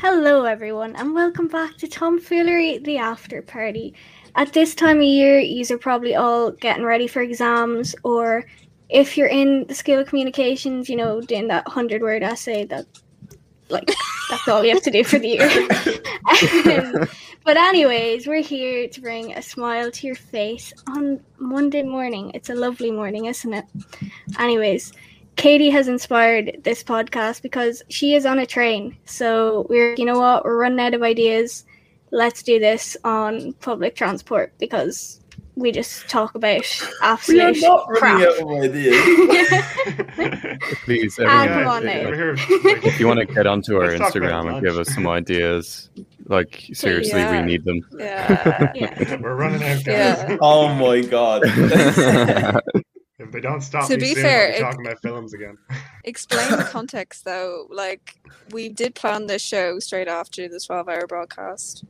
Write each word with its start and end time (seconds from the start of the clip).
Hello, 0.00 0.44
everyone, 0.44 0.94
and 0.94 1.12
welcome 1.12 1.48
back 1.48 1.76
to 1.78 1.88
Tomfoolery, 1.88 2.78
the 2.78 2.98
after 2.98 3.42
party. 3.42 3.94
At 4.36 4.52
this 4.52 4.72
time 4.72 4.98
of 4.98 5.02
year, 5.02 5.40
you 5.40 5.64
are 5.74 5.76
probably 5.76 6.14
all 6.14 6.52
getting 6.52 6.84
ready 6.84 7.08
for 7.08 7.20
exams, 7.20 7.96
or 8.04 8.44
if 8.88 9.18
you're 9.18 9.26
in 9.26 9.66
the 9.66 9.74
School 9.74 9.98
of 9.98 10.06
Communications, 10.06 10.88
you 10.88 10.94
know, 10.94 11.20
doing 11.20 11.48
that 11.48 11.66
100 11.66 12.00
word 12.00 12.22
essay 12.22 12.64
that, 12.66 12.86
like, 13.70 13.90
that's 14.30 14.46
all 14.46 14.64
you 14.64 14.72
have 14.72 14.84
to 14.84 14.92
do 14.92 15.02
for 15.02 15.18
the 15.18 15.26
year. 15.26 15.50
um, 16.78 17.08
but, 17.44 17.56
anyways, 17.56 18.28
we're 18.28 18.40
here 18.40 18.86
to 18.86 19.00
bring 19.00 19.32
a 19.32 19.42
smile 19.42 19.90
to 19.90 20.06
your 20.06 20.14
face 20.14 20.72
on 20.86 21.18
Monday 21.38 21.82
morning. 21.82 22.30
It's 22.34 22.50
a 22.50 22.54
lovely 22.54 22.92
morning, 22.92 23.24
isn't 23.24 23.52
it? 23.52 23.64
Anyways, 24.38 24.92
Katie 25.38 25.70
has 25.70 25.86
inspired 25.88 26.58
this 26.64 26.82
podcast 26.82 27.42
because 27.42 27.82
she 27.88 28.14
is 28.14 28.26
on 28.26 28.40
a 28.40 28.44
train. 28.46 28.96
So 29.04 29.66
we're, 29.70 29.94
you 29.94 30.04
know 30.04 30.18
what, 30.18 30.44
we're 30.44 30.58
running 30.58 30.80
out 30.80 30.94
of 30.94 31.02
ideas. 31.02 31.64
Let's 32.10 32.42
do 32.42 32.58
this 32.58 32.96
on 33.04 33.52
public 33.54 33.94
transport 33.94 34.52
because 34.58 35.20
we 35.54 35.70
just 35.70 36.08
talk 36.08 36.34
about 36.34 36.62
absolute 37.02 37.54
we 37.54 37.64
are 37.64 37.68
not 37.68 37.86
crap. 37.86 38.02
running 38.02 38.26
out 38.26 38.40
of 38.40 38.48
ideas. 38.64 40.58
Please, 40.84 41.18
Ah, 41.22 41.44
everyone, 41.44 41.62
come 41.64 41.66
on 41.68 41.84
now. 41.86 42.34
If 42.88 42.98
you 42.98 43.06
want 43.06 43.20
to 43.20 43.26
get 43.26 43.46
onto 43.46 43.76
our 43.76 43.96
Let's 43.96 44.02
Instagram 44.16 44.52
and 44.52 44.64
give 44.64 44.76
us 44.76 44.92
some 44.92 45.06
ideas, 45.06 45.88
like 46.26 46.68
seriously, 46.72 47.20
Yeah. 47.20 47.40
we 47.40 47.46
need 47.46 47.64
them. 47.64 47.80
Yeah. 47.96 48.72
Yeah. 48.74 49.16
We're 49.20 49.36
running 49.36 49.62
out. 49.62 49.86
Yeah. 49.86 50.36
oh 50.40 50.74
my 50.74 51.00
god. 51.02 51.42
If 53.28 53.32
they 53.32 53.40
don't 53.40 53.60
stop 53.60 53.86
To 53.88 53.94
me 53.96 54.00
be 54.00 54.14
soon, 54.14 54.22
fair, 54.24 54.46
I'll 54.46 54.52
be 54.52 54.56
it- 54.56 54.60
talking 54.60 54.86
about 54.86 55.02
films 55.02 55.34
again. 55.34 55.56
Explain 56.04 56.50
the 56.50 56.64
context 56.64 57.24
though. 57.24 57.66
Like 57.70 58.14
we 58.50 58.68
did 58.68 58.94
plan 58.94 59.26
this 59.26 59.42
show 59.42 59.78
straight 59.78 60.08
after 60.08 60.48
the 60.48 60.58
12 60.58 60.88
hour 60.88 61.06
broadcast. 61.06 61.84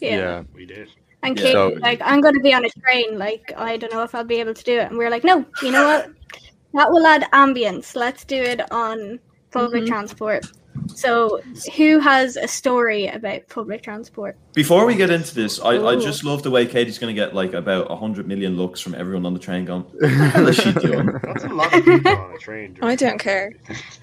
Yeah. 0.00 0.16
yeah. 0.16 0.42
We 0.54 0.66
did. 0.66 0.88
And 1.22 1.36
Yeah. 1.36 1.42
Katie 1.42 1.52
So- 1.54 1.68
like, 1.80 2.00
I'm 2.04 2.20
going 2.20 2.34
to 2.34 2.40
be 2.40 2.54
on 2.54 2.64
a 2.64 2.70
train. 2.80 3.18
Like, 3.18 3.52
I 3.56 3.76
don't 3.76 3.92
know 3.92 4.02
if 4.02 4.14
I'll 4.14 4.24
be 4.24 4.40
able 4.40 4.54
to 4.54 4.64
do 4.64 4.78
it. 4.78 4.88
And 4.90 4.98
we 4.98 5.04
are 5.04 5.10
like, 5.10 5.24
no, 5.24 5.44
you 5.62 5.72
know 5.72 5.84
what? 5.84 6.10
That 6.74 6.90
will 6.90 7.06
add 7.06 7.22
ambience. 7.32 7.96
Let's 7.96 8.24
do 8.24 8.36
it 8.36 8.60
on 8.70 9.18
public 9.50 9.84
Mhm. 9.84 9.88
transport. 9.88 10.46
So, 10.96 11.42
who 11.76 11.98
has 12.00 12.36
a 12.36 12.48
story 12.48 13.06
about 13.06 13.46
public 13.48 13.82
transport? 13.82 14.36
Before 14.54 14.86
we 14.86 14.94
get 14.96 15.10
into 15.10 15.34
this, 15.34 15.60
I, 15.60 15.72
I 15.84 15.96
just 15.96 16.24
love 16.24 16.42
the 16.42 16.50
way 16.50 16.64
Katie's 16.64 16.98
going 16.98 17.14
to 17.14 17.20
get 17.20 17.34
like 17.34 17.52
about 17.52 17.90
100 17.90 18.26
million 18.26 18.56
looks 18.56 18.80
from 18.80 18.94
everyone 18.94 19.26
on 19.26 19.34
the 19.34 19.38
train 19.38 19.66
going, 19.66 19.82
what 19.82 20.00
the 20.00 20.08
hell 20.08 20.48
is 20.48 20.56
she 20.56 20.72
doing? 20.72 21.06
That's 21.22 21.44
a 21.44 21.48
lot 21.48 21.74
of 21.74 21.84
people 21.84 22.12
on 22.16 22.34
a 22.34 22.38
train. 22.38 22.72
during 22.72 22.90
I 22.90 22.96
don't 22.96 23.18
care. 23.18 23.52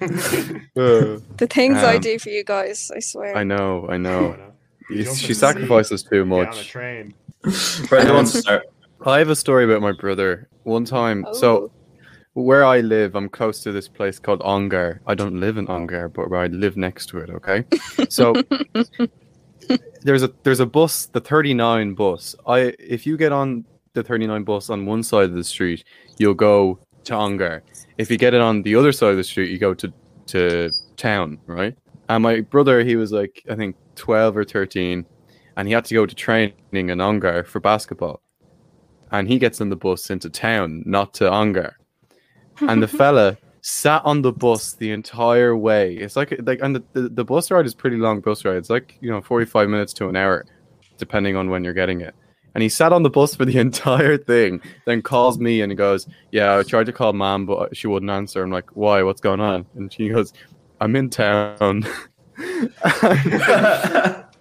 Uh, 0.76 1.18
The 1.36 1.48
things 1.50 1.78
I 1.78 1.96
Um, 1.96 2.00
do 2.00 2.18
for 2.18 2.30
you 2.30 2.44
guys, 2.44 2.90
I 2.94 3.00
swear. 3.00 3.36
I 3.36 3.42
know, 3.44 3.86
I 3.88 3.94
You 3.94 3.98
know. 3.98 4.20
know, 4.32 4.52
She 4.88 4.98
in 5.00 5.04
the 5.04 5.34
sacrifices 5.34 6.02
too 6.04 6.24
get 6.24 6.32
on 6.32 6.42
a 6.42 6.46
much. 6.46 6.68
train. 6.68 7.14
Brendan 7.88 8.14
wants 8.14 8.32
to 8.32 8.38
start. 8.38 8.62
I 9.04 9.18
have 9.18 9.28
a 9.30 9.36
story 9.36 9.64
about 9.64 9.82
my 9.82 9.92
brother. 9.92 10.48
One 10.62 10.84
time, 10.84 11.26
so 11.32 11.70
where 12.34 12.64
I 12.64 12.80
live, 12.80 13.14
I'm 13.14 13.28
close 13.28 13.60
to 13.60 13.72
this 13.72 13.88
place 13.88 14.18
called 14.18 14.42
Ongar. 14.42 15.00
I 15.06 15.14
don't 15.14 15.38
live 15.38 15.56
in 15.56 15.68
Ongar, 15.68 16.08
but 16.08 16.28
where 16.28 16.40
I 16.40 16.48
live 16.48 16.76
next 16.76 17.06
to 17.06 17.18
it. 17.18 17.30
Okay, 17.30 17.64
so 18.08 18.34
there's 20.02 20.24
a 20.24 20.32
there's 20.42 20.60
a 20.60 20.66
bus, 20.66 21.06
the 21.06 21.20
39 21.20 21.94
bus. 21.94 22.34
I 22.46 22.74
if 22.78 23.06
you 23.06 23.16
get 23.16 23.32
on 23.32 23.64
the 23.94 24.02
39 24.02 24.42
bus 24.42 24.68
on 24.68 24.84
one 24.84 25.02
side 25.04 25.30
of 25.30 25.34
the 25.34 25.44
street, 25.44 25.84
you'll 26.18 26.34
go 26.34 26.80
to 27.04 27.14
Ongar. 27.14 27.62
If 27.98 28.10
you 28.10 28.18
get 28.18 28.34
it 28.34 28.40
on 28.40 28.62
the 28.62 28.74
other 28.74 28.90
side 28.90 29.10
of 29.10 29.16
the 29.16 29.24
street, 29.24 29.50
you 29.50 29.58
go 29.58 29.72
to 29.74 29.92
to 30.26 30.70
town, 30.96 31.38
right? 31.46 31.76
And 32.08 32.22
my 32.22 32.40
brother, 32.40 32.82
he 32.82 32.96
was 32.96 33.12
like 33.12 33.44
I 33.48 33.54
think 33.54 33.76
12 33.94 34.36
or 34.36 34.44
13, 34.44 35.06
and 35.56 35.68
he 35.68 35.74
had 35.74 35.84
to 35.84 35.94
go 35.94 36.04
to 36.04 36.14
training 36.14 36.54
in 36.72 37.00
Ongar 37.00 37.44
for 37.44 37.60
basketball. 37.60 38.20
And 39.12 39.28
he 39.28 39.38
gets 39.38 39.60
on 39.60 39.68
the 39.68 39.76
bus 39.76 40.10
into 40.10 40.28
town, 40.28 40.82
not 40.84 41.14
to 41.14 41.30
Ongar 41.30 41.76
and 42.60 42.82
the 42.82 42.88
fella 42.88 43.36
sat 43.60 44.04
on 44.04 44.22
the 44.22 44.32
bus 44.32 44.74
the 44.74 44.90
entire 44.90 45.56
way. 45.56 45.94
It's 45.94 46.16
like 46.16 46.34
like 46.42 46.60
and 46.62 46.76
the, 46.76 46.84
the, 46.92 47.08
the 47.08 47.24
bus 47.24 47.50
ride 47.50 47.66
is 47.66 47.74
pretty 47.74 47.96
long 47.96 48.20
bus 48.20 48.44
ride. 48.44 48.56
It's 48.56 48.70
like, 48.70 48.98
you 49.00 49.10
know, 49.10 49.20
45 49.22 49.68
minutes 49.68 49.92
to 49.94 50.08
an 50.08 50.16
hour 50.16 50.44
depending 50.98 51.34
on 51.36 51.50
when 51.50 51.64
you're 51.64 51.74
getting 51.74 52.00
it. 52.00 52.14
And 52.54 52.62
he 52.62 52.68
sat 52.68 52.92
on 52.92 53.02
the 53.02 53.10
bus 53.10 53.34
for 53.34 53.44
the 53.44 53.58
entire 53.68 54.16
thing, 54.16 54.60
then 54.84 55.02
calls 55.02 55.38
me 55.38 55.60
and 55.60 55.72
he 55.72 55.76
goes, 55.76 56.06
"Yeah, 56.30 56.56
I 56.56 56.62
tried 56.62 56.86
to 56.86 56.92
call 56.92 57.12
mom, 57.12 57.46
but 57.46 57.76
she 57.76 57.86
wouldn't 57.86 58.10
answer." 58.10 58.42
I'm 58.42 58.50
like, 58.50 58.76
"Why? 58.76 59.02
What's 59.02 59.20
going 59.20 59.40
on?" 59.40 59.66
And 59.74 59.92
she 59.92 60.08
goes, 60.08 60.32
"I'm 60.80 60.94
in 60.94 61.10
town." 61.10 61.86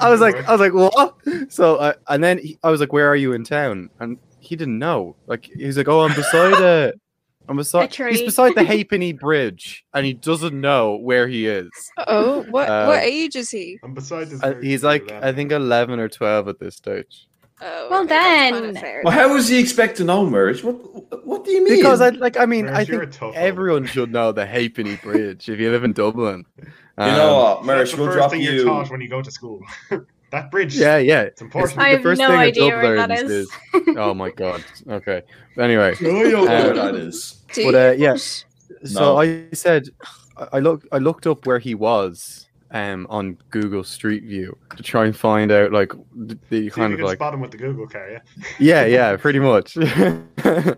I 0.00 0.10
was 0.10 0.20
like, 0.20 0.36
I 0.48 0.52
was 0.52 0.60
like, 0.60 0.74
what? 0.74 1.16
So, 1.50 1.80
I 1.80 1.94
and 2.08 2.22
then 2.22 2.38
he, 2.38 2.58
I 2.62 2.70
was 2.70 2.80
like, 2.80 2.92
where 2.92 3.08
are 3.08 3.16
you 3.16 3.32
in 3.32 3.44
town? 3.44 3.90
And 4.00 4.18
he 4.40 4.56
didn't 4.56 4.78
know. 4.78 5.16
Like, 5.26 5.44
he's 5.44 5.76
like, 5.78 5.88
oh, 5.88 6.02
I'm 6.02 6.14
beside 6.14 6.62
it. 6.62 7.00
I'm 7.48 7.56
beside. 7.56 7.98
A 8.00 8.08
He's 8.08 8.22
beside 8.22 8.54
the 8.54 8.64
Halfpenny 8.72 9.12
Bridge, 9.12 9.84
and 9.94 10.04
he 10.06 10.12
doesn't 10.14 10.58
know 10.60 10.96
where 10.96 11.28
he 11.28 11.46
is. 11.46 11.68
Oh, 12.06 12.42
what 12.50 12.68
Uh, 12.68 12.86
what 12.86 13.02
age 13.02 13.36
is 13.36 13.50
he? 13.50 13.78
And 13.82 13.94
besides 13.94 14.30
this, 14.30 14.42
Uh, 14.42 14.50
very 14.52 14.66
he's 14.66 14.82
like, 14.84 15.08
then. 15.08 15.22
I 15.24 15.32
think, 15.32 15.52
eleven 15.52 16.00
or 16.00 16.08
twelve 16.08 16.48
at 16.48 16.58
this 16.58 16.76
stage. 16.76 17.26
Oh, 17.62 17.88
Well 17.90 18.04
okay, 18.04 18.50
then. 18.72 19.02
Well, 19.04 19.14
how 19.14 19.32
was 19.32 19.48
he 19.48 19.58
expect 19.58 19.96
to 19.96 20.04
know, 20.04 20.26
Merge? 20.28 20.62
What, 20.62 21.24
what 21.24 21.44
do 21.44 21.52
you 21.52 21.64
mean? 21.64 21.76
Because 21.76 22.02
I 22.02 22.10
like, 22.10 22.36
I 22.36 22.44
mean, 22.44 22.66
Merge, 22.66 22.74
I 22.76 22.84
think 22.84 23.10
tough 23.12 23.20
one. 23.22 23.34
everyone 23.34 23.86
should 23.86 24.12
know 24.12 24.30
the 24.32 24.44
Halfpenny 24.44 24.96
Bridge 24.96 25.48
if 25.48 25.58
you 25.58 25.70
live 25.70 25.82
in 25.84 25.92
Dublin. 25.94 26.44
you 26.58 26.64
know 26.98 27.34
Um, 27.34 27.42
what, 27.42 27.54
That's 27.54 27.66
Merch, 27.66 27.92
the 27.92 28.02
we'll 28.02 28.12
drop 28.12 28.30
thing 28.32 28.42
you're 28.42 28.54
you. 28.54 28.64
taught 28.64 28.90
when 28.90 29.00
you 29.00 29.08
go 29.08 29.22
to 29.22 29.30
school. 29.30 29.60
that 30.36 30.50
bridge. 30.50 30.76
Yeah, 30.76 30.98
yeah. 30.98 31.22
It's 31.22 31.42
important. 31.42 31.78
I 31.78 31.90
the 31.90 31.96
have 31.96 32.02
first 32.02 32.18
no 32.20 32.28
thing 32.28 32.36
a 32.36 32.40
idea 32.42 32.70
Dub 32.70 32.82
where 32.82 32.96
that 32.96 33.08
learns 33.10 33.30
is. 33.30 33.50
oh 33.96 34.14
my 34.14 34.30
god. 34.30 34.64
Okay. 34.88 35.22
Anyway, 35.58 35.94
No, 36.00 36.10
you 36.10 36.32
know 36.32 36.40
Um, 36.70 36.76
that 36.76 36.94
is. 36.94 37.42
Do 37.52 37.64
but 37.72 37.74
you? 37.74 37.78
uh, 37.78 37.92
yeah. 38.10 38.16
So 38.16 39.14
No. 39.14 39.16
I 39.18 39.46
said, 39.52 39.88
I 40.36 40.48
I 40.54 40.58
looked, 40.60 40.86
I 40.92 40.98
looked 40.98 41.26
up 41.26 41.46
where 41.46 41.58
he 41.58 41.74
was, 41.74 42.46
um, 42.72 43.06
on 43.08 43.38
Google 43.50 43.84
Street 43.84 44.24
View 44.24 44.56
to 44.76 44.82
try 44.82 45.06
and 45.06 45.16
find 45.16 45.50
out 45.50 45.72
like 45.72 45.92
the, 46.14 46.38
the 46.50 46.70
kind 46.70 46.90
you 46.90 46.94
of 46.94 46.98
can 46.98 47.06
like, 47.06 47.18
spot 47.18 47.32
him 47.34 47.40
with 47.40 47.52
the 47.52 47.56
Google 47.56 47.86
car, 47.86 48.10
yeah? 48.10 48.20
yeah, 48.58 48.84
yeah, 48.84 49.16
pretty 49.24 49.38
much. 49.38 49.76
and 49.76 50.76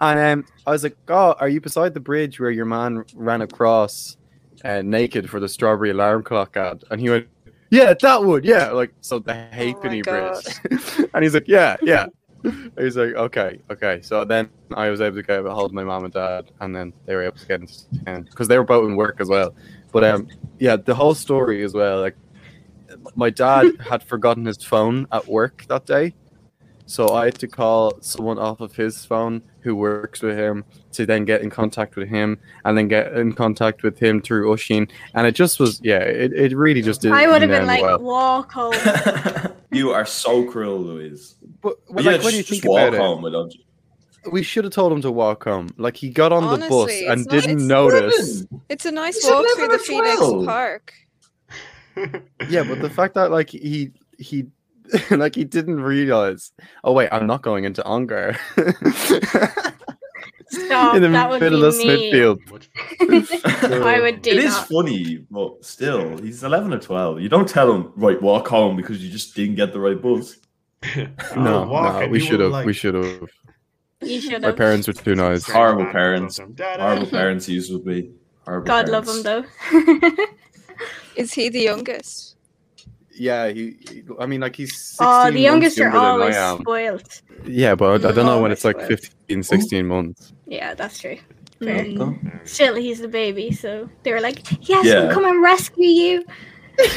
um, 0.00 0.44
I 0.66 0.70
was 0.70 0.82
like, 0.82 0.96
oh, 1.08 1.34
are 1.38 1.48
you 1.48 1.60
beside 1.60 1.94
the 1.94 2.00
bridge 2.00 2.40
where 2.40 2.50
your 2.50 2.64
man 2.64 3.04
ran 3.14 3.42
across, 3.42 4.16
uh, 4.64 4.82
naked 4.82 5.28
for 5.30 5.38
the 5.40 5.48
strawberry 5.48 5.90
alarm 5.90 6.22
clock 6.22 6.56
ad? 6.56 6.82
And 6.90 7.00
he 7.00 7.10
went, 7.10 7.28
yeah, 7.72 7.94
that 8.02 8.22
would, 8.22 8.44
yeah, 8.44 8.70
like 8.70 8.92
so 9.00 9.18
the 9.18 9.32
Halfpenny 9.32 10.02
God. 10.02 10.42
Bridge. 10.44 11.08
and 11.14 11.24
he's 11.24 11.32
like, 11.32 11.48
yeah, 11.48 11.76
yeah. 11.82 12.06
He's 12.76 12.96
like, 12.96 13.14
okay, 13.14 13.60
okay. 13.70 14.00
So 14.02 14.24
then 14.24 14.50
I 14.74 14.90
was 14.90 15.00
able 15.00 15.14
to 15.16 15.22
get 15.22 15.46
a 15.46 15.54
hold 15.54 15.70
of 15.70 15.74
my 15.74 15.84
mom 15.84 16.04
and 16.04 16.12
dad, 16.12 16.50
and 16.60 16.74
then 16.74 16.92
they 17.06 17.14
were 17.14 17.22
able 17.22 17.38
to 17.38 17.46
get 17.46 17.60
into 17.60 18.04
town 18.04 18.24
because 18.24 18.48
they 18.48 18.58
were 18.58 18.64
both 18.64 18.84
in 18.84 18.96
work 18.96 19.20
as 19.20 19.28
well. 19.28 19.54
But 19.92 20.04
um, 20.04 20.28
yeah, 20.58 20.76
the 20.76 20.94
whole 20.94 21.14
story 21.14 21.62
as 21.62 21.72
well. 21.72 22.00
Like, 22.00 22.16
my 23.14 23.30
dad 23.30 23.76
had 23.80 24.02
forgotten 24.02 24.44
his 24.44 24.62
phone 24.62 25.06
at 25.12 25.28
work 25.28 25.64
that 25.68 25.86
day, 25.86 26.14
so 26.92 27.08
I 27.14 27.24
had 27.24 27.38
to 27.38 27.48
call 27.48 27.94
someone 28.02 28.38
off 28.38 28.60
of 28.60 28.76
his 28.76 29.02
phone 29.06 29.40
who 29.60 29.74
works 29.74 30.20
with 30.20 30.36
him 30.36 30.62
to 30.92 31.06
then 31.06 31.24
get 31.24 31.40
in 31.40 31.48
contact 31.48 31.96
with 31.96 32.08
him, 32.08 32.38
and 32.66 32.76
then 32.76 32.86
get 32.88 33.14
in 33.14 33.32
contact 33.32 33.82
with 33.82 33.98
him 33.98 34.20
through 34.20 34.52
Ushin. 34.52 34.90
And 35.14 35.26
it 35.26 35.34
just 35.34 35.58
was, 35.58 35.80
yeah, 35.82 36.00
it, 36.00 36.34
it 36.34 36.54
really 36.54 36.82
just 36.82 37.00
didn't. 37.00 37.16
I 37.16 37.28
would 37.28 37.40
have 37.40 37.50
been 37.50 37.66
like, 37.66 37.80
well. 37.80 37.98
walk 37.98 38.52
home. 38.52 38.74
you 39.72 39.90
are 39.90 40.04
so 40.04 40.44
cruel, 40.44 40.78
Louise. 40.80 41.36
But, 41.62 41.78
But 41.86 41.94
but 41.94 42.04
yeah, 42.04 42.10
like, 42.12 42.24
when 42.24 42.32
just, 42.32 42.36
you 42.36 42.42
just 42.42 42.62
think 42.62 42.70
walk 42.70 42.88
about 42.88 42.94
it, 42.94 43.00
home 43.00 43.22
without 43.22 43.52
we 44.30 44.42
should 44.42 44.64
have 44.64 44.72
told 44.74 44.92
him 44.92 45.00
to 45.00 45.10
walk 45.10 45.44
home. 45.44 45.70
Like 45.78 45.96
he 45.96 46.10
got 46.10 46.30
on 46.30 46.60
the 46.60 46.68
bus 46.68 46.92
and 47.08 47.20
it's 47.22 47.26
didn't 47.26 47.56
it's- 47.56 47.66
notice. 47.68 48.46
It's 48.68 48.84
a 48.84 48.92
nice 48.92 49.16
It's 49.16 49.28
walk 49.30 49.46
through 49.56 49.68
the 49.68 49.78
Phoenix 49.78 50.16
12. 50.18 50.44
Park. 50.46 50.92
Yeah, 52.48 52.64
but 52.64 52.80
the 52.80 52.88
fact 52.88 53.14
that 53.14 53.30
like 53.30 53.50
he 53.50 53.90
he 54.18 54.46
like 55.10 55.34
he 55.34 55.44
didn't 55.44 55.80
realize. 55.80 56.52
Oh 56.84 56.92
wait, 56.92 57.08
I'm 57.12 57.26
not 57.26 57.42
going 57.42 57.64
into 57.64 57.84
Ongar. 57.84 58.36
Stop. 60.48 60.94
in 60.96 61.02
the 61.02 61.08
that 61.08 61.30
would 61.30 61.40
middle 61.40 61.60
be 61.60 61.66
of 61.66 61.76
me. 61.76 61.82
Smithfield. 61.84 62.40
Much 62.50 62.68
I 63.72 64.00
would 64.00 64.22
do 64.22 64.30
It 64.30 64.38
is 64.38 64.54
that. 64.54 64.68
funny, 64.68 65.24
but 65.30 65.64
still, 65.64 66.18
he's 66.18 66.42
11 66.44 66.72
or 66.74 66.78
12. 66.78 67.20
You 67.20 67.28
don't 67.28 67.48
tell 67.48 67.72
him, 67.72 67.92
right, 67.96 68.20
walk 68.20 68.48
home 68.48 68.76
because 68.76 69.02
you 69.02 69.10
just 69.10 69.34
didn't 69.34 69.54
get 69.56 69.72
the 69.72 69.80
right 69.80 70.00
bus. 70.00 70.36
No, 71.36 71.66
walk 71.66 71.94
no, 71.94 72.00
and 72.00 72.12
we 72.12 72.20
should 72.20 72.40
have. 72.40 72.50
like, 72.50 72.66
We 72.66 72.72
should 72.72 72.94
have. 72.94 73.22
You 74.02 74.20
should 74.20 74.42
My 74.42 74.50
parents 74.52 74.88
were 74.88 74.92
too 74.94 75.14
nice. 75.14 75.48
Horrible 75.48 75.86
parents. 75.86 76.38
or 76.38 76.42
something. 76.42 76.56
Da-da. 76.56 76.82
Horrible 76.82 77.06
parents 77.06 77.46
he 77.46 77.54
used 77.54 77.70
to 77.70 77.78
be. 77.78 78.10
Horrible 78.44 78.66
God 78.66 78.88
love 78.88 79.06
parents. 79.06 79.24
him 79.24 80.10
though. 80.10 80.26
Is 81.14 81.32
he 81.32 81.48
the 81.50 81.60
youngest? 81.60 82.36
Yeah, 83.14 83.48
he, 83.48 83.76
he- 83.88 84.02
I 84.18 84.26
mean, 84.26 84.40
like 84.40 84.56
he's. 84.56 84.74
16 84.76 85.06
oh, 85.06 85.30
the 85.30 85.40
youngest 85.40 85.78
are 85.78 85.82
younger 85.82 85.98
than 85.98 86.04
I 86.06 86.10
always 86.10 86.36
am. 86.36 86.60
spoiled. 86.60 87.20
Yeah, 87.46 87.74
but 87.74 88.04
I, 88.04 88.08
I 88.08 88.12
don't 88.12 88.26
know 88.26 88.40
when 88.40 88.52
it's 88.52 88.64
like 88.64 88.76
Always 88.76 88.88
15, 89.28 89.42
16 89.42 89.86
months. 89.86 90.32
Yeah, 90.46 90.74
that's 90.74 90.98
true. 90.98 91.18
Fair. 91.58 91.84
Mm. 91.84 92.48
Still, 92.48 92.74
he's 92.74 92.98
the 93.00 93.08
baby, 93.08 93.52
so 93.52 93.88
they 94.02 94.12
were 94.12 94.20
like, 94.20 94.38
"Yes, 94.68 94.84
Yeah. 94.84 95.00
we'll 95.04 95.12
come 95.14 95.24
and 95.24 95.42
rescue 95.42 95.86
you." 95.86 96.24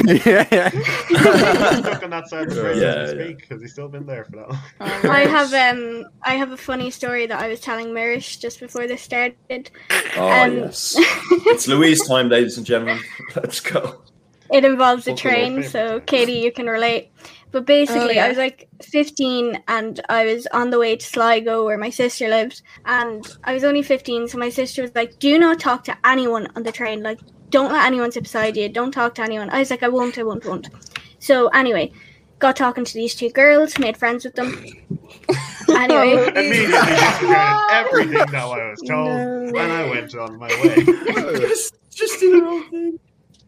yeah, 0.06 0.48
yeah. 0.52 0.70
Stuck 0.70 2.02
on 2.04 2.10
that 2.10 2.28
side 2.30 2.48
of 2.48 2.56
the 2.56 2.62
bridge 2.62 2.78
Yeah, 2.78 2.96
yeah. 3.06 3.08
speak 3.26 3.38
because 3.42 3.62
he's 3.62 3.74
still 3.74 3.90
been 3.90 4.06
there 4.06 4.24
for 4.24 4.32
that 4.38 4.50
long. 4.50 4.60
Oh, 4.80 5.10
I 5.12 5.26
have 5.26 5.54
um 5.54 6.06
I 6.24 6.36
have 6.36 6.52
a 6.52 6.58
funny 6.58 6.90
story 6.90 7.28
that 7.28 7.40
I 7.40 7.50
was 7.50 7.60
telling 7.60 7.94
Mirish 7.94 8.38
just 8.38 8.60
before 8.62 8.88
this 8.88 9.02
started. 9.02 9.70
Oh 10.18 10.30
Um, 10.30 10.56
yes, 10.58 10.96
it's 10.98 11.68
Louise 11.68 12.08
time, 12.08 12.30
ladies 12.30 12.58
and 12.58 12.66
gentlemen. 12.66 13.00
Let's 13.36 13.60
go. 13.60 14.02
It 14.52 14.64
involves 14.66 15.08
a 15.08 15.12
Both 15.12 15.20
of 15.20 15.26
our 15.26 15.32
train, 15.32 15.64
so. 15.64 16.00
Katie, 16.02 16.34
you 16.34 16.52
can 16.52 16.68
relate. 16.68 17.12
But 17.52 17.66
basically, 17.66 18.10
oh, 18.10 18.14
yeah. 18.14 18.26
I 18.26 18.30
was 18.30 18.38
like 18.38 18.68
15 18.82 19.64
and 19.68 20.02
I 20.10 20.26
was 20.26 20.46
on 20.48 20.72
the 20.72 20.78
way 20.80 20.96
to 20.98 21.06
Sligo 21.06 21.64
where 21.66 21.78
my 21.78 21.90
sister 21.90 22.28
lives. 22.28 22.62
And 22.86 23.26
I 23.46 23.54
was 23.54 23.64
only 23.64 23.82
15, 23.82 24.28
so 24.28 24.38
my 24.38 24.50
sister 24.50 24.82
was 24.82 24.94
like, 24.94 25.20
Do 25.20 25.40
not 25.40 25.60
talk 25.60 25.84
to 25.86 25.98
anyone 26.06 26.48
on 26.56 26.64
the 26.64 26.72
train. 26.72 27.02
Like, 27.02 27.20
don't 27.50 27.72
let 27.72 27.86
anyone 27.86 28.12
sit 28.12 28.24
beside 28.24 28.58
you. 28.58 28.68
Don't 28.68 28.92
talk 28.92 29.16
to 29.16 29.22
anyone. 29.22 29.50
I 29.50 29.60
was 29.60 29.70
like, 29.70 29.84
I 29.84 29.88
won't, 29.88 30.18
I 30.18 30.24
won't, 30.24 30.46
won't. 30.46 30.68
So, 31.20 31.48
anyway, 31.50 31.92
got 32.40 32.56
talking 32.58 32.84
to 32.84 32.94
these 32.94 33.16
two 33.16 33.30
girls, 33.30 33.80
made 33.80 33.98
friends 33.98 34.26
with 34.26 34.36
them. 34.36 34.64
Anyway, 35.68 36.12
Immediately 36.36 36.68
disregarded 36.68 37.74
everything 37.74 38.14
that 38.14 38.36
I 38.36 38.70
was 38.70 38.82
told, 38.88 39.08
No. 39.08 39.48
and 39.48 39.58
I 39.58 39.90
went 39.90 40.16
on 40.16 40.38
my 40.38 40.48
way. 40.48 40.86
just, 41.40 41.76
just 41.90 42.20
do 42.20 42.32
their 42.40 42.46
own 42.48 42.70
thing. 42.70 43.00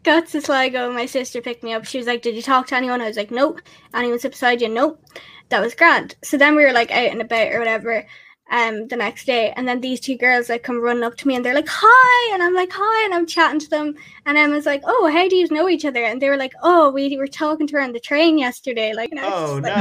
Got 0.08 0.26
to 0.28 0.40
Sligo. 0.40 0.90
My 0.92 1.06
sister 1.06 1.40
picked 1.40 1.62
me 1.62 1.74
up. 1.74 1.84
She 1.84 1.98
was 1.98 2.06
like, 2.06 2.22
"Did 2.22 2.34
you 2.34 2.42
talk 2.42 2.66
to 2.68 2.76
anyone?" 2.76 3.00
I 3.02 3.08
was 3.08 3.16
like, 3.16 3.30
"Nope." 3.30 3.60
Anyone 3.94 4.18
sit 4.18 4.32
beside 4.32 4.60
you? 4.62 4.68
Nope. 4.68 5.02
That 5.50 5.60
was 5.60 5.74
grand. 5.74 6.16
So 6.22 6.36
then 6.36 6.56
we 6.56 6.64
were 6.64 6.72
like 6.72 6.90
out 6.90 7.10
and 7.12 7.20
about 7.20 7.52
or 7.52 7.58
whatever. 7.58 8.06
Um, 8.50 8.88
the 8.88 8.96
next 8.96 9.26
day, 9.26 9.52
and 9.56 9.68
then 9.68 9.82
these 9.82 10.00
two 10.00 10.16
girls 10.16 10.48
like 10.48 10.62
come 10.62 10.80
running 10.80 11.02
up 11.02 11.16
to 11.18 11.28
me 11.28 11.34
and 11.36 11.44
they're 11.44 11.54
like, 11.54 11.68
"Hi," 11.68 12.34
and 12.34 12.42
I'm 12.42 12.54
like, 12.54 12.70
"Hi," 12.72 13.04
and 13.04 13.12
I'm 13.14 13.26
chatting 13.26 13.60
to 13.60 13.68
them, 13.68 13.94
and 14.24 14.38
Emma's 14.38 14.64
like, 14.64 14.80
"Oh, 14.86 15.10
how 15.12 15.28
do 15.28 15.36
you 15.36 15.46
know 15.50 15.68
each 15.68 15.84
other?" 15.84 16.02
And 16.02 16.22
they 16.22 16.30
were 16.30 16.38
like, 16.38 16.54
"Oh, 16.62 16.90
we 16.90 17.14
were 17.18 17.26
talking 17.28 17.66
to 17.66 17.74
her 17.76 17.82
on 17.82 17.92
the 17.92 18.00
train 18.00 18.38
yesterday." 18.38 18.94
Like, 18.94 19.10
and 19.10 19.20
I 19.20 19.28
was 19.28 19.34
Oh 19.34 19.60
just 19.60 19.62
like, 19.62 19.76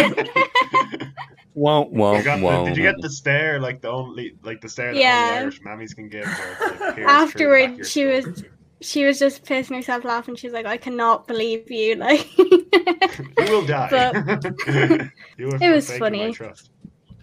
no! 0.00 1.06
Won't, 1.54 1.92
You 1.92 1.98
won't, 1.98 2.24
the, 2.24 2.36
won't. 2.38 2.64
did 2.64 2.76
you 2.76 2.82
get 2.82 3.00
the 3.00 3.10
stare 3.10 3.60
like 3.60 3.80
the 3.82 3.88
only 3.90 4.36
like 4.42 4.60
the 4.60 4.68
stare 4.68 4.94
that 4.94 5.00
Yeah. 5.00 5.28
only 5.32 5.38
Irish 5.42 5.60
mammies 5.62 5.94
can 5.94 6.08
give? 6.08 6.26
where 6.38 6.56
like, 6.58 6.94
peers 6.94 7.26
through 7.30 7.42
the 7.42 7.48
back 7.48 7.70
of 7.70 7.78
Afterward, 7.78 7.86
she 7.86 8.04
was 8.06 8.44
she 8.84 9.04
was 9.04 9.18
just 9.18 9.44
pissing 9.44 9.76
herself 9.76 10.04
laughing. 10.04 10.36
She's 10.36 10.52
like, 10.52 10.66
"I 10.66 10.76
cannot 10.76 11.26
believe 11.26 11.70
you!" 11.70 11.96
Like, 12.04 12.36
You 12.38 12.66
will 13.48 13.64
die. 13.66 13.88
you 15.38 15.50
It 15.60 15.70
was 15.74 15.90
funny. 15.96 16.32
trust. 16.32 16.70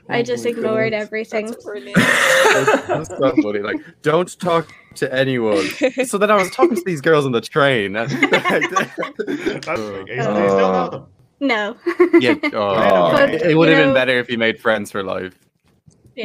I 0.10 0.20
oh 0.20 0.24
just 0.24 0.46
Oh 0.46 0.50
ignored 0.50 0.92
God. 0.92 0.98
everything. 0.98 1.46
That's 1.48 1.64
brilliant. 1.70 1.96
That's 1.98 3.08
so 3.10 3.32
funny. 3.42 3.60
Like, 3.60 3.78
don't 4.02 4.38
talk 4.40 4.68
to 4.96 5.14
anyone. 5.14 5.66
So 6.06 6.18
then 6.18 6.32
I 6.32 6.36
was 6.36 6.50
talking 6.52 6.76
to 6.76 6.84
these 6.86 7.00
girls 7.02 7.26
on 7.26 7.32
the 7.32 7.40
train. 7.42 7.96
and- 7.96 8.10
That's 8.12 8.68
big. 9.24 9.68
Uh, 9.70 9.76
do 9.76 10.06
you 10.08 10.22
still 10.22 10.34
know 10.34 10.90
them? 10.90 11.06
No. 11.40 11.78
yeah, 12.20 12.36
oh, 12.54 13.12
But, 13.14 13.34
it, 13.36 13.42
it 13.52 13.56
would 13.58 13.70
have 13.70 13.78
been 13.78 13.94
better 13.94 14.18
if 14.20 14.30
you 14.30 14.38
made 14.38 14.60
friends 14.60 14.92
for 14.92 15.02
life. 15.04 15.34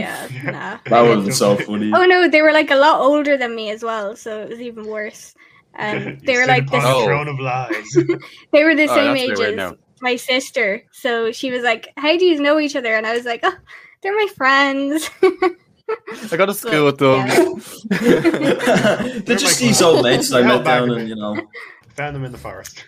Yeah, 0.00 0.28
nah. 0.44 0.78
That 0.86 1.02
would 1.02 1.16
have 1.16 1.24
been 1.24 1.32
so 1.34 1.56
funny. 1.66 1.90
Oh 1.94 2.04
no, 2.06 2.28
they 2.28 2.42
were 2.42 2.52
like 2.52 2.70
a 2.70 2.76
lot 2.76 3.00
older 3.00 3.36
than 3.36 3.54
me 3.54 3.70
as 3.70 3.82
well, 3.82 4.16
so 4.16 4.42
it 4.42 4.48
was 4.48 4.60
even 4.60 4.86
worse. 4.86 5.34
Um, 5.78 6.18
they 6.24 6.36
were 6.36 6.46
like 6.46 6.64
upon 6.68 6.80
this, 6.80 6.90
Oh. 6.90 7.04
throne 7.04 7.28
of 7.28 7.38
lies. 7.38 7.86
they 8.52 8.64
were 8.64 8.74
the 8.74 8.88
Oh, 8.88 8.94
same 8.94 9.14
that's 9.14 9.40
a 9.40 9.44
age 9.44 9.58
as 9.58 9.72
my 10.00 10.16
sister. 10.16 10.82
So 10.92 11.32
she 11.32 11.50
was 11.50 11.62
like, 11.62 11.92
"How 11.96 12.16
do 12.16 12.24
you 12.24 12.40
know 12.40 12.58
each 12.58 12.76
other?" 12.76 12.94
And 12.94 13.06
I 13.06 13.14
was 13.14 13.24
like, 13.24 13.40
"Oh, 13.42 13.54
they're 14.02 14.14
my 14.16 14.28
friends." 14.36 15.08
I 15.22 16.36
got 16.36 16.46
to 16.46 16.54
school 16.54 16.84
with 16.86 16.98
them. 16.98 17.26
yeah. 18.02 19.20
They're 19.24 19.36
just 19.36 19.60
these 19.60 19.80
old 19.80 20.02
mates 20.02 20.32
I 20.32 20.42
met 20.42 20.50
out 20.60 20.64
down 20.64 20.90
of 20.90 20.96
and 20.98 21.08
you 21.08 21.14
know. 21.16 21.36
Found 21.94 22.14
them 22.16 22.24
in 22.24 22.32
the 22.32 22.36
forest. 22.38 22.84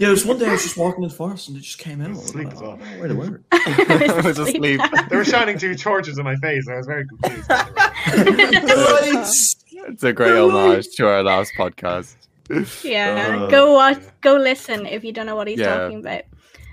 Yeah, 0.00 0.06
there 0.06 0.10
was 0.12 0.24
one 0.24 0.38
day 0.38 0.46
I 0.48 0.52
was 0.52 0.62
just 0.62 0.78
walking 0.78 1.02
in 1.02 1.10
the 1.10 1.14
forest 1.14 1.48
and 1.48 1.58
it 1.58 1.60
just 1.60 1.78
came 1.78 2.00
out. 2.00 2.06
I 2.08 2.12
was 2.12 2.24
Sleep 2.28 2.46
like, 2.46 2.54
as 2.54 2.62
oh, 2.62 2.68
well. 2.68 2.76
where 2.98 3.08
they 3.08 3.14
were. 3.14 3.42
I 3.52 4.22
was 4.24 4.38
asleep. 4.38 4.80
they 5.10 5.16
were 5.16 5.24
shining 5.26 5.58
two 5.58 5.74
torches 5.74 6.16
in 6.16 6.24
my 6.24 6.36
face. 6.36 6.66
I 6.68 6.76
was 6.76 6.86
very 6.86 7.06
confused. 7.06 7.50
It's 9.82 10.02
a 10.04 10.12
great 10.12 10.36
homage 10.36 10.88
to 10.96 11.06
our 11.06 11.22
last 11.22 11.52
podcast. 11.56 12.14
yeah, 12.84 13.38
Uh, 13.42 13.46
go 13.50 13.74
watch, 13.74 13.98
go 14.22 14.36
listen 14.36 14.86
if 14.86 15.04
you 15.04 15.12
don't 15.12 15.26
know 15.26 15.36
what 15.36 15.48
he's 15.48 15.58
Yeah. 15.58 15.76
talking 15.78 16.00
about. 16.00 16.22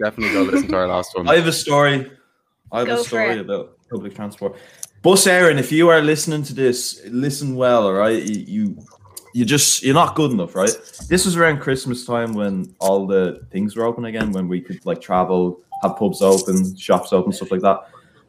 Definitely 0.01 0.33
go 0.33 0.43
listen 0.43 0.67
to 0.69 0.75
our 0.77 0.87
last 0.87 1.15
one. 1.17 1.27
I 1.27 1.35
have 1.35 1.47
a 1.47 1.51
story. 1.51 2.09
I 2.71 2.79
have 2.79 2.87
Go 2.87 3.01
a 3.01 3.03
story 3.03 3.39
about 3.39 3.77
public 3.89 4.15
transport. 4.15 4.55
Bus 5.01 5.25
Éireann, 5.25 5.57
if 5.59 5.71
you 5.71 5.89
are 5.89 6.01
listening 6.01 6.43
to 6.43 6.53
this, 6.53 7.01
listen 7.09 7.55
well, 7.55 7.83
all 7.87 7.93
right? 7.93 8.21
You, 8.23 8.43
you 8.47 8.77
you 9.37 9.45
just 9.45 9.83
you're 9.83 9.93
not 9.93 10.15
good 10.15 10.31
enough, 10.31 10.55
right? 10.55 10.75
This 11.09 11.25
was 11.25 11.37
around 11.37 11.59
Christmas 11.59 12.07
time 12.07 12.33
when 12.33 12.73
all 12.79 13.05
the 13.05 13.45
things 13.51 13.75
were 13.75 13.85
open 13.85 14.05
again, 14.05 14.31
when 14.31 14.47
we 14.47 14.59
could 14.59 14.83
like 14.83 14.99
travel, 14.99 15.61
have 15.83 15.95
pubs 15.95 16.23
open, 16.23 16.75
shops 16.75 17.13
open, 17.13 17.31
stuff 17.31 17.51
like 17.51 17.61
that. 17.61 17.81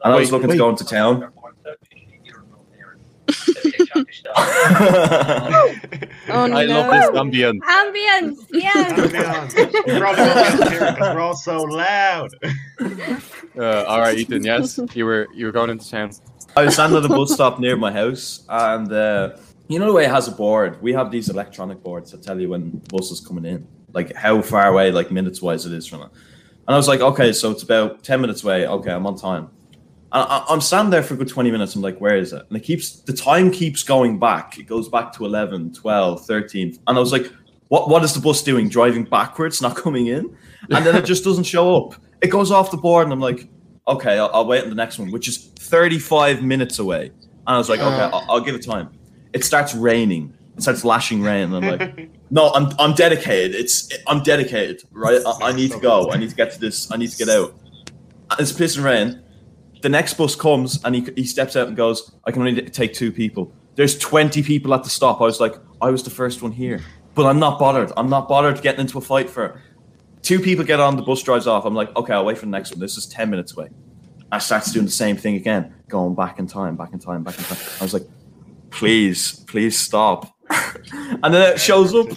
And 0.03 0.13
I 0.13 0.19
was 0.19 0.31
looking 0.31 0.49
wait. 0.49 0.55
to 0.55 0.59
go 0.59 0.69
into 0.69 0.85
town. 0.85 1.31
Oh 6.31 6.45
no. 6.45 6.57
I 6.57 6.65
love 6.65 6.91
this 6.91 7.09
ambience. 7.19 7.59
Ambience, 7.61 8.47
yeah. 8.51 8.71
Ambiance. 8.71 9.57
You 9.57 9.99
probably 9.99 10.23
won't 10.23 10.71
hear 10.71 10.83
it 10.83 10.95
because 10.95 11.15
we're 11.15 11.21
all 11.21 11.35
so 11.35 11.63
loud. 11.63 12.29
Uh, 13.57 13.83
all 13.85 13.99
right, 13.99 14.15
Ethan. 14.15 14.43
Yes, 14.43 14.79
you 14.93 15.05
were 15.05 15.27
you 15.33 15.47
were 15.47 15.51
going 15.51 15.71
into 15.71 15.89
town. 15.89 16.11
I 16.55 16.65
was 16.65 16.75
standing 16.75 16.99
at 16.99 17.05
a 17.05 17.09
bus 17.09 17.33
stop 17.33 17.59
near 17.59 17.75
my 17.77 17.91
house, 17.91 18.45
and 18.47 18.91
uh, 18.91 19.37
you 19.69 19.77
know 19.77 19.85
the 19.85 19.93
way 19.93 20.05
it 20.05 20.11
has 20.11 20.27
a 20.27 20.31
board. 20.31 20.81
We 20.81 20.91
have 20.93 21.11
these 21.11 21.29
electronic 21.29 21.83
boards 21.83 22.11
that 22.11 22.23
tell 22.23 22.39
you 22.39 22.49
when 22.49 22.71
the 22.71 22.77
bus 22.89 23.11
is 23.11 23.21
coming 23.21 23.45
in, 23.45 23.67
like 23.93 24.13
how 24.15 24.41
far 24.41 24.67
away, 24.67 24.91
like 24.91 25.11
minutes 25.11 25.41
wise, 25.41 25.65
it 25.65 25.73
is 25.73 25.85
from 25.85 26.01
it. 26.01 26.09
And 26.67 26.75
I 26.75 26.75
was 26.75 26.87
like, 26.87 27.01
okay, 27.01 27.31
so 27.31 27.51
it's 27.51 27.63
about 27.63 28.03
ten 28.03 28.19
minutes 28.19 28.43
away. 28.43 28.67
Okay, 28.67 28.91
I'm 28.91 29.05
on 29.05 29.15
time. 29.15 29.49
And 30.11 30.23
I, 30.27 30.43
I'm 30.49 30.59
standing 30.59 30.89
there 30.89 31.03
for 31.03 31.13
a 31.13 31.17
good 31.17 31.27
20 31.27 31.51
minutes. 31.51 31.75
I'm 31.75 31.83
like, 31.83 31.99
where 32.01 32.17
is 32.17 32.33
it? 32.33 32.43
And 32.47 32.57
it 32.57 32.61
keeps 32.61 33.01
the 33.01 33.13
time 33.13 33.51
keeps 33.51 33.83
going 33.83 34.17
back. 34.17 34.57
It 34.57 34.63
goes 34.63 34.89
back 34.89 35.13
to 35.13 35.25
11, 35.25 35.73
12, 35.73 36.25
13. 36.25 36.79
And 36.87 36.97
I 36.97 36.99
was 36.99 37.11
like, 37.11 37.31
what 37.67 37.89
what 37.89 38.03
is 38.03 38.15
the 38.15 38.19
bus 38.19 38.41
doing? 38.41 38.69
Driving 38.69 39.03
backwards, 39.03 39.61
not 39.61 39.75
coming 39.75 40.07
in? 40.07 40.35
And 40.71 40.83
then 40.83 40.95
it 40.95 41.05
just 41.05 41.23
doesn't 41.23 41.43
show 41.43 41.77
up. 41.77 41.95
It 42.21 42.27
goes 42.27 42.51
off 42.51 42.71
the 42.71 42.77
board, 42.77 43.05
and 43.05 43.13
I'm 43.13 43.19
like, 43.19 43.47
okay, 43.87 44.17
I'll, 44.17 44.31
I'll 44.33 44.47
wait 44.47 44.63
on 44.63 44.69
the 44.69 44.75
next 44.75 44.99
one, 44.99 45.11
which 45.11 45.27
is 45.27 45.37
35 45.37 46.43
minutes 46.43 46.79
away. 46.79 47.05
And 47.05 47.55
I 47.55 47.57
was 47.57 47.69
like, 47.69 47.79
okay, 47.79 47.87
uh-huh. 47.87 48.17
I'll, 48.27 48.35
I'll 48.37 48.41
give 48.41 48.55
it 48.55 48.65
time. 48.65 48.98
It 49.33 49.43
starts 49.43 49.73
raining. 49.75 50.33
It 50.57 50.63
starts 50.63 50.83
lashing 50.83 51.21
rain, 51.21 51.53
and 51.53 51.55
I'm 51.55 51.79
like, 51.79 52.09
no, 52.31 52.49
I'm 52.49 52.73
I'm 52.79 52.93
dedicated. 52.93 53.55
It's 53.55 53.89
I'm 54.07 54.21
dedicated, 54.23 54.83
right? 54.91 55.21
I, 55.25 55.49
I 55.49 55.51
need 55.53 55.71
to 55.71 55.79
go. 55.79 56.11
I 56.11 56.17
need 56.17 56.29
to 56.29 56.35
get 56.35 56.51
to 56.51 56.59
this. 56.59 56.91
I 56.91 56.97
need 56.97 57.11
to 57.11 57.17
get 57.17 57.29
out. 57.29 57.55
And 58.31 58.39
it's 58.39 58.51
pissing 58.51 58.83
rain. 58.83 59.23
The 59.81 59.89
next 59.89 60.15
bus 60.15 60.35
comes, 60.35 60.83
and 60.83 60.95
he 60.95 61.07
he 61.15 61.25
steps 61.25 61.55
out 61.55 61.67
and 61.67 61.77
goes, 61.77 62.11
I 62.25 62.31
can 62.31 62.41
only 62.41 62.61
take 62.63 62.93
two 62.93 63.11
people. 63.11 63.53
There's 63.75 63.97
20 63.97 64.43
people 64.43 64.73
at 64.73 64.83
the 64.83 64.89
stop. 64.89 65.21
I 65.21 65.23
was 65.23 65.39
like, 65.39 65.55
I 65.81 65.89
was 65.89 66.03
the 66.03 66.09
first 66.09 66.41
one 66.41 66.51
here, 66.51 66.81
but 67.15 67.25
I'm 67.25 67.39
not 67.39 67.57
bothered. 67.57 67.93
I'm 67.95 68.09
not 68.09 68.27
bothered 68.27 68.61
getting 68.61 68.81
into 68.81 68.97
a 68.97 69.01
fight 69.01 69.29
for. 69.29 69.61
Two 70.21 70.41
people 70.41 70.65
get 70.65 70.81
on, 70.81 70.97
the 70.97 71.01
bus 71.01 71.23
drives 71.23 71.47
off. 71.47 71.63
I'm 71.63 71.73
like, 71.73 71.95
okay, 71.95 72.11
I'll 72.11 72.25
wait 72.25 72.37
for 72.37 72.45
the 72.45 72.51
next 72.51 72.71
one. 72.71 72.81
This 72.81 72.97
is 72.97 73.07
10 73.07 73.29
minutes 73.29 73.55
away. 73.55 73.69
I 74.31 74.39
starts 74.39 74.71
doing 74.73 74.85
the 74.85 74.91
same 74.91 75.15
thing 75.15 75.35
again, 75.35 75.73
going 75.87 76.13
back 76.13 76.39
in 76.39 76.45
time, 76.45 76.75
back 76.75 76.91
in 76.91 76.99
time, 76.99 77.23
back 77.23 77.37
in 77.37 77.45
time. 77.45 77.57
I 77.79 77.83
was 77.83 77.93
like, 77.93 78.03
please, 78.71 79.39
please 79.45 79.77
stop. 79.77 80.35
and 81.23 81.33
then 81.33 81.53
it 81.53 81.59
shows 81.59 81.93
up. 81.93 82.07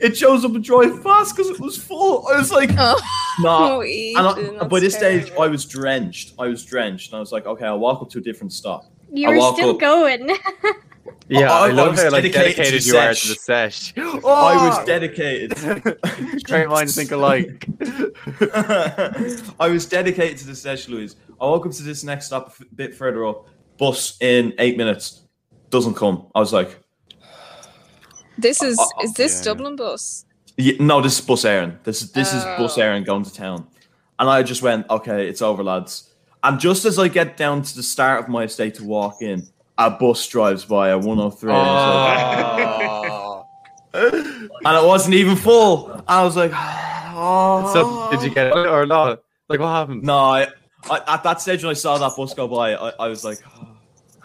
It 0.00 0.16
shows 0.16 0.44
up 0.44 0.54
and 0.54 0.62
drive 0.64 1.02
fast 1.02 1.34
because 1.36 1.50
it 1.50 1.60
was 1.60 1.76
full. 1.76 2.26
I 2.28 2.36
was 2.38 2.50
like, 2.52 2.70
Oh, 2.76 3.00
nah. 3.40 3.76
oh, 3.76 3.80
And 3.82 4.58
I, 4.60 4.64
by 4.66 4.80
this 4.80 4.94
stage. 4.94 5.30
I 5.38 5.46
was 5.46 5.64
drenched. 5.64 6.34
I 6.38 6.46
was 6.48 6.64
drenched. 6.64 7.10
And 7.12 7.16
I 7.16 7.20
was 7.20 7.32
like, 7.32 7.46
okay, 7.46 7.64
I'll 7.66 7.78
walk 7.78 8.02
up 8.02 8.10
to 8.10 8.18
a 8.18 8.20
different 8.20 8.52
stop. 8.52 8.84
You 9.12 9.30
I 9.30 9.36
were 9.36 9.54
still 9.54 9.70
up. 9.70 9.78
going. 9.80 10.30
Yeah, 11.28 11.52
I- 11.52 11.66
I, 11.66 11.68
I 11.68 11.70
love 11.70 11.92
was 11.92 12.02
how 12.02 12.10
like 12.10 12.24
dedicated 12.24 12.56
to 12.56 12.80
dedicated 12.80 12.82
the 12.82 12.86
you 12.88 12.96
are 12.98 13.14
sesh. 13.14 13.22
to 13.22 13.28
the 13.28 13.34
sesh. 13.36 13.92
I 13.96 14.02
was 14.68 14.78
Oh! 14.78 14.84
dedicated. 14.84 16.44
Great 16.44 16.68
minds 16.68 16.96
think 16.96 17.12
alike. 17.12 17.66
I 19.58 19.68
was 19.68 19.86
dedicated 19.86 20.38
to 20.38 20.46
the 20.46 20.54
sesh, 20.56 20.88
Louise. 20.88 21.16
I 21.40 21.44
woke 21.46 21.66
up 21.66 21.72
to 21.72 21.82
this 21.82 22.02
next 22.04 22.26
stop 22.26 22.48
a 22.48 22.50
f- 22.50 22.62
bit 22.74 22.94
further 22.94 23.26
up. 23.26 23.46
Bus 23.78 24.16
in 24.20 24.52
eight 24.58 24.76
minutes 24.76 25.22
doesn't 25.70 25.94
come. 25.94 26.26
I 26.34 26.40
was 26.40 26.52
like, 26.52 26.78
This 28.38 28.62
is 28.62 28.78
Uh, 28.78 28.82
uh, 28.82 29.02
is 29.04 29.12
this 29.14 29.38
yeah. 29.38 29.44
Dublin 29.52 29.76
bus? 29.76 30.24
yeah, 30.56 30.74
no, 30.80 31.00
this 31.00 31.18
is 31.18 31.24
bus 31.26 31.44
Éireann. 31.44 31.82
This 31.84 32.02
is 32.02 32.12
this 32.12 32.32
is 32.34 32.44
bus 32.44 32.76
Oh. 32.76 32.80
Éireann 32.80 33.04
going 33.04 33.24
to 33.24 33.32
town, 33.32 33.66
and 34.18 34.28
I 34.28 34.42
just 34.42 34.62
went, 34.62 34.88
okay, 34.90 35.28
it's 35.28 35.42
over, 35.42 35.62
lads. 35.62 36.10
And 36.42 36.58
just 36.58 36.84
as 36.86 36.98
I 36.98 37.08
get 37.08 37.36
down 37.36 37.62
to 37.62 37.76
the 37.76 37.82
start 37.82 38.20
of 38.24 38.28
my 38.28 38.44
estate 38.44 38.74
to 38.76 38.84
walk 38.84 39.20
in, 39.20 39.46
a 39.76 39.90
bus 39.90 40.26
drives 40.26 40.64
by 40.64 40.88
a 40.90 40.98
103, 40.98 41.52
and 41.52 41.60
Oh. 41.60 43.44
it 43.94 44.86
wasn't 44.86 45.14
even 45.14 45.36
full. 45.36 46.02
I 46.06 46.22
was 46.24 46.36
like, 46.36 46.52
oh. 46.54 47.70
so 47.74 48.10
did 48.10 48.24
you 48.26 48.34
get 48.34 48.46
it 48.48 48.54
or 48.56 48.86
not? 48.86 49.22
Like 49.48 49.60
what 49.60 49.68
happened? 49.68 50.02
No, 50.04 50.16
I, 50.16 50.46
I, 50.90 51.00
at 51.14 51.22
that 51.24 51.40
stage 51.40 51.62
when 51.64 51.70
I 51.70 51.74
saw 51.74 51.98
that 51.98 52.12
bus 52.16 52.32
go 52.34 52.46
by, 52.48 52.74
I, 52.74 52.90
I 53.00 53.08
was 53.08 53.24
like, 53.24 53.38
I'm 53.58 53.60
getting 53.60 53.69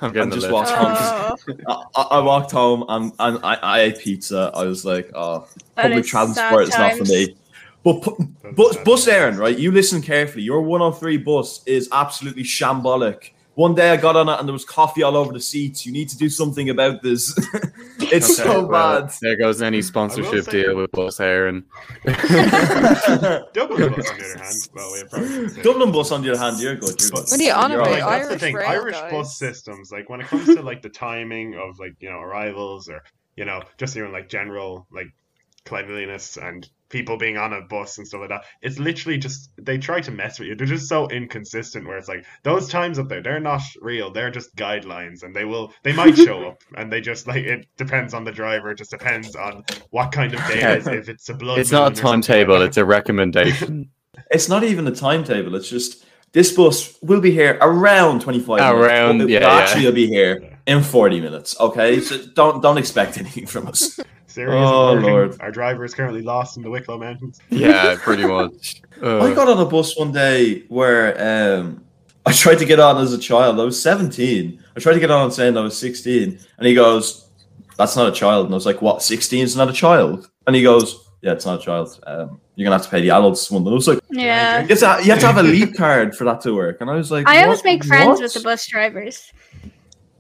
and 0.02 0.32
the 0.32 0.36
just 0.36 0.42
lift. 0.42 0.54
walked 0.54 0.72
home. 0.72 1.36
Oh, 1.68 1.84
I, 1.96 2.02
I 2.02 2.02
I 2.02 2.20
walked 2.20 2.52
home 2.52 2.86
and, 2.90 3.12
and 3.20 3.40
I, 3.44 3.56
I 3.56 3.80
ate 3.82 4.00
pizza. 4.00 4.52
I 4.54 4.64
was 4.66 4.86
like, 4.86 5.12
oh, 5.14 5.48
public 5.76 6.06
transport 6.06 6.64
is 6.64 6.78
not 6.78 6.94
for 6.98 7.06
me. 7.06 7.36
But 7.84 8.02
pu- 8.02 8.18
bus, 8.54 8.78
bus 8.78 9.06
Éireann, 9.06 9.38
right? 9.38 9.58
You 9.58 9.72
listen 9.72 10.02
carefully. 10.02 10.44
Your 10.44 10.62
103 10.62 11.18
bus 11.18 11.62
is 11.68 11.88
absolutely 11.92 12.44
shambolic. 12.44 13.32
One 13.56 13.74
day 13.74 13.90
I 13.90 13.98
got 13.98 14.16
on 14.18 14.28
it 14.30 14.38
and 14.38 14.48
there 14.48 14.54
was 14.54 14.66
coffee 14.66 15.02
all 15.02 15.16
over 15.16 15.32
the 15.34 15.40
seats. 15.40 15.86
You 15.86 15.92
need 15.94 16.10
to 16.10 16.18
do 16.18 16.30
something 16.30 16.70
about 16.70 17.02
this. 17.02 17.34
it's 18.00 18.40
Okay, 18.40 18.50
so 18.50 18.66
well, 18.68 19.02
bad. 19.02 19.14
There 19.22 19.38
goes 19.38 19.62
any 19.62 19.82
sponsorship 19.82 20.44
say- 20.46 20.64
deal 20.64 20.76
with 20.76 20.92
Bus 20.92 21.20
Éireann. 21.20 21.64
Dublin 23.54 23.94
bus, 23.96 24.10
on 24.10 24.18
the 24.18 24.26
other 24.26 24.44
hand, 24.44 24.70
well, 24.74 24.92
we 24.94 25.04
probably. 25.10 25.62
Dublin 25.64 25.92
bus, 25.92 26.12
on 26.12 26.22
the 26.22 26.32
other 26.32 26.40
hand, 26.40 26.60
you're 26.60 26.76
good. 26.76 27.00
You're 27.02 27.10
good. 27.12 27.30
What 27.30 27.40
you 27.40 27.52
on 27.52 27.72
You're 27.72 27.80
about? 27.82 27.92
Like, 27.92 28.04
right. 28.04 28.10
that's 28.10 28.28
the 28.28 28.32
Irish 28.34 28.42
thing. 28.42 28.56
rail, 28.56 28.70
Irish 28.70 28.96
guys. 28.96 29.12
bus 29.12 29.38
systems, 29.38 29.92
like 29.92 30.10
when 30.10 30.22
it 30.22 30.28
comes 30.28 30.46
to 30.54 30.62
like 30.62 30.82
the 30.82 30.90
timing 30.90 31.56
of 31.56 31.80
like 31.80 31.96
you 32.00 32.10
know 32.10 32.20
arrivals 32.20 32.90
or 32.90 33.04
you 33.36 33.46
know 33.46 33.62
just 33.78 33.96
even 33.98 34.12
like 34.12 34.30
general 34.30 34.86
like 34.92 35.08
cleanliness 35.66 36.38
and 36.38 36.70
people 36.96 37.18
being 37.18 37.38
on 37.38 37.52
a 37.52 37.62
bus 37.62 37.98
and 37.98 38.08
stuff 38.08 38.22
like 38.22 38.30
that. 38.30 38.46
It's 38.62 38.80
literally 38.80 39.18
just 39.18 39.50
they 39.58 39.78
try 39.78 40.00
to 40.00 40.12
mess 40.12 40.40
with 40.40 40.48
you. 40.48 40.56
They're 40.56 40.66
just 40.66 40.88
so 40.88 41.10
inconsistent. 41.10 41.86
Where 41.86 41.98
it's 41.98 42.08
like 42.08 42.26
those 42.44 42.70
times 42.70 42.98
up 42.98 43.10
there, 43.10 43.22
they're 43.22 43.42
not 43.42 43.62
real. 43.82 44.12
They're 44.12 44.32
just 44.32 44.56
guidelines, 44.56 45.24
and 45.24 45.36
they 45.36 45.44
will 45.44 45.74
they 45.84 45.92
might 45.92 46.16
show 46.16 46.48
up, 46.50 46.62
and 46.78 46.92
they 46.92 47.02
just 47.02 47.28
like 47.28 47.44
it 47.44 47.68
depends 47.76 48.14
on 48.14 48.24
the 48.24 48.32
driver. 48.32 48.72
It 48.72 48.78
just 48.78 48.92
depends 48.92 49.36
on 49.36 49.66
what 49.90 50.14
kind 50.14 50.34
of 50.34 50.40
day 50.48 50.62
it 50.62 50.78
is. 50.78 50.88
If 50.88 51.10
it's 51.10 51.28
a 51.28 51.34
blood, 51.34 51.60
It's 51.60 51.72
not 51.72 51.80
a 51.80 51.84
moon 51.84 51.92
or 51.92 51.96
something 51.96 52.20
like 52.20 52.28
timetable, 52.28 52.62
it's 52.62 52.78
a 52.78 52.86
recommendation. 52.86 53.90
It's 54.32 54.48
not 54.48 54.64
even 54.64 54.88
a 54.88 54.96
timetable. 54.96 55.56
It's 55.56 55.70
just 55.70 56.06
this 56.32 56.54
bus 56.54 56.98
will 57.02 57.20
be 57.20 57.32
here 57.32 57.58
around 57.60 58.22
25 58.22 58.48
minutes. 58.48 58.74
Around, 58.74 59.18
but 59.18 59.24
it 59.26 59.30
yeah, 59.30 59.40
will 59.40 59.48
yeah. 59.48 59.62
actually 59.62 59.92
be 59.92 60.08
here 60.08 60.55
in 60.68 60.82
40 60.84 61.22
minutes. 61.22 61.60
Okay, 61.60 62.00
so 62.00 62.18
don't 62.34 62.62
don't 62.62 62.78
expect 62.78 63.18
anything 63.24 63.46
from 63.46 63.68
us. 63.68 64.00
Siri 64.28 64.52
Oh. 64.58 64.94
Lord. 64.94 65.38
Our 65.40 65.52
driver 65.52 65.86
is 65.86 65.94
currently 65.94 66.22
lost 66.22 66.58
in 66.58 66.64
the 66.64 66.70
Wicklow 66.70 66.98
Mountains. 66.98 67.40
yeah, 67.50 67.96
pretty 68.00 68.26
much. 68.26 68.82
I 69.02 69.06
Uh, 69.06 69.34
got 69.34 69.48
on 69.48 69.60
a 69.60 69.66
bus 69.66 69.98
one 69.98 70.12
day 70.12 70.64
where 70.68 71.16
um, 71.58 71.84
I 72.26 72.34
tried 72.34 72.60
to 72.60 72.66
get 72.66 72.80
on 72.80 73.02
as 73.02 73.14
a 73.14 73.18
child. 73.18 73.60
I 73.60 73.64
was 73.64 73.82
17. 73.82 74.60
I 74.76 74.80
tried 74.80 74.94
to 74.96 75.00
get 75.00 75.12
on 75.12 75.32
saying 75.32 75.56
I 75.58 75.62
was 75.62 75.78
16, 75.78 76.40
and 76.58 76.68
he 76.68 76.74
goes, 76.74 77.30
"That's 77.78 77.96
not 77.96 78.10
a 78.10 78.12
child." 78.12 78.46
And 78.46 78.54
I 78.54 78.58
was 78.58 78.66
like, 78.66 78.82
"What? 78.82 79.02
16 79.02 79.44
is 79.44 79.56
not 79.56 79.70
a 79.70 79.74
child?" 79.74 80.30
And 80.48 80.56
he 80.56 80.64
goes, 80.64 81.08
"Yeah, 81.22 81.32
it's 81.34 81.46
not 81.46 81.62
a 81.62 81.64
child. 81.64 81.98
Um, 82.06 82.42
you're 82.56 82.66
gonna 82.66 82.76
have 82.78 82.86
to 82.86 82.92
pay 82.92 83.02
the 83.02 83.12
adults 83.12 83.50
one." 83.52 83.62
And 83.62 83.70
I 83.72 83.74
was 83.74 83.88
like, 83.88 84.00
Yeah. 84.10 84.62
"You 84.64 84.68
have 84.76 84.80
to, 84.80 85.04
you 85.06 85.12
have, 85.12 85.20
to 85.22 85.28
have 85.28 85.38
a 85.38 85.44
leap 85.44 85.76
card 85.78 86.14
for 86.16 86.26
that 86.26 86.42
to 86.42 86.54
work." 86.54 86.82
And 86.82 86.90
I 86.90 86.96
was 86.96 87.10
like, 87.12 87.26
I 87.28 87.44
always 87.44 87.64
make 87.64 87.86
friends 87.86 88.08
What?" 88.20 88.22
with 88.22 88.34
the 88.34 88.42
bus 88.42 88.66
drivers. 88.68 89.32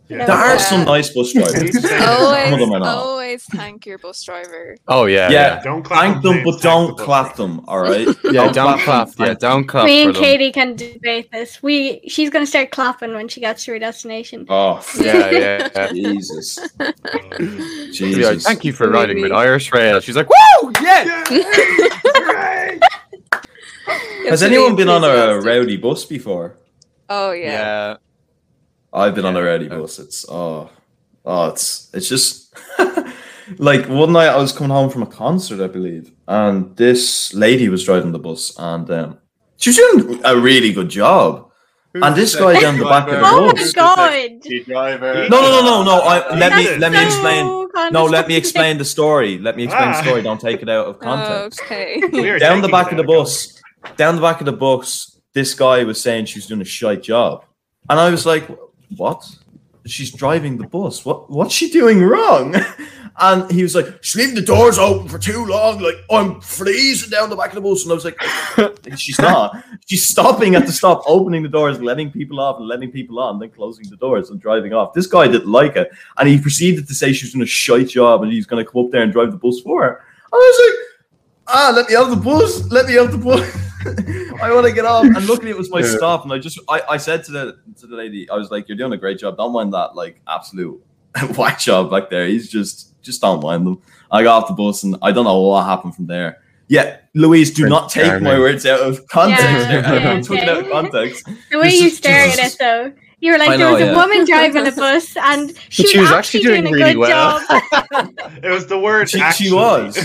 Yeah. 0.07 0.25
There 0.27 0.35
are 0.35 0.53
Yeah. 0.55 0.57
some 0.57 0.85
nice 0.85 1.09
bus 1.09 1.33
drivers. 1.33 1.81
Some 1.81 2.01
of 2.01 2.09
always, 2.09 2.51
them 2.59 2.71
are 2.73 2.79
not. 2.79 2.87
always 2.97 3.43
thank 3.45 3.85
your 3.85 3.97
bus 3.97 4.23
driver. 4.23 4.77
oh, 4.87 5.05
yeah. 5.05 5.29
Yeah. 5.29 5.63
Don't 5.63 5.81
clap 5.83 5.99
Thank 6.01 6.23
them, 6.23 6.43
but 6.43 6.61
don't 6.61 6.95
the 6.95 7.03
clap 7.03 7.35
them. 7.35 7.61
All 7.67 7.79
right. 7.79 8.07
Yeah, 8.23 8.31
yeah 8.45 8.51
don't 8.51 8.79
clap. 8.79 9.09
them. 9.11 9.27
Yeah, 9.27 9.33
don't 9.33 9.65
clap. 9.65 9.85
Me 9.85 10.03
for 10.03 10.07
and 10.09 10.15
them. 10.15 10.23
Katie 10.23 10.51
can 10.51 10.75
debate 10.75 11.31
this. 11.31 11.61
We 11.63 12.01
she's 12.07 12.29
gonna 12.29 12.45
start 12.45 12.71
clapping 12.71 13.13
when 13.13 13.27
she 13.27 13.39
gets 13.39 13.65
to 13.65 13.71
her 13.71 13.79
destination. 13.79 14.45
Oh, 14.49 14.85
Yeah, 14.99 15.29
yeah. 15.31 15.69
yeah. 15.75 15.91
Jesus. 15.91 16.57
Uh, 16.79 16.91
like, 17.13 17.37
Jesus. 17.91 18.43
Thank 18.43 18.63
you 18.63 18.73
for 18.73 18.89
riding 18.89 19.21
with 19.21 19.31
Irish 19.31 19.71
Rail. 19.73 19.99
She's 20.01 20.15
like, 20.15 20.29
woo! 20.29 20.71
Yeah! 20.81 21.23
yeah! 21.31 22.79
Has 24.29 24.41
anyone 24.43 24.75
been 24.75 24.89
on 24.89 25.03
a 25.03 25.39
rowdy 25.39 25.77
bus 25.77 26.05
before? 26.05 26.57
Oh 27.09 27.31
yeah. 27.31 27.51
Yeah. 27.51 27.97
I've 28.95 29.13
been 29.15 29.25
on 29.25 29.35
a 29.35 29.39
Yeah. 29.39 29.45
rowdy 29.49 29.67
bus. 29.67 29.99
It's 29.99 30.25
oh, 30.29 30.69
oh, 31.25 31.45
it's 31.49 31.89
it's 31.93 32.07
just 32.09 32.53
like 33.57 33.87
one 33.87 34.11
night 34.13 34.29
I 34.29 34.37
was 34.37 34.51
coming 34.51 34.71
home 34.71 34.89
from 34.89 35.03
a 35.03 35.07
concert, 35.23 35.59
I 35.63 35.67
believe, 35.67 36.11
and 36.27 36.75
this 36.77 37.33
lady 37.33 37.67
was 37.69 37.83
driving 37.83 38.11
the 38.13 38.19
bus, 38.19 38.53
and 38.57 38.89
um, 38.89 39.17
she 39.57 39.69
was 39.69 39.77
doing 39.77 40.21
a 40.23 40.35
really 40.37 40.71
good 40.73 40.89
job. 40.89 41.51
And 41.95 42.13
this 42.13 42.35
guy 42.35 42.59
down 42.59 42.77
the 42.77 42.83
back 42.83 43.07
of 43.07 43.19
the 43.21 43.25
Oh 43.25 43.53
bus. 43.53 43.73
my 43.73 43.81
god! 43.81 45.29
No, 45.29 45.37
no, 45.41 45.49
no, 45.55 45.61
no, 45.63 45.83
no. 45.83 45.95
I, 46.01 46.35
let 46.35 46.51
me 46.57 46.65
let 46.77 46.91
me 46.91 46.97
So 46.97 47.05
explain. 47.05 47.45
No, 47.93 48.03
let 48.05 48.27
me 48.27 48.35
explain 48.35 48.77
the 48.77 48.83
story. 48.85 49.37
Let 49.37 49.55
me 49.55 49.63
explain 49.63 49.91
the 49.91 49.97
Ah. 49.97 50.01
story. 50.01 50.21
Don't 50.21 50.41
take 50.41 50.61
it 50.61 50.69
out 50.69 50.87
of 50.87 50.99
context. 51.09 51.61
Okay. 51.63 52.01
We 52.11 52.37
down 52.37 52.61
the 52.61 52.67
back 52.67 52.91
of 52.91 52.97
the 52.97 53.03
bus, 53.05 53.61
down 53.95 54.15
the 54.17 54.21
back 54.21 54.41
of 54.41 54.45
the 54.45 54.57
bus, 54.67 55.17
this 55.33 55.53
guy 55.53 55.85
was 55.85 56.01
saying 56.01 56.25
she 56.25 56.37
was 56.39 56.47
doing 56.47 56.61
a 56.61 56.65
shite 56.65 57.03
job, 57.03 57.45
and 57.89 57.97
I 57.97 58.09
was 58.09 58.25
like, 58.25 58.43
"What? 58.95 59.23
She's 59.85 60.11
driving 60.11 60.57
the 60.57 60.67
bus. 60.67 61.05
What? 61.05 61.29
What's 61.29 61.53
she 61.53 61.69
doing 61.69 62.01
wrong?" 62.01 62.55
And 63.17 63.49
he 63.49 63.63
was 63.63 63.75
like, 63.75 64.03
"She's 64.03 64.17
leaving 64.17 64.35
the 64.35 64.41
doors 64.41 64.77
open 64.77 65.07
for 65.07 65.17
too 65.17 65.45
long. 65.45 65.79
Like 65.79 65.95
I'm 66.11 66.41
freezing 66.41 67.09
down 67.09 67.29
the 67.29 67.37
back 67.37 67.49
of 67.49 67.55
the 67.55 67.61
bus." 67.61 67.83
And 67.83 67.91
I 67.91 67.95
was 67.95 68.03
like, 68.03 68.21
"She's 68.97 69.17
not. 69.19 69.63
She's 69.85 70.05
stopping 70.05 70.55
at 70.55 70.65
the 70.65 70.73
stop, 70.73 71.01
opening 71.07 71.41
the 71.41 71.49
doors, 71.49 71.81
letting 71.81 72.11
people 72.11 72.41
off, 72.41 72.57
and 72.59 72.67
letting 72.67 72.91
people 72.91 73.19
on, 73.19 73.39
then 73.39 73.51
closing 73.51 73.89
the 73.89 73.95
doors 73.95 74.31
and 74.31 74.41
driving 74.41 74.73
off." 74.73 74.93
This 74.93 75.07
guy 75.07 75.27
didn't 75.27 75.47
like 75.49 75.77
it, 75.77 75.91
and 76.17 76.27
he 76.27 76.41
proceeded 76.41 76.89
to 76.89 76.93
say 76.93 77.13
she 77.13 77.25
was 77.25 77.31
doing 77.31 77.43
a 77.43 77.45
shite 77.45 77.87
job, 77.87 78.21
and 78.21 78.33
he's 78.33 78.45
going 78.45 78.63
to 78.63 78.69
come 78.69 78.83
up 78.83 78.91
there 78.91 79.03
and 79.03 79.13
drive 79.13 79.31
the 79.31 79.37
bus 79.37 79.61
for 79.61 79.83
her. 79.83 79.89
And 79.89 80.33
I 80.33 80.35
was 80.35 80.59
like, 80.67 80.94
ah, 81.47 81.71
let 81.75 81.89
me 81.89 81.95
out 81.95 82.09
the 82.09 82.15
bus, 82.15 82.69
let 82.71 82.87
me 82.87 82.97
out 82.97 83.11
the 83.11 83.17
bus. 83.17 83.41
I 84.41 84.51
want 84.53 84.65
to 84.65 84.73
get 84.73 84.85
off. 84.85 85.05
And 85.05 85.27
luckily 85.27 85.51
it 85.51 85.57
was 85.57 85.69
my 85.69 85.79
Yeah. 85.81 85.95
stop. 85.97 86.23
And 86.23 86.33
I 86.33 86.39
just 86.39 86.59
I, 86.69 86.81
I 86.89 86.97
said 86.97 87.23
to 87.25 87.31
the 87.31 87.57
to 87.79 87.87
the 87.87 87.95
lady, 87.95 88.29
I 88.29 88.35
was 88.35 88.49
like, 88.51 88.67
You're 88.67 88.77
doing 88.77 88.93
a 88.93 88.97
great 88.97 89.19
job. 89.19 89.37
Don't 89.37 89.53
mind 89.53 89.73
that 89.73 89.95
like 89.95 90.21
absolute 90.27 90.81
whack 91.37 91.59
job 91.59 91.91
back 91.91 92.09
there. 92.09 92.27
He's 92.27 92.49
just 92.49 92.99
just 93.03 93.21
don't 93.21 93.41
mind 93.43 93.65
them. 93.67 93.81
I 94.11 94.23
got 94.23 94.43
off 94.43 94.47
the 94.47 94.53
bus 94.55 94.83
and 94.83 94.95
I 95.01 95.11
don't 95.11 95.25
know 95.25 95.39
what 95.39 95.65
happened 95.65 95.95
from 95.95 96.07
there. 96.07 96.41
Yeah, 96.67 96.97
Louise, 97.13 97.51
do 97.51 97.61
Prince 97.61 97.69
not 97.69 97.89
take 97.91 98.21
my 98.23 98.39
words 98.39 98.65
out 98.65 98.79
of 98.79 99.07
context. 99.07 99.43
Yeah, 99.45 99.83
I 99.85 99.93
yeah, 100.15 100.21
took 100.21 100.37
it 100.39 100.49
out 100.49 100.57
of 100.65 100.69
context. 100.71 101.27
The 101.51 101.59
way 101.59 101.69
you 101.69 101.85
is 101.87 101.97
stare 101.97 102.27
at 102.27 102.35
just- 102.37 102.55
it 102.55 102.59
though. 102.59 102.91
You 103.21 103.31
were 103.31 103.37
like, 103.37 103.49
I 103.49 103.57
there 103.57 103.67
know, 103.67 103.73
was 103.73 103.81
a 103.81 103.85
yeah. 103.85 103.95
woman 103.95 104.25
driving 104.25 104.67
a 104.67 104.71
bus 104.71 105.15
and 105.17 105.49
she, 105.69 105.83
But 105.83 105.89
she 105.89 105.99
was, 105.99 106.09
was 106.09 106.11
actually 106.11 106.39
actually 106.41 106.41
doing, 106.43 106.61
doing 106.63 106.73
a 106.73 106.77
really 106.77 106.93
good 106.93 106.99
well. 106.99 107.39
job. 107.47 108.13
It 108.43 108.49
was 108.49 108.67
the 108.67 108.77
word. 108.77 109.09
She, 109.09 109.19
she 109.31 109.51
was. 109.53 109.95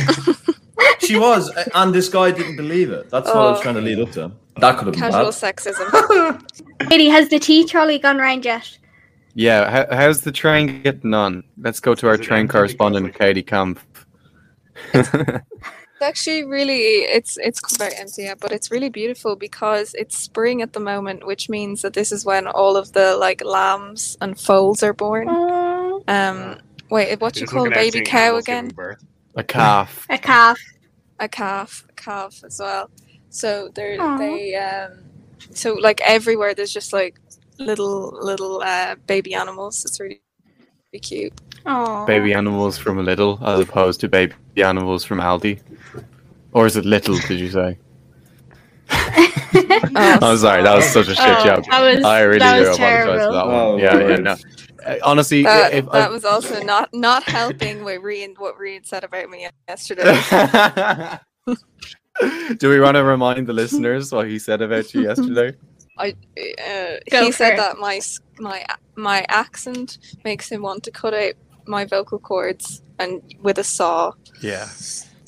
She 1.00 1.18
was. 1.18 1.50
And 1.74 1.94
this 1.94 2.08
guy 2.08 2.30
didn't 2.30 2.56
believe 2.56 2.90
it. 2.90 3.10
That's 3.10 3.26
what 3.28 3.36
I 3.36 3.50
was 3.50 3.58
Oh. 3.60 3.62
trying 3.62 3.74
to 3.76 3.80
lead 3.80 3.98
up 4.00 4.10
to. 4.12 4.32
That 4.56 4.76
could 4.78 4.86
have 4.86 4.94
been 4.94 5.00
Casual 5.00 5.30
bad. 5.32 5.56
sexism. 5.56 6.42
Katie, 6.90 7.08
has 7.08 7.28
the 7.28 7.38
tea 7.38 7.64
trolley 7.64 7.98
gone 7.98 8.18
round 8.18 8.44
yet? 8.44 8.78
Yeah, 9.34 9.70
how, 9.70 9.96
how's 9.96 10.22
the 10.22 10.32
train 10.32 10.82
getting 10.82 11.14
on? 11.14 11.44
Let's 11.58 11.80
go 11.80 11.94
to 11.94 12.08
our 12.08 12.14
Is 12.14 12.20
it 12.20 12.24
train 12.24 12.40
empty? 12.42 12.52
correspondent, 12.52 13.14
Katie 13.14 13.42
Camp. 13.42 13.78
It's 16.02 16.06
actually 16.08 16.44
really 16.44 16.80
it's 17.02 17.36
it's 17.36 17.60
quite 17.60 17.92
empty, 17.98 18.22
yeah, 18.22 18.34
but 18.34 18.52
it's 18.52 18.70
really 18.70 18.88
beautiful 18.88 19.36
because 19.36 19.92
it's 19.94 20.16
spring 20.16 20.62
at 20.62 20.72
the 20.72 20.80
moment, 20.80 21.26
which 21.26 21.50
means 21.50 21.82
that 21.82 21.92
this 21.92 22.10
is 22.10 22.24
when 22.24 22.46
all 22.46 22.78
of 22.78 22.92
the 22.94 23.16
like 23.18 23.44
lambs 23.44 24.16
and 24.22 24.40
foals 24.40 24.82
are 24.82 24.94
born. 24.94 25.28
Um, 26.08 26.58
wait, 26.88 27.20
what 27.20 27.36
You're 27.36 27.42
you 27.42 27.46
just 27.46 27.52
call 27.52 27.64
a 27.64 27.64
looking 27.64 27.72
at 27.72 27.80
baby 27.80 27.90
seeing 27.92 28.04
cow 28.06 28.18
animals 28.24 28.44
again? 28.44 28.64
giving 28.68 28.76
birth. 28.76 29.04
A 29.36 29.44
calf. 29.44 30.06
a 30.10 30.18
calf. 30.18 30.58
A 31.18 31.28
calf, 31.28 31.84
a 31.88 31.92
calf 31.92 32.42
as 32.44 32.58
well. 32.58 32.90
So 33.28 33.70
they're 33.74 34.00
Aw. 34.00 34.16
they 34.18 34.54
um, 34.56 34.92
so 35.52 35.74
like 35.74 36.00
everywhere 36.04 36.54
there's 36.54 36.72
just 36.72 36.92
like 36.92 37.20
little 37.58 38.18
little 38.22 38.62
uh 38.62 38.96
baby 39.06 39.34
animals. 39.34 39.84
It's 39.84 40.00
really, 40.00 40.20
really 40.92 41.00
cute. 41.00 41.32
Oh, 41.66 42.06
Baby 42.06 42.32
animals 42.32 42.78
from 42.78 42.98
a 42.98 43.02
Lidl 43.02 43.40
as 43.46 43.60
opposed 43.60 44.00
to 44.00 44.08
baby 44.08 44.34
animals 44.56 45.04
from 45.04 45.18
Aldi. 45.20 45.60
Or 46.52 46.64
is 46.66 46.76
it 46.76 46.86
Lidl, 46.86 47.20
did 47.28 47.38
you 47.38 47.50
say? 47.50 47.78
I'm 48.90 50.38
sorry, 50.38 50.62
that 50.62 50.74
was 50.74 50.86
such 50.86 51.08
a 51.08 51.14
shit 51.14 51.18
Oh, 51.28 51.44
job. 51.44 51.64
that 51.70 51.80
was- 51.96 52.04
I 52.04 52.20
really 52.22 52.38
do 52.38 52.44
apologize 52.46 53.04
for 53.04 53.32
that 53.32 53.46
one. 53.46 53.54
Oh, 53.54 53.76
yeah, 53.76 54.08
yeah, 54.08 54.16
no. 54.16 54.36
Uh, 54.90 54.98
Honestly, 55.02 55.42
That, 55.42 55.74
if 55.74 55.90
that 55.90 56.10
was 56.10 56.24
also 56.24 56.62
not 56.62 56.90
not 56.92 57.22
helping 57.24 57.84
with 57.84 58.02
Rian 58.02 58.38
what 58.38 58.58
Rian 58.58 58.86
said 58.86 59.04
about 59.04 59.28
me 59.30 59.48
yesterday. 59.68 60.20
Do 62.58 62.68
we 62.68 62.80
want 62.80 62.96
to 62.96 63.04
remind 63.04 63.46
the 63.46 63.52
listeners 63.52 64.12
what 64.12 64.28
he 64.28 64.38
said 64.38 64.60
about 64.60 64.92
you 64.92 65.02
yesterday? 65.02 65.56
I 65.98 66.10
uh, 66.10 66.96
he 67.06 67.32
said 67.32 67.54
it. 67.54 67.56
that 67.56 67.78
my 67.78 68.00
my 68.38 68.64
my 68.96 69.24
accent 69.28 69.98
makes 70.24 70.50
him 70.50 70.62
want 70.62 70.82
to 70.84 70.90
cut 70.90 71.14
out 71.14 71.34
my 71.66 71.84
vocal 71.84 72.18
cords 72.18 72.82
and 72.98 73.22
with 73.40 73.58
a 73.58 73.64
saw. 73.64 74.12
Yeah. 74.42 74.68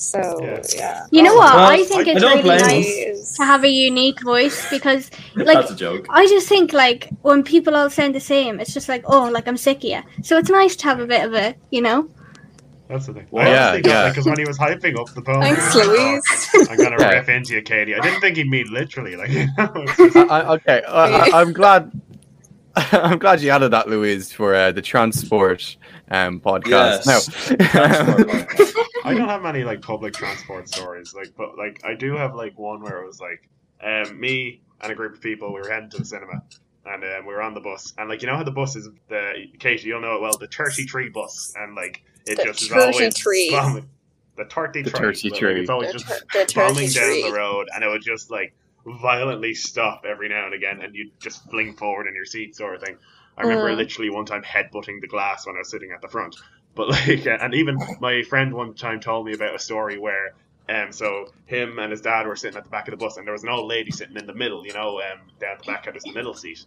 So 0.03 0.39
Yeah. 0.43 0.63
yeah, 0.77 1.07
You 1.11 1.23
know 1.23 1.35
what? 1.35 1.55
Well, 1.55 1.71
I 1.71 1.85
think 1.85 2.09
I 2.09 2.13
it's 2.13 2.21
don't 2.21 2.37
really 2.45 2.59
nice 2.59 2.87
Is- 2.87 3.33
to 3.37 3.45
have 3.45 3.65
a 3.65 3.69
unique 3.69 4.21
voice 4.23 4.69
because, 4.71 5.11
like, 5.35 5.47
That's 5.59 5.71
a 5.73 5.77
joke. 5.77 6.07
I 6.11 6.27
just 6.27 6.49
think 6.49 6.73
like 6.73 7.09
when 7.23 7.43
people 7.43 7.77
all 7.77 7.89
sound 7.91 8.15
the 8.15 8.21
same, 8.21 8.61
it's 8.61 8.75
just 8.75 8.89
like, 8.89 9.05
oh, 9.07 9.31
like 9.31 9.47
I'm 9.49 9.57
sick 9.57 9.79
of 9.79 9.85
you. 9.85 10.01
So 10.23 10.37
it's 10.39 10.51
nice 10.51 10.77
to 10.77 10.85
have 10.85 11.01
a 11.01 11.07
bit 11.07 11.25
of 11.25 11.35
a, 11.35 11.55
you 11.71 11.83
know. 11.83 12.09
That's 12.89 13.07
the 13.07 13.15
thing. 13.15 13.27
Well, 13.31 13.47
I 13.47 13.51
yeah, 13.51 13.69
honestly 13.71 13.91
yeah. 13.91 14.09
because 14.11 14.27
when 14.27 14.39
he 14.39 14.45
was 14.45 14.59
hyping 14.59 14.99
up 14.99 15.09
the 15.15 15.23
poem, 15.23 15.41
Thanks, 15.41 15.63
oh, 15.77 15.81
I 15.81 15.87
was 15.87 15.89
like, 15.89 15.99
Louise. 15.99 16.49
"Oh, 16.55 16.67
I'm 16.73 16.77
gonna 16.77 16.97
Yeah. 17.01 17.11
riff 17.13 17.29
into 17.29 17.55
you, 17.55 17.63
Katie. 17.63 17.95
I 17.95 18.01
didn't 18.01 18.21
think 18.21 18.37
he'd 18.37 18.49
mean 18.51 18.67
literally. 18.71 19.17
Like, 19.17 19.31
you 19.31 19.47
know, 19.57 19.73
it's 19.77 19.97
just- 19.97 20.17
I, 20.17 20.41
I, 20.41 20.55
okay, 20.57 20.83
I, 20.87 21.05
I, 21.31 21.41
I'm 21.41 21.53
glad. 21.55 21.91
I'm 22.93 23.19
glad 23.19 23.41
you 23.41 23.51
added 23.51 23.71
that, 23.73 23.89
Louise, 23.89 24.33
for 24.33 24.55
uh, 24.55 24.73
the 24.73 24.83
transport 24.83 25.77
um, 26.11 26.41
podcast. 26.41 27.07
Yes. 27.07 27.51
No. 27.51 27.57
Transport. 27.57 28.77
I 29.05 29.15
don't 29.15 29.29
have 29.29 29.43
many 29.43 29.65
like 29.65 29.83
public 29.83 30.15
transport 30.15 30.69
stories, 30.69 31.13
like, 31.15 31.33
but 31.37 31.59
like 31.59 31.81
I 31.85 31.95
do 31.95 32.15
have 32.17 32.35
like 32.35 32.59
one 32.59 32.81
where 32.83 33.03
it 33.03 33.07
was 33.07 33.21
like 33.21 33.49
um, 33.83 34.19
me 34.19 34.61
and 34.81 34.93
a 34.93 34.95
group 34.95 35.15
of 35.15 35.21
people. 35.21 35.53
We 35.53 35.61
were 35.61 35.69
heading 35.69 35.91
to 35.91 35.99
the 35.99 36.05
cinema, 36.05 36.43
and 36.87 37.03
um, 37.05 37.27
we 37.27 37.35
were 37.35 37.43
on 37.43 37.55
the 37.55 37.61
bus, 37.61 37.93
and 37.99 38.09
like 38.09 38.23
you 38.23 38.29
know 38.29 38.37
how 38.37 38.45
the 38.45 38.51
bus 38.53 38.77
is 38.77 38.89
the 39.09 39.47
Katie, 39.59 39.89
you'll 39.89 40.01
know 40.01 40.15
it 40.15 40.21
well, 40.23 40.37
the 40.39 40.47
thirty-three 40.47 41.09
bus, 41.11 41.53
and 41.57 41.75
like 41.75 42.03
it 42.27 42.37
The 42.39 42.45
just 42.45 42.63
is 42.63 42.73
always 42.73 42.97
33. 42.97 43.51
bombing. 43.51 43.89
The 44.37 44.45
thirty-three. 44.45 44.91
The 44.91 44.91
but, 44.93 45.43
like, 45.43 45.57
it's 45.57 45.71
always 45.71 45.93
The 45.93 45.99
just 45.99 46.07
tur- 46.07 46.45
the 46.47 46.53
bombing 46.55 46.89
down 46.89 47.05
33. 47.05 47.23
the 47.31 47.33
road, 47.37 47.69
and 47.75 47.85
it 47.85 47.89
would 47.89 48.03
just 48.03 48.31
like 48.31 48.55
violently 48.87 49.55
stop 49.55 50.05
every 50.09 50.29
now 50.29 50.47
and 50.47 50.55
again, 50.55 50.81
and 50.83 50.95
you'd 50.95 51.13
just 51.21 51.49
fling 51.51 51.75
forward 51.77 52.07
in 52.07 52.15
your 52.15 52.25
seat, 52.25 52.57
sort 52.57 52.75
of 52.77 52.83
thing. 52.83 52.99
I 53.37 53.43
remember 53.43 53.71
Mm. 53.71 53.77
literally 53.77 54.11
one 54.11 54.27
time 54.27 54.43
headbutting 54.43 55.01
the 55.01 55.09
glass 55.09 55.47
when 55.47 55.57
I 55.57 55.61
was 55.61 55.71
sitting 55.71 55.93
at 55.93 56.01
the 56.03 56.09
front. 56.09 56.37
But 56.75 56.89
like, 56.91 57.27
uh, 57.27 57.39
and 57.41 57.55
even 57.55 57.77
my 58.01 58.23
friend 58.23 58.55
one 58.55 58.75
time 58.75 59.01
told 59.01 59.27
me 59.27 59.35
about 59.35 59.55
a 59.55 59.59
story 59.59 59.99
where, 59.99 60.35
um, 60.69 60.93
so 60.93 61.27
him 61.47 61.79
and 61.79 61.91
his 61.91 62.01
dad 62.01 62.27
were 62.27 62.37
sitting 62.37 62.57
at 62.57 62.65
the 62.65 62.71
back 62.71 62.89
of 62.89 62.93
the 62.93 62.97
bus, 62.99 63.17
and 63.17 63.27
there 63.27 63.33
was 63.33 63.43
an 63.45 63.51
old 63.51 63.69
lady 63.69 63.91
sitting 63.91 64.17
in 64.17 64.27
the 64.27 64.35
middle, 64.35 64.67
you 64.67 64.73
know, 64.73 65.01
um, 65.01 65.21
down 65.41 65.57
the 65.59 65.65
back 65.65 65.87
of 65.87 65.95
the 65.95 66.13
middle 66.13 66.35
seat, 66.35 66.59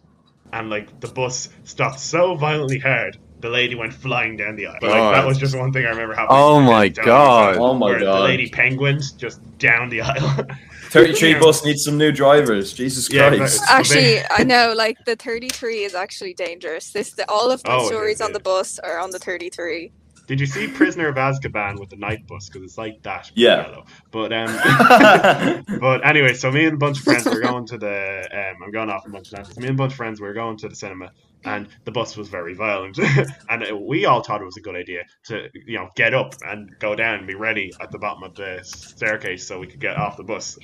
and 0.52 0.70
like 0.70 1.00
the 1.00 1.08
bus 1.08 1.48
stopped 1.64 2.00
so 2.00 2.34
violently 2.34 2.78
hard, 2.78 3.18
the 3.40 3.48
lady 3.50 3.74
went 3.74 3.92
flying 3.92 4.36
down 4.36 4.56
the 4.56 4.66
aisle. 4.66 4.78
But 4.80 4.90
like 4.90 5.14
that 5.14 5.26
was 5.26 5.38
just 5.38 5.56
one 5.56 5.72
thing 5.72 5.84
I 5.86 5.90
remember 5.90 6.14
happening. 6.14 6.38
Oh 6.40 6.60
my 6.60 6.88
God. 6.88 7.56
Oh 7.58 7.74
my 7.74 7.92
god! 7.98 8.00
The 8.00 8.20
lady 8.24 8.48
penguins 8.48 9.12
just 9.12 9.40
down 9.58 9.88
the 9.88 10.00
aisle. 10.02 10.46
33 10.90 11.30
Yeah. 11.32 11.38
bus 11.40 11.64
needs 11.64 11.84
some 11.84 11.98
new 11.98 12.12
drivers. 12.12 12.72
Jesus 12.72 13.10
Yeah, 13.12 13.34
Christ. 13.36 13.60
but- 13.66 13.70
Actually, 13.70 14.20
I 14.30 14.44
know, 14.44 14.72
like 14.76 15.04
the 15.04 15.16
33 15.16 15.82
is 15.84 15.94
actually 15.94 16.32
dangerous. 16.32 16.92
This, 16.92 17.10
the, 17.12 17.28
all 17.30 17.50
of 17.50 17.60
my 17.66 17.74
Oh, 17.76 17.86
stories 17.88 18.20
on 18.20 18.32
the 18.32 18.40
bus 18.40 18.78
are 18.78 18.98
on 18.98 19.10
the 19.10 19.18
33. 19.18 19.90
Did 20.26 20.40
you 20.40 20.46
see 20.46 20.66
Prisoner 20.66 21.08
of 21.08 21.14
Azkaban 21.16 21.78
with 21.78 21.90
the 21.90 21.96
night 21.96 22.26
bus? 22.26 22.48
Because 22.48 22.62
it's 22.64 22.76
like 22.78 23.02
that. 23.02 23.30
Yeah. 23.34 23.62
yellow. 23.68 23.84
But 24.10 24.32
um, 24.32 25.64
but 25.80 26.04
anyway, 26.06 26.34
so 26.34 26.50
me 26.50 26.64
and 26.64 26.74
a 26.74 26.76
bunch 26.78 26.98
of 26.98 27.04
friends 27.04 27.24
were 27.26 27.40
going 27.40 27.66
to 27.66 27.78
the. 27.78 28.28
Um, 28.32 28.62
I'm 28.64 28.70
going 28.72 28.90
off 28.90 29.06
a 29.06 29.10
bunch 29.10 29.30
of 29.32 29.36
times. 29.36 29.56
Me 29.56 29.66
and 29.68 29.74
a 29.74 29.78
bunch 29.78 29.92
of 29.92 29.96
friends 29.96 30.20
were 30.20 30.32
going 30.32 30.56
to 30.58 30.68
the 30.68 30.74
cinema, 30.74 31.10
and 31.44 31.68
the 31.84 31.92
bus 31.92 32.16
was 32.16 32.28
very 32.28 32.54
violent, 32.54 32.98
and 33.48 33.86
we 33.86 34.04
all 34.06 34.22
thought 34.22 34.40
it 34.40 34.44
was 34.44 34.56
a 34.56 34.60
good 34.62 34.74
idea 34.76 35.04
to 35.26 35.48
you 35.54 35.78
know 35.78 35.88
get 35.94 36.12
up 36.14 36.34
and 36.42 36.70
go 36.80 36.96
down 36.96 37.18
and 37.18 37.26
be 37.26 37.34
ready 37.34 37.72
at 37.80 37.90
the 37.92 37.98
bottom 37.98 38.22
of 38.24 38.34
the 38.34 38.60
staircase 38.64 39.46
so 39.46 39.58
we 39.60 39.66
could 39.68 39.80
get 39.80 39.96
off 39.96 40.16
the 40.16 40.24
bus. 40.24 40.58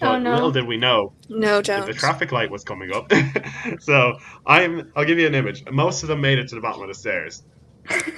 But 0.00 0.08
Oh, 0.08 0.18
no. 0.18 0.34
little 0.34 0.52
did 0.52 0.66
we 0.66 0.76
know 0.76 1.12
No, 1.28 1.56
that 1.56 1.64
don't. 1.66 1.86
the 1.86 1.92
traffic 1.92 2.30
light 2.30 2.50
was 2.52 2.62
coming 2.64 2.92
up. 2.94 3.10
so 3.80 4.16
I'm. 4.46 4.90
I'll 4.96 5.04
give 5.04 5.18
you 5.18 5.26
an 5.26 5.34
image. 5.34 5.64
Most 5.70 6.02
of 6.02 6.08
them 6.08 6.20
made 6.20 6.38
it 6.38 6.48
to 6.48 6.54
the 6.54 6.60
bottom 6.60 6.82
of 6.82 6.88
the 6.88 6.94
stairs. 6.94 7.42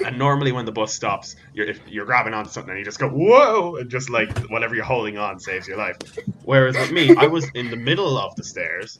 And 0.04 0.18
normally, 0.18 0.52
when 0.52 0.66
the 0.66 0.72
bus 0.72 0.92
stops, 0.92 1.36
you're 1.54 1.66
if 1.66 1.80
you're 1.88 2.04
grabbing 2.04 2.34
onto 2.34 2.50
something 2.50 2.70
and 2.70 2.78
you 2.78 2.84
just 2.84 2.98
go 2.98 3.08
whoa, 3.08 3.76
and 3.76 3.90
just 3.90 4.10
like 4.10 4.36
whatever 4.50 4.74
you're 4.74 4.84
holding 4.84 5.16
on 5.18 5.40
saves 5.40 5.66
your 5.66 5.78
life. 5.78 5.96
Whereas 6.42 6.76
with 6.76 6.92
me, 6.92 7.14
I 7.16 7.26
was 7.26 7.48
in 7.54 7.70
the 7.70 7.76
middle 7.76 8.18
of 8.18 8.36
the 8.36 8.44
stairs, 8.44 8.98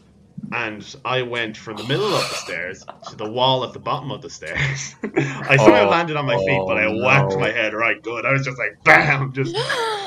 and 0.53 0.97
I 1.05 1.23
went 1.23 1.57
from 1.57 1.77
the 1.77 1.85
middle 1.85 2.07
of 2.15 2.23
the 2.29 2.35
stairs 2.37 2.85
to 3.11 3.17
the 3.17 3.29
wall 3.31 3.65
at 3.65 3.73
the 3.75 3.79
bottom 3.79 4.11
of 4.11 4.23
the 4.23 4.31
stairs. 4.31 4.95
I 5.17 5.57
somehow 5.57 5.87
Oh, 5.87 5.91
landed 5.91 6.17
on 6.17 6.25
my 6.27 6.37
feet, 6.37 6.63
but 6.67 6.79
I 6.79 6.87
oh, 6.87 7.03
whacked 7.05 7.33
no. 7.33 7.39
my 7.39 7.51
head 7.51 7.75
right 7.75 8.03
good. 8.03 8.25
I 8.25 8.33
was 8.33 8.45
just 8.45 8.59
like 8.59 8.83
bam, 8.85 9.33
just 9.35 9.55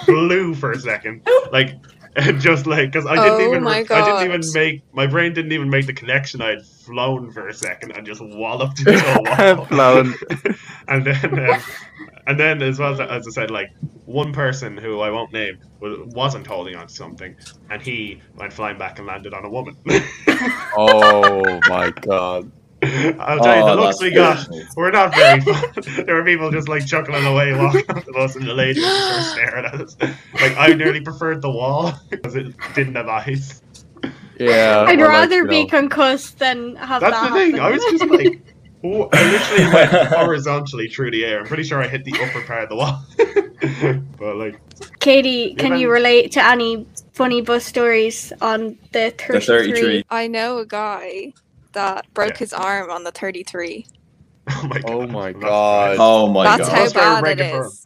blew 0.08 0.56
for 0.56 0.72
a 0.72 0.80
second, 0.80 1.22
like 1.52 1.76
and 2.16 2.42
just 2.50 2.66
like 2.66 2.92
because 2.92 3.06
I 3.06 3.16
didn't 3.16 3.42
Oh 3.42 3.48
even 3.50 3.64
my 3.64 3.78
I 3.78 3.84
didn't 3.84 4.26
even 4.26 4.42
make 4.54 4.82
my 4.94 5.06
brain 5.06 5.34
didn't 5.34 5.52
even 5.52 5.70
make 5.70 5.86
the 5.86 5.94
connection. 5.94 6.42
I 6.42 6.50
had 6.50 6.66
flown 6.88 7.32
for 7.32 7.48
a 7.50 7.53
second 7.53 7.91
and 7.96 8.06
just 8.08 8.22
walloped 8.24 8.79
into 8.79 8.94
a 8.98 9.22
wall. 9.56 9.65
Flown. 9.65 10.13
and 10.88 11.06
then 11.06 11.50
um, 11.51 11.62
and 12.25 12.39
then 12.39 12.62
as 12.62 12.79
well 12.79 12.94
as, 12.94 13.00
as 13.00 13.27
I 13.27 13.32
said, 13.32 13.51
like 13.51 13.70
one 14.06 14.34
person 14.34 14.75
who 14.77 15.00
I 15.01 15.12
won't 15.12 15.32
name 15.32 15.60
wa- 15.79 16.03
wasn't 16.08 16.47
holding 16.47 16.76
on 16.76 16.88
to 16.88 16.93
something, 16.93 17.36
and 17.69 17.82
he 17.82 18.21
went 18.36 18.52
flying 18.54 18.78
back 18.78 18.97
and 18.97 19.08
landed 19.08 19.34
on 19.34 19.45
a 19.45 19.50
woman. 19.50 19.76
Oh 20.80 21.60
my 21.69 21.89
god. 22.02 22.52
I'll 22.84 23.39
tell 23.39 23.58
you, 23.58 23.63
the 23.65 23.71
Oh, 23.71 23.76
looks 23.76 24.00
we 24.02 24.12
got 24.12 24.38
awful. 24.38 24.62
were 24.76 24.91
not 24.91 25.15
very 25.15 25.41
fun. 25.41 26.06
there 26.06 26.13
were 26.13 26.23
people 26.23 26.52
just 26.52 26.67
like 26.69 26.86
chuckling 26.86 27.26
away 27.26 27.52
walking 27.56 27.84
up 27.89 28.06
the 28.06 28.12
bus, 28.13 28.36
and 28.36 28.45
the 28.47 28.54
lady 28.54 28.80
was 28.80 28.88
just 28.89 29.32
staring 29.32 29.65
at 29.65 29.73
us. 29.82 29.97
Like 30.00 30.56
I 30.58 30.73
nearly 30.73 31.02
preferred 31.02 31.41
the 31.41 31.50
wall 31.50 31.93
because 32.12 32.36
it 32.36 32.54
didn't 32.76 32.93
have 32.95 33.08
eyes. 33.08 33.63
Yeah. 34.39 34.88
I'd 34.88 35.02
or 35.02 35.12
like, 35.12 35.32
rather 35.32 35.46
be 35.46 35.65
know, 35.65 35.67
concussed 35.67 36.39
than 36.39 36.76
have 36.78 37.02
That's 37.02 37.12
that 37.12 37.22
the 37.22 37.32
thing. 37.32 37.60
I 37.60 37.72
was 37.72 37.86
just 37.88 38.10
like, 38.10 38.34
w- 38.84 39.10
I 39.13 39.24
literally 39.26 39.67
went 39.74 39.91
horizontally 40.15 40.89
through 40.89 41.12
the 41.12 41.26
air. 41.26 41.41
I'm 41.41 41.48
pretty 41.48 41.63
sure 41.63 41.82
I 41.84 41.88
hit 41.88 42.06
the 42.06 42.20
upper 42.22 42.43
part 42.43 42.63
of 42.63 42.70
the 42.70 42.76
wall. 42.78 43.06
but 44.20 44.38
like, 44.38 44.62
Katie, 45.00 45.56
can 45.56 45.76
Yeah, 45.76 45.78
you 45.78 45.91
relate 45.91 46.34
to 46.34 46.43
any 46.46 46.88
funny 47.13 47.41
bus 47.41 47.65
stories 47.65 48.34
on 48.41 48.78
the 48.93 49.12
33? 49.17 49.20
The 49.30 49.41
33. 49.41 50.04
I 50.10 50.28
know 50.28 50.60
a 50.60 50.65
guy 50.67 51.34
that 51.74 52.06
broke 52.13 52.38
Yeah. 52.38 52.38
his 52.38 52.54
arm 52.54 52.89
on 52.91 53.04
the 53.04 53.12
33. 53.12 53.88
oh 54.50 54.67
my 54.67 54.82
oh 54.84 55.06
god. 55.06 55.08
Oh 55.08 55.08
my 55.08 55.34
God. 55.34 55.98
Oh 55.98 56.32
my 56.34 56.52
That's 56.52 56.67
god. 56.67 56.72
how 56.72 56.89
That's 56.89 56.93
bad 56.93 57.28
it 57.28 57.39
breaking 57.39 57.41
is. 57.41 57.86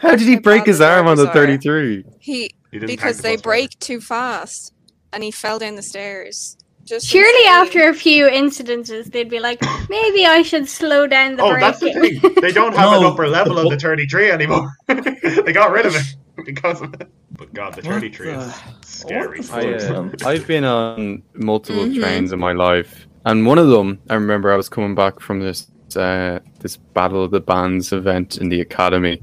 How 0.00 0.12
did 0.16 0.28
he 0.28 0.36
break 0.36 0.66
his 0.66 0.80
arm 0.80 1.06
on 1.08 1.16
the 1.18 1.28
33? 1.28 2.04
He 2.18 2.54
He 2.72 2.78
didn't 2.78 2.98
because 2.98 3.18
the 3.18 3.22
they 3.22 3.36
break 3.36 3.78
too 3.80 4.00
fast 4.00 4.72
and 5.12 5.22
he 5.22 5.30
fell 5.30 5.58
down 5.58 5.74
the 5.76 5.82
stairs. 5.82 6.56
Just 6.84 7.06
Surely 7.06 7.46
after 7.48 7.88
a 7.88 7.94
few 7.94 8.26
incidences, 8.26 9.10
they'd 9.12 9.30
be 9.30 9.38
like, 9.38 9.60
maybe 9.88 10.26
I 10.26 10.42
should 10.42 10.68
slow 10.68 11.06
down 11.06 11.36
the 11.36 11.42
driver. 11.44 11.56
Oh, 11.56 11.60
that's 11.60 11.78
the 11.80 11.92
braking. 11.92 12.20
thing. 12.20 12.34
They 12.40 12.52
don't 12.52 12.74
have 12.74 12.92
an 12.92 13.02
No, 13.02 13.08
upper 13.12 13.28
level 13.28 13.56
of 13.58 13.64
bu- 13.64 13.70
the 13.70 13.78
33 13.80 14.30
anymore. 14.32 14.72
they 14.88 15.52
got 15.52 15.70
rid 15.70 15.86
of 15.86 15.94
it 15.94 16.16
because 16.44 16.80
of 16.82 16.92
it. 16.94 17.08
But 17.38 17.54
God, 17.54 17.74
the 17.74 17.82
What 17.82 17.94
33 18.00 18.30
is 18.30 18.54
scary. 18.84 19.38
I, 19.38 19.42
fuck, 19.42 19.62
uh, 19.64 20.02
man? 20.02 20.14
I've 20.24 20.46
been 20.46 20.64
on 20.64 21.22
multiple 21.34 21.84
Mhm. 21.86 22.00
trains 22.00 22.32
in 22.32 22.40
my 22.40 22.52
life, 22.52 23.06
and 23.24 23.46
one 23.46 23.58
of 23.58 23.68
them, 23.68 24.00
I 24.10 24.14
remember 24.14 24.52
I 24.52 24.56
was 24.56 24.68
coming 24.68 24.94
back 24.94 25.20
from 25.20 25.40
this 25.40 25.68
uh, 25.96 26.40
this 26.60 26.76
Battle 26.94 27.22
of 27.24 27.30
the 27.30 27.40
Bands 27.40 27.92
event 27.92 28.38
in 28.38 28.48
the 28.48 28.60
academy. 28.60 29.20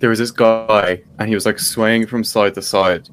There 0.00 0.10
was 0.10 0.18
this 0.18 0.30
guy, 0.30 1.00
and 1.18 1.28
he 1.28 1.34
was 1.34 1.46
like 1.46 1.58
swaying 1.58 2.06
from 2.06 2.22
side 2.22 2.54
to 2.54 2.62
side, 2.62 3.08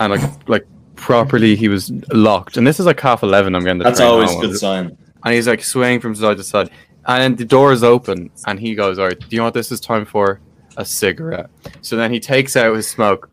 and 0.00 0.12
like 0.12 0.48
like 0.48 0.66
properly 1.04 1.54
he 1.54 1.68
was 1.68 1.90
locked. 2.14 2.56
And 2.56 2.66
this 2.66 2.80
is 2.80 2.86
like 2.86 2.98
half 2.98 3.22
eleven. 3.22 3.54
I'm 3.54 3.62
getting 3.62 3.78
the 3.78 3.84
That's 3.84 4.00
always 4.00 4.34
a 4.34 4.40
good 4.40 4.56
sign. 4.56 4.96
and 5.22 5.34
he's 5.34 5.46
like 5.46 5.62
swaying 5.62 6.00
from 6.00 6.14
side 6.14 6.38
to 6.38 6.42
side, 6.42 6.70
and 7.06 7.22
then 7.22 7.36
the 7.36 7.44
door 7.44 7.72
is 7.72 7.84
open, 7.84 8.30
and 8.46 8.58
he 8.58 8.74
goes, 8.74 8.98
"All 8.98 9.08
right, 9.08 9.18
do 9.18 9.26
you 9.28 9.38
know 9.38 9.44
what 9.44 9.52
this 9.52 9.70
is 9.70 9.80
time 9.80 10.06
for? 10.06 10.40
A 10.78 10.84
cigarette." 10.84 11.50
So 11.82 11.96
then 11.96 12.10
he 12.10 12.20
takes 12.20 12.56
out 12.56 12.74
his 12.74 12.88
smoke 12.88 13.30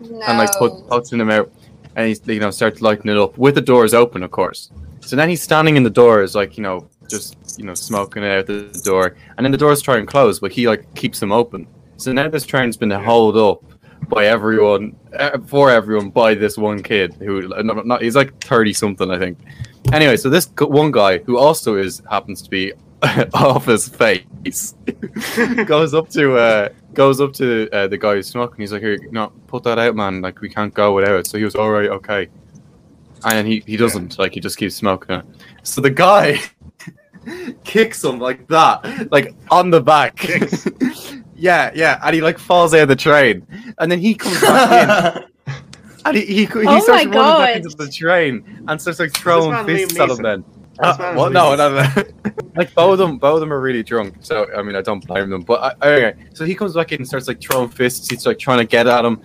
no. 0.00 0.20
and 0.22 0.36
like 0.36 0.50
put, 0.58 0.72
puts 0.88 1.12
in 1.12 1.18
them 1.18 1.30
out, 1.30 1.52
and 1.94 2.08
he's 2.08 2.20
you 2.26 2.40
know 2.40 2.50
starts 2.50 2.82
lighting 2.82 3.08
it 3.08 3.16
up 3.16 3.38
with 3.38 3.54
the 3.54 3.60
doors 3.60 3.94
open, 3.94 4.24
of 4.24 4.32
course. 4.32 4.70
So 5.02 5.14
then 5.14 5.28
he's 5.28 5.42
standing 5.42 5.76
in 5.76 5.84
the 5.84 5.90
doors, 5.90 6.34
like 6.34 6.56
you 6.56 6.64
know, 6.64 6.88
just 7.08 7.36
you 7.56 7.64
know, 7.64 7.74
smoking 7.74 8.24
it 8.24 8.32
out 8.36 8.46
the 8.46 8.82
door, 8.82 9.16
and 9.36 9.46
then 9.46 9.52
the 9.52 9.58
doors 9.58 9.80
try 9.80 9.98
and 9.98 10.08
close, 10.08 10.40
but 10.40 10.50
he 10.50 10.66
like 10.66 10.92
keeps 10.96 11.20
them 11.20 11.30
open. 11.30 11.68
So 11.98 12.12
now 12.12 12.28
this 12.28 12.44
train's 12.44 12.76
been 12.76 12.90
held 12.90 13.36
up 13.36 13.71
by 14.12 14.26
everyone, 14.26 14.94
uh, 15.18 15.38
for 15.46 15.70
everyone, 15.70 16.10
by 16.10 16.34
this 16.34 16.58
one 16.58 16.82
kid 16.82 17.14
who, 17.14 17.48
not, 17.62 17.86
not 17.86 18.02
he's 18.02 18.14
like 18.14 18.38
thirty 18.44 18.72
something, 18.72 19.10
I 19.10 19.18
think. 19.18 19.38
Anyway, 19.92 20.16
so 20.16 20.28
this 20.28 20.50
one 20.58 20.90
guy 20.90 21.18
who 21.18 21.38
also 21.38 21.76
is 21.76 22.02
happens 22.10 22.42
to 22.42 22.50
be 22.50 22.72
off 23.34 23.66
his 23.66 23.88
face 23.88 24.74
goes 25.66 25.94
up 25.94 26.08
to 26.10 26.36
uh 26.36 26.68
goes 26.94 27.20
up 27.20 27.32
to 27.32 27.68
uh, 27.72 27.88
the 27.88 27.96
guy 27.96 28.14
who's 28.14 28.28
smoking. 28.28 28.60
He's 28.60 28.72
like, 28.72 28.82
"Here, 28.82 28.98
no, 29.10 29.32
put 29.46 29.64
that 29.64 29.78
out, 29.78 29.96
man. 29.96 30.20
Like 30.20 30.40
we 30.40 30.50
can't 30.50 30.74
go 30.74 30.94
without 30.94 31.20
it." 31.20 31.26
So 31.26 31.38
he 31.38 31.44
was 31.44 31.54
all 31.54 31.70
right, 31.70 31.88
okay. 31.88 32.28
And 33.24 33.48
he 33.48 33.62
he 33.66 33.76
doesn't 33.76 34.18
like 34.18 34.34
he 34.34 34.40
just 34.40 34.58
keeps 34.58 34.74
smoking 34.74 35.16
it. 35.16 35.24
So 35.62 35.80
the 35.80 35.90
guy 35.90 36.38
kicks 37.64 38.04
him 38.04 38.18
like 38.18 38.46
that, 38.48 39.10
like 39.10 39.34
on 39.50 39.70
the 39.70 39.80
back. 39.80 40.16
Kicks? 41.42 41.44
yeah, 41.44 41.70
yeah, 41.74 42.00
and 42.04 42.14
he 42.14 42.20
like 42.20 42.38
falls 42.38 42.72
out 42.74 42.82
of 42.82 42.88
the 42.88 42.96
train, 42.96 43.46
and 43.78 43.90
then 43.90 43.98
he 44.00 44.14
comes 44.14 44.40
back 44.40 45.16
in. 45.18 45.24
And 46.04 46.16
he, 46.16 46.24
he, 46.24 46.34
he 46.46 46.48
Oh 46.54 46.80
starts 46.80 47.04
my 47.04 47.04
running 47.04 47.12
back 47.12 47.56
into 47.56 47.68
the 47.76 47.88
train 47.88 48.64
and 48.66 48.80
starts 48.80 48.98
like 48.98 49.14
throwing 49.14 49.64
fists 49.64 49.96
at 49.98 50.10
him 50.10 50.16
Neeson? 50.16 50.22
then. 50.22 50.44
Uh, 50.80 51.14
well, 51.16 51.30
no, 51.30 51.54
no, 51.54 51.74
no. 51.74 52.02
like 52.56 52.74
both 52.74 52.94
of 52.94 52.98
them, 52.98 53.18
both 53.18 53.34
of 53.34 53.40
them 53.40 53.52
are 53.52 53.60
really 53.60 53.82
drunk. 53.84 54.16
So 54.20 54.48
I 54.56 54.62
mean, 54.62 54.74
I 54.74 54.80
don't 54.82 55.06
blame 55.06 55.30
them. 55.30 55.42
But 55.42 55.76
I, 55.80 55.88
okay, 55.90 56.24
so 56.34 56.44
he 56.44 56.54
comes 56.54 56.74
back 56.74 56.90
in 56.92 56.98
and 56.98 57.06
starts 57.06 57.28
like 57.28 57.40
throwing 57.40 57.68
fists. 57.68 58.08
He's 58.10 58.26
like 58.26 58.38
trying 58.38 58.58
to 58.58 58.64
get 58.64 58.88
at 58.88 59.04
him, 59.04 59.20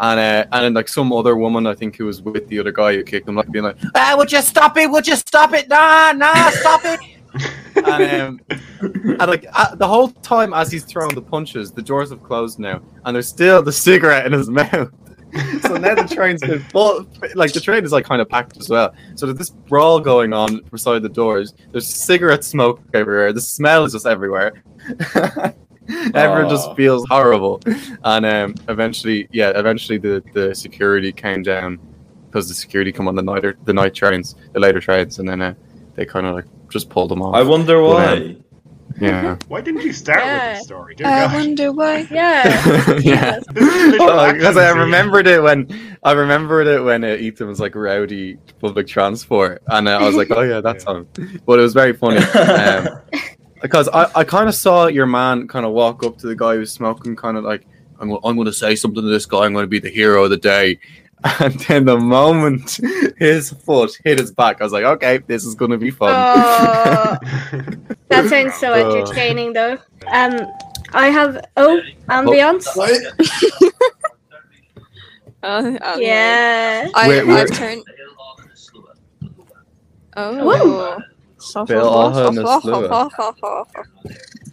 and 0.00 0.18
uh, 0.18 0.46
and 0.50 0.64
then 0.64 0.74
like 0.74 0.88
some 0.88 1.12
other 1.12 1.36
woman, 1.36 1.66
I 1.66 1.74
think, 1.74 1.96
who 1.96 2.06
was 2.06 2.22
with 2.22 2.48
the 2.48 2.58
other 2.58 2.72
guy 2.72 2.94
who 2.94 3.04
kicked 3.04 3.28
him, 3.28 3.36
like 3.36 3.50
being 3.52 3.64
like, 3.64 3.76
"Ah, 3.94 4.14
would 4.18 4.32
you 4.32 4.42
stop 4.42 4.76
it? 4.78 4.90
Would 4.90 5.06
you 5.06 5.16
stop 5.16 5.52
it? 5.52 5.68
Nah, 5.68 6.12
nah, 6.12 6.50
stop 6.50 6.80
it!" 6.84 6.98
and 7.76 8.20
um, 8.20 8.40
and 8.80 9.18
like 9.18 9.46
uh, 9.52 9.74
the 9.74 9.86
whole 9.86 10.08
time 10.08 10.52
as 10.52 10.70
he's 10.70 10.84
throwing 10.84 11.14
the 11.14 11.22
punches, 11.22 11.72
the 11.72 11.82
doors 11.82 12.10
have 12.10 12.22
closed 12.22 12.58
now, 12.58 12.80
and 13.04 13.14
there's 13.14 13.28
still 13.28 13.62
the 13.62 13.72
cigarette 13.72 14.26
in 14.26 14.32
his 14.32 14.48
mouth. 14.50 14.90
so 15.62 15.76
now 15.76 15.94
the 15.94 16.08
train's 16.12 16.40
been 16.40 16.60
full. 16.70 17.06
Like 17.34 17.52
the 17.52 17.60
train 17.60 17.84
is 17.84 17.92
like 17.92 18.04
kind 18.04 18.20
of 18.20 18.28
packed 18.28 18.56
as 18.56 18.68
well. 18.68 18.94
So 19.14 19.26
there's 19.26 19.38
this 19.38 19.50
brawl 19.50 20.00
going 20.00 20.32
on 20.32 20.60
beside 20.70 21.02
the 21.02 21.08
doors. 21.08 21.54
There's 21.72 21.86
cigarette 21.86 22.44
smoke 22.44 22.80
everywhere. 22.94 23.32
The 23.32 23.40
smell 23.40 23.84
is 23.84 23.92
just 23.92 24.06
everywhere. 24.06 24.62
Everyone 26.14 26.48
just 26.50 26.74
feels 26.74 27.06
horrible. 27.08 27.60
And 28.02 28.26
um, 28.26 28.54
eventually, 28.68 29.28
yeah, 29.30 29.52
eventually 29.54 29.98
the, 29.98 30.22
the 30.32 30.52
security 30.52 31.12
came 31.12 31.42
down 31.42 31.78
because 32.26 32.48
the 32.48 32.54
security 32.54 32.92
come 32.92 33.08
on 33.08 33.14
the 33.14 33.22
night 33.22 33.44
the 33.64 33.72
night 33.72 33.94
trains, 33.94 34.34
the 34.52 34.60
later 34.60 34.80
trains, 34.80 35.18
and 35.18 35.28
then 35.28 35.40
uh, 35.40 35.54
they 35.94 36.04
kind 36.04 36.26
of 36.26 36.34
like 36.34 36.44
just 36.70 36.88
pulled 36.90 37.10
them 37.10 37.22
off. 37.22 37.34
I 37.34 37.42
wonder 37.42 37.80
why. 37.82 38.36
yeah. 39.00 39.36
Why 39.48 39.60
didn't 39.60 39.82
you 39.82 39.92
start 39.92 40.18
with 40.20 40.26
Yeah. 40.32 40.54
this 40.54 40.64
story? 40.64 40.94
Dear 40.96 41.06
I 41.06 41.24
God. 41.26 41.34
wonder 41.34 41.72
why. 41.72 42.06
Yeah. 42.10 42.98
yeah. 43.00 43.40
literal 43.54 44.10
Oh, 44.10 44.32
because 44.32 44.56
I 44.56 44.70
remembered 44.70 45.26
it 45.26 45.42
when 45.42 45.98
I 46.02 46.12
remembered 46.12 46.66
it 46.66 46.80
when 46.82 47.04
uh, 47.04 47.08
Ethan 47.08 47.48
was 47.48 47.60
like 47.60 47.74
rowdy 47.74 48.38
public 48.60 48.86
transport, 48.86 49.62
and 49.68 49.86
uh, 49.88 49.98
I 49.98 50.06
was 50.06 50.14
like, 50.16 50.30
"Oh 50.30 50.40
yeah, 50.42 50.60
that's 50.60 50.84
Yeah. 50.84 50.90
on." 50.92 51.08
But 51.46 51.58
it 51.58 51.62
was 51.62 51.74
very 51.74 51.92
funny 51.92 52.18
um, 52.18 52.88
because 53.60 53.88
I, 53.88 54.08
I 54.14 54.24
kind 54.24 54.48
of 54.48 54.54
saw 54.54 54.86
your 54.86 55.06
man 55.06 55.46
kind 55.48 55.66
of 55.66 55.72
walk 55.72 56.02
up 56.04 56.16
to 56.18 56.26
the 56.26 56.36
guy 56.36 56.54
who's 56.54 56.72
smoking, 56.72 57.16
kind 57.16 57.36
of 57.36 57.44
like, 57.44 57.66
"I'm 58.00 58.10
I'm 58.24 58.34
going 58.36 58.46
to 58.46 58.52
say 58.52 58.76
something 58.76 59.02
to 59.02 59.08
this 59.08 59.26
guy. 59.26 59.44
I'm 59.44 59.52
going 59.52 59.64
to 59.64 59.68
be 59.68 59.78
the 59.80 59.90
hero 59.90 60.24
of 60.24 60.30
the 60.30 60.36
day." 60.38 60.78
And 61.40 61.54
then 61.60 61.84
the 61.84 61.96
moment 61.98 62.78
his 63.18 63.50
foot 63.50 63.96
hit 64.04 64.18
his 64.18 64.30
back, 64.32 64.60
I 64.60 64.64
was 64.64 64.72
like, 64.72 64.84
"Okay, 64.84 65.18
this 65.26 65.44
is 65.44 65.54
going 65.54 65.70
to 65.72 65.78
be 65.78 65.90
fun." 65.90 66.10
Oh, 66.12 67.16
that 68.08 68.28
sounds 68.28 68.54
so 68.54 68.72
entertaining, 68.98 69.52
though. 69.52 69.78
Um, 70.06 70.46
I 70.92 71.08
have 71.08 71.44
oh 71.56 71.80
ambience. 72.08 72.66
Oh, 75.42 75.78
oh, 75.82 75.96
Yeah. 75.98 76.88
I, 76.94 77.08
Where- 77.08 77.26
where- 77.26 77.38
I've 77.38 77.50
turned. 77.52 77.82
Oh. 80.18 81.02
Bill 81.66 81.86
Owen 81.86 82.38
is 82.38 82.44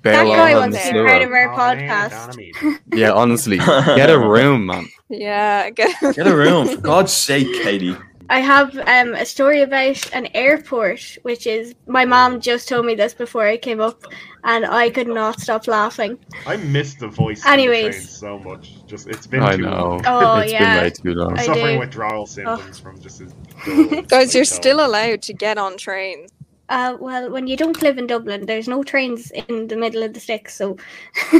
That 0.03 0.25
Bail 0.25 0.35
guy 0.35 0.53
on 0.53 0.59
wants 0.59 0.77
to 0.79 0.83
be 0.83 0.89
slower. 0.91 1.07
part 1.07 1.21
of 1.21 1.31
our 1.31 1.53
Oh, 1.53 1.57
podcast. 1.57 2.79
Yeah, 2.93 3.11
honestly, 3.13 3.57
get 3.95 4.09
a 4.09 4.19
room, 4.19 4.65
man. 4.67 4.87
Yeah, 5.09 5.69
get 5.69 5.99
Get 6.15 6.27
a 6.27 6.35
room, 6.35 6.67
for 6.67 6.77
God's 6.81 7.13
sake, 7.13 7.47
Katie. 7.63 7.95
I 8.29 8.39
have 8.39 8.75
um, 8.87 9.13
a 9.15 9.25
story 9.25 9.61
about 9.61 10.09
an 10.13 10.27
airport, 10.33 11.17
which 11.23 11.45
is 11.45 11.75
my 11.87 12.05
mom 12.05 12.39
just 12.39 12.67
told 12.69 12.85
me 12.85 12.95
this 12.95 13.13
before 13.13 13.45
I 13.45 13.57
came 13.57 13.79
up, 13.81 14.01
and 14.43 14.65
I 14.65 14.89
could 14.89 15.07
not 15.09 15.39
stop 15.41 15.67
laughing. 15.67 16.17
I 16.47 16.55
miss 16.57 16.95
the 16.95 17.09
voice 17.09 17.45
Anyways. 17.45 18.01
the 18.01 18.11
so 18.13 18.39
much. 18.39 18.85
Just 18.87 19.07
it's 19.07 19.27
been 19.27 19.43
I 19.43 19.55
too 19.57 19.63
know. 19.63 19.69
long. 19.69 20.01
Oh, 20.05 20.37
it's 20.37 20.51
yeah. 20.53 20.75
been 20.75 20.83
way 20.83 20.89
too 20.89 21.13
long. 21.13 21.31
I'm 21.33 21.37
I 21.37 21.43
suffering 21.43 21.75
do. 21.75 21.79
withdrawal 21.79 22.25
symptoms 22.25 22.79
from 22.79 22.99
just 23.01 23.19
this. 23.19 23.33
dull, 23.65 24.01
Guys, 24.07 24.33
you're 24.33 24.45
still 24.45 24.85
allowed 24.85 25.21
to 25.23 25.33
get 25.33 25.57
on 25.57 25.77
trains. 25.77 26.31
Uh, 26.69 26.95
well, 26.99 27.29
when 27.29 27.45
you 27.45 27.57
don't 27.57 27.81
live 27.81 27.97
in 27.97 28.07
Dublin, 28.07 28.45
there's 28.45 28.67
no 28.67 28.83
trains 28.83 29.31
in 29.31 29.67
the 29.67 29.75
middle 29.75 30.01
of 30.01 30.13
the 30.13 30.19
sticks, 30.19 30.55
so. 30.55 30.77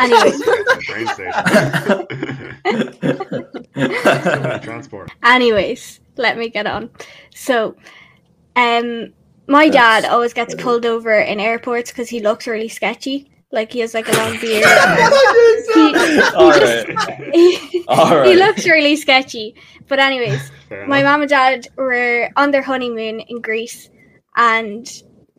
anyway, 0.00 0.32
Transport. 4.62 5.10
anyways, 5.24 6.00
let 6.16 6.36
me 6.38 6.48
get 6.50 6.66
on. 6.66 6.90
So, 7.34 7.76
um, 8.56 9.12
my 9.46 9.68
dad 9.68 10.04
always 10.04 10.32
gets 10.32 10.54
pulled 10.54 10.86
over 10.86 11.18
in 11.18 11.40
airports 11.40 11.90
because 11.90 12.08
he 12.08 12.20
looks 12.20 12.46
really 12.46 12.68
sketchy. 12.68 13.30
Like 13.50 13.72
he 13.72 13.80
has 13.80 13.94
like 13.94 14.08
a 14.08 14.12
long 14.16 14.32
beard. 14.40 14.64
All 16.34 16.50
right. 16.50 17.32
he, 17.34 17.84
All 17.88 18.06
he 18.08 18.14
right. 18.14 18.36
looks 18.36 18.66
really 18.66 18.96
sketchy. 18.96 19.54
But 19.86 19.98
anyways, 19.98 20.50
my 20.88 21.02
mom 21.02 21.20
and 21.22 21.30
dad 21.30 21.68
were 21.76 22.30
on 22.36 22.50
their 22.50 22.62
honeymoon 22.62 23.20
in 23.20 23.40
Greece, 23.40 23.90
and 24.36 24.90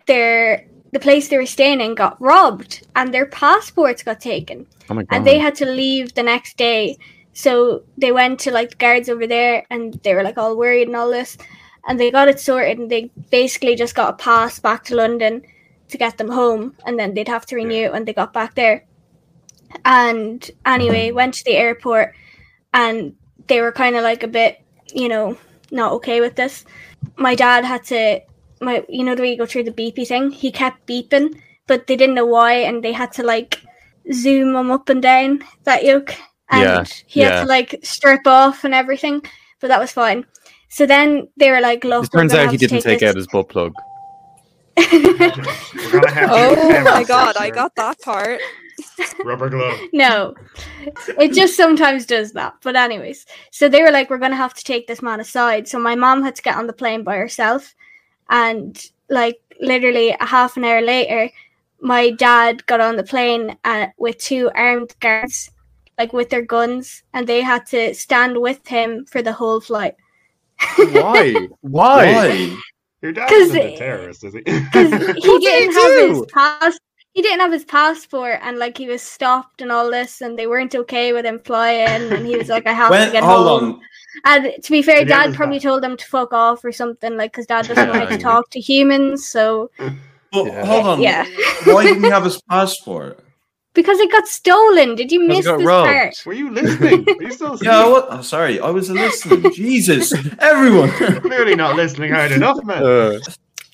their 0.08 0.66
the 0.92 1.00
place 1.00 1.28
they 1.28 1.38
were 1.38 1.46
staying 1.46 1.82
in 1.82 1.96
got 1.96 2.20
robbed, 2.22 2.88
and 2.96 3.14
their 3.14 3.26
passports 3.26 4.04
got 4.04 4.20
taken, 4.20 4.66
Oh 4.90 4.94
my 4.94 5.04
god. 5.04 5.16
and 5.16 5.28
they 5.28 5.40
had 5.40 5.56
to 5.56 5.66
leave 5.66 6.14
the 6.14 6.24
next 6.24 6.58
day. 6.58 6.98
So 7.34 7.84
they 7.98 8.14
went 8.14 8.40
to 8.42 8.52
like 8.52 8.78
guards 8.78 9.10
over 9.10 9.28
there, 9.28 9.66
and 9.70 9.94
they 10.04 10.14
were 10.14 10.24
like 10.24 10.38
all 10.38 10.56
worried 10.56 10.88
and 10.88 10.96
all 10.96 11.10
this, 11.10 11.38
and 11.88 12.00
they 12.00 12.12
got 12.12 12.30
it 12.30 12.40
sorted, 12.40 12.80
and 12.80 12.90
they 12.90 13.12
basically 13.30 13.76
just 13.76 13.96
got 13.96 14.14
a 14.14 14.18
pass 14.18 14.60
back 14.60 14.86
to 14.86 14.96
London 14.96 15.42
to 15.90 15.98
get 15.98 16.18
them 16.18 16.30
home, 16.30 16.76
and 16.86 16.98
then 16.98 17.14
they'd 17.14 17.28
have 17.28 17.46
to 17.48 17.56
renew 17.56 17.86
it 17.86 17.92
when 17.92 18.06
they 18.06 18.14
got 18.14 18.32
back 18.34 18.56
there. 18.56 18.86
And 19.84 20.50
anyway, 20.66 21.08
mm-hmm. 21.08 21.16
went 21.16 21.34
to 21.36 21.44
the 21.44 21.58
airport, 21.58 22.16
and 22.74 23.16
they 23.48 23.62
were 23.62 23.72
kind 23.72 23.96
of 23.96 24.04
like 24.04 24.24
a 24.24 24.28
bit, 24.28 24.62
you 24.94 25.10
know, 25.10 25.38
not 25.72 25.92
okay 25.94 26.22
with 26.22 26.36
this. 26.36 26.66
My 27.18 27.36
dad 27.36 27.66
had 27.66 27.84
to, 27.86 28.22
my 28.62 28.84
you 28.90 29.04
know 29.04 29.16
the 29.16 29.22
way 29.22 29.32
you 29.32 29.38
go 29.38 29.46
through 29.46 29.64
the 29.64 29.72
beepy 29.72 30.08
thing. 30.08 30.32
He 30.32 30.52
kept 30.52 30.88
beeping, 30.88 31.40
but 31.68 31.88
they 31.88 31.96
didn't 31.96 32.16
know 32.16 32.26
why, 32.26 32.54
and 32.54 32.84
they 32.84 32.92
had 32.94 33.12
to 33.14 33.24
like 33.24 33.62
zoom 34.14 34.56
him 34.56 34.72
up 34.72 34.90
and 34.90 35.02
down 35.02 35.44
that 35.64 35.84
yoke, 35.84 36.14
and 36.50 36.62
Yeah, 36.64 36.84
he 37.08 37.20
had 37.22 37.42
to 37.42 37.48
like 37.48 37.80
strip 37.84 38.26
off 38.28 38.64
and 38.64 38.74
everything. 38.74 39.22
But 39.60 39.70
that 39.70 39.80
was 39.80 39.92
fine. 39.92 40.26
So 40.70 40.86
then 40.86 41.28
they 41.38 41.52
were 41.52 41.62
like, 41.62 41.84
"Look, 41.84 42.06
It 42.06 42.12
turns 42.12 42.34
out 42.34 42.52
he 42.52 42.58
didn't 42.58 42.82
take 42.82 43.00
this- 43.00 43.10
out 43.10 43.16
his 43.16 43.28
butt 43.28 43.50
plug. 43.50 43.74
We're 44.92 45.30
gonna 46.02 46.12
have 46.12 46.30
to 46.30 46.36
Oh 46.36 46.84
my 46.84 47.04
god, 47.06 47.38
I 47.38 47.50
got 47.50 47.76
that 47.76 48.00
part. 48.02 48.42
rubber 49.24 49.50
glove. 49.50 49.80
no, 49.94 50.34
it 51.18 51.32
just 51.34 51.56
sometimes 51.56 52.06
does 52.06 52.34
that. 52.34 52.56
But 52.62 52.76
anyways, 52.76 53.26
so 53.52 53.70
they 53.70 53.82
were 53.82 53.92
like, 53.92 54.10
"We're 54.10 54.18
gonna 54.18 54.36
have 54.36 54.54
to 54.54 54.64
take 54.64 54.86
this 54.88 55.02
man 55.02 55.22
aside." 55.22 55.68
So 55.68 55.80
my 55.80 55.96
mom 55.96 56.24
had 56.24 56.36
to 56.36 56.42
get 56.42 56.58
on 56.58 56.68
the 56.68 56.74
plane 56.74 57.04
by 57.04 57.16
herself, 57.16 57.74
and 58.30 58.92
like 59.10 59.40
literally 59.62 60.10
a 60.20 60.26
half 60.26 60.58
an 60.58 60.66
hour 60.66 60.82
later, 60.82 61.30
my 61.80 62.12
dad 62.12 62.66
got 62.66 62.82
on 62.82 62.96
the 62.96 63.04
plane 63.04 63.58
uh, 63.64 63.88
with 63.98 64.18
two 64.18 64.50
armed 64.56 64.96
guards, 65.00 65.52
like 65.98 66.14
with 66.14 66.30
their 66.30 66.42
guns, 66.42 67.04
and 67.14 67.28
they 67.28 67.42
had 67.42 67.66
to 67.68 67.94
stand 67.94 68.40
with 68.40 68.66
him 68.68 69.06
for 69.06 69.22
the 69.22 69.34
whole 69.34 69.62
flight. 69.62 69.96
Why? 70.78 71.48
Why? 71.62 72.14
Why? 72.14 72.58
Your 73.02 73.12
dad 73.12 73.30
'Cause 73.30 73.50
isn't 73.50 73.62
a 73.62 73.78
terrorist, 73.78 74.24
is 74.24 74.34
he? 74.34 74.42
because 74.44 74.92
he 75.24 75.40
did 75.40 75.42
didn't 75.42 75.74
have 75.76 76.10
his 76.10 76.26
pass. 76.34 76.80
He 77.14 77.22
didn't 77.22 77.40
have 77.40 77.52
his 77.52 77.66
passport, 77.66 78.40
and 78.42 78.58
like 78.58 78.78
he 78.78 78.88
was 78.88 79.02
stopped 79.02 79.62
and 79.62 79.72
all 79.72 79.90
this, 79.90 80.22
and 80.22 80.38
they 80.38 80.48
weren't 80.48 80.76
okay 80.76 81.14
with 81.14 81.26
him 81.26 81.40
flying. 81.40 82.12
And 82.12 82.26
he 82.26 82.36
was 82.36 82.50
like, 82.50 82.68
"I 82.68 82.74
have 82.74 82.92
to 82.92 83.12
get 83.12 83.24
hold 83.24 83.48
home." 83.48 83.74
on. 83.74 83.82
And 84.24 84.52
to 84.64 84.72
be 84.72 84.82
fair, 84.82 85.00
Did 85.00 85.08
he 85.08 85.14
have 85.14 85.26
Dad 85.32 85.36
probably 85.36 85.58
pass? 85.58 85.64
told 85.64 85.84
them 85.84 85.98
to 85.98 86.06
fuck 86.06 86.32
off 86.34 86.64
or 86.64 86.72
something, 86.72 87.18
like 87.18 87.32
because 87.34 87.46
Dad 87.48 87.68
doesn't 87.68 87.90
like 87.90 88.10
to 88.10 88.18
talk 88.32 88.50
to 88.52 88.60
humans. 88.60 89.26
So 89.28 89.70
But 90.32 90.46
Yeah. 90.46 90.66
hold 90.66 90.86
on. 90.88 91.02
yeah, 91.02 91.26
Why 91.66 91.84
didn't 91.84 92.04
he 92.04 92.10
have 92.10 92.24
his 92.24 92.42
passport? 92.50 93.20
because 93.74 94.00
it 94.00 94.10
got 94.10 94.26
stolen. 94.26 94.96
Did 94.96 95.12
you 95.12 95.28
miss 95.28 95.46
got 95.46 95.58
this 95.58 95.68
robbed. 95.68 95.90
part? 95.90 96.14
Were 96.26 96.32
you 96.34 96.50
listening? 96.50 97.06
Are 97.20 97.24
you 97.24 97.32
still 97.32 97.58
Yeah, 97.62 97.86
what? 97.90 98.10
I'm 98.10 98.24
sorry. 98.24 98.58
I 98.62 98.70
was 98.70 98.90
listening. 98.90 99.52
Jesus, 99.54 100.14
everyone. 100.40 100.90
Clearly 100.92 101.56
not 101.56 101.76
listening 101.76 102.14
hard 102.14 102.32
enough, 102.40 102.64
man. 102.64 102.82
Uh, 102.82 103.20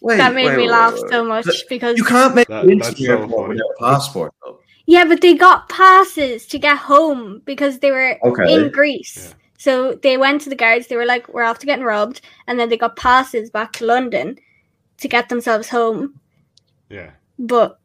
Wait, 0.01 0.17
That 0.17 0.33
made 0.33 0.47
wait, 0.47 0.57
me 0.57 0.63
wait, 0.63 0.71
laugh 0.71 0.93
wait. 0.95 1.11
so 1.11 1.23
much 1.23 1.45
because 1.69 1.95
You 1.95 2.03
can't 2.03 2.33
make 2.33 2.47
That- 2.47 2.65
it 2.65 2.71
into 2.71 2.95
so 2.95 3.11
airport 3.11 3.49
without 3.49 3.69
passport, 3.79 4.33
though. 4.43 4.57
yeah, 4.87 5.05
but 5.05 5.21
they 5.21 5.35
got 5.35 5.69
passes 5.69 6.47
to 6.47 6.57
get 6.57 6.77
home 6.77 7.43
because 7.45 7.77
they 7.77 7.91
were 7.91 8.17
Okay. 8.25 8.51
in 8.51 8.71
Greece. 8.71 9.27
Yeah. 9.29 9.33
So 9.61 9.93
they 9.93 10.17
went 10.17 10.41
to 10.41 10.49
the 10.49 10.55
guards. 10.55 10.87
They 10.87 10.95
were 10.95 11.05
like, 11.05 11.27
"We're 11.31 11.43
off 11.43 11.59
to 11.59 11.67
getting 11.67 11.85
robbed," 11.85 12.21
and 12.47 12.59
then 12.59 12.67
they 12.69 12.77
got 12.77 12.95
passes 12.95 13.51
back 13.51 13.73
to 13.73 13.85
London 13.85 14.39
to 14.97 15.07
get 15.07 15.29
themselves 15.29 15.69
home. 15.69 16.19
Yeah. 16.89 17.11
But 17.37 17.79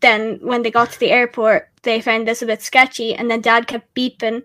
then 0.00 0.38
when 0.42 0.62
they 0.62 0.70
got 0.70 0.92
to 0.92 1.00
the 1.00 1.10
airport, 1.10 1.70
they 1.84 2.02
found 2.02 2.28
this 2.28 2.42
a 2.42 2.46
bit 2.46 2.60
sketchy, 2.60 3.14
and 3.14 3.30
then 3.30 3.40
Dad 3.40 3.66
kept 3.66 3.94
beeping. 3.94 4.42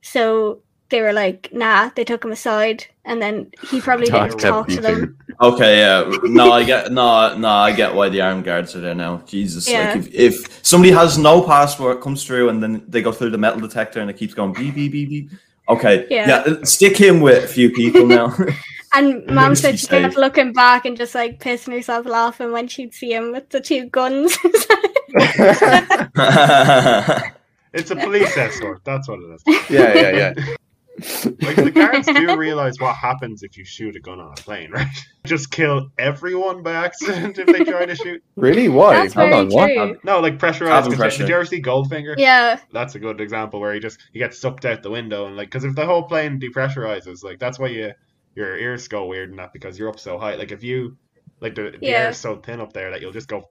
So 0.00 0.60
they 0.90 1.02
were 1.02 1.12
like, 1.12 1.48
"Nah." 1.52 1.90
They 1.96 2.04
took 2.04 2.24
him 2.24 2.30
aside, 2.30 2.86
and 3.04 3.20
then 3.20 3.50
he 3.68 3.80
probably 3.80 4.06
Dad 4.06 4.28
didn't 4.28 4.40
kept 4.40 4.42
talk 4.42 4.68
to 4.68 4.80
them. 4.80 5.18
Okay, 5.40 5.78
yeah. 5.78 6.08
No, 6.22 6.52
I 6.52 6.62
get 6.62 6.92
no, 6.92 7.36
no, 7.36 7.48
I 7.48 7.72
get 7.72 7.92
why 7.92 8.08
the 8.10 8.20
armed 8.20 8.44
guards 8.44 8.76
are 8.76 8.80
there 8.80 8.94
now. 8.94 9.22
Jesus, 9.26 9.68
Yeah. 9.68 9.94
like 9.94 10.06
if, 10.06 10.14
if 10.14 10.64
somebody 10.64 10.92
has 10.92 11.18
no 11.18 11.42
passport, 11.42 12.00
comes 12.00 12.24
through, 12.24 12.48
and 12.50 12.62
then 12.62 12.84
they 12.86 13.02
go 13.02 13.10
through 13.10 13.30
the 13.30 13.38
metal 13.38 13.60
detector 13.60 14.00
and 14.00 14.08
it 14.08 14.16
keeps 14.16 14.34
going 14.34 14.52
beep 14.52 14.76
beep 14.76 14.92
beep 14.92 15.08
beep. 15.08 15.30
Okay, 15.68 16.06
Yeah. 16.10 16.44
yeah, 16.46 16.56
stick 16.62 16.96
him 16.96 17.20
with 17.20 17.44
a 17.44 17.48
few 17.48 17.70
people 17.70 18.06
now. 18.18 18.34
And 18.94 19.26
Mom 19.34 19.54
said 19.56 19.78
she 19.78 19.86
kept 19.88 20.16
looking 20.16 20.52
back 20.52 20.84
and 20.84 20.96
just 20.96 21.14
like 21.14 21.40
pissing 21.40 21.72
herself 21.72 22.06
laughing 22.06 22.52
when 22.52 22.68
she'd 22.68 22.94
see 22.94 23.12
him 23.12 23.32
with 23.32 23.48
the 23.50 23.60
two 23.60 23.86
guns. 23.88 24.36
It's 27.72 27.90
a 27.90 27.96
police 27.96 28.34
escort. 28.38 28.80
That's 28.84 29.06
what 29.06 29.18
it 29.20 29.34
is. 29.34 29.42
yeah, 29.68 29.92
yeah, 29.94 30.10
yeah. 30.10 30.56
Like 31.42 31.56
the 31.56 31.70
guards 31.74 32.06
do 32.06 32.36
realize 32.38 32.78
what 32.80 32.94
happens 32.96 33.42
if 33.42 33.56
you 33.56 33.64
shoot 33.64 33.96
a 33.96 34.00
gun 34.00 34.18
on 34.20 34.32
a 34.32 34.34
plane, 34.36 34.70
right? 34.70 34.86
Just 35.26 35.50
kill 35.50 35.88
everyone 35.98 36.62
by 36.62 36.72
accident 36.72 37.38
if 37.38 37.46
they 37.46 37.64
try 37.64 37.84
to 37.86 37.94
shoot. 37.94 38.22
Really? 38.36 38.68
Why? 38.68 38.94
That's 38.94 39.14
Hold 39.14 39.30
very 39.30 39.76
on. 39.78 39.88
What? 39.90 40.04
No, 40.04 40.20
like 40.20 40.38
pressurized. 40.38 40.90
Pressure. 40.96 41.18
Did 41.24 41.28
you 41.28 41.34
ever 41.34 41.44
see 41.44 41.60
Goldfinger? 41.60 42.14
Yeah. 42.16 42.58
That's 42.72 42.94
a 42.94 42.98
good 42.98 43.20
example 43.20 43.60
where 43.60 43.74
he 43.74 43.80
just 43.80 43.98
he 44.12 44.18
gets 44.20 44.38
sucked 44.38 44.64
out 44.64 44.82
the 44.82 44.90
window 44.90 45.26
and 45.26 45.36
like 45.36 45.48
because 45.48 45.64
if 45.64 45.74
the 45.74 45.84
whole 45.84 46.04
plane 46.04 46.40
depressurizes, 46.40 47.22
like 47.24 47.38
that's 47.38 47.58
why 47.58 47.68
you 47.68 47.92
your 48.34 48.56
ears 48.56 48.86
go 48.88 49.06
weird 49.06 49.30
and 49.30 49.38
that 49.38 49.52
because 49.52 49.78
you're 49.78 49.88
up 49.88 49.98
so 49.98 50.18
high. 50.18 50.34
Like 50.36 50.52
if 50.52 50.62
you 50.62 50.96
like 51.40 51.54
the, 51.54 51.72
the 51.72 51.78
Yeah. 51.86 51.92
air 52.04 52.10
is 52.10 52.18
so 52.18 52.36
thin 52.36 52.60
up 52.60 52.72
there 52.72 52.90
that 52.90 53.00
you'll 53.02 53.12
just 53.12 53.28
go 53.28 53.48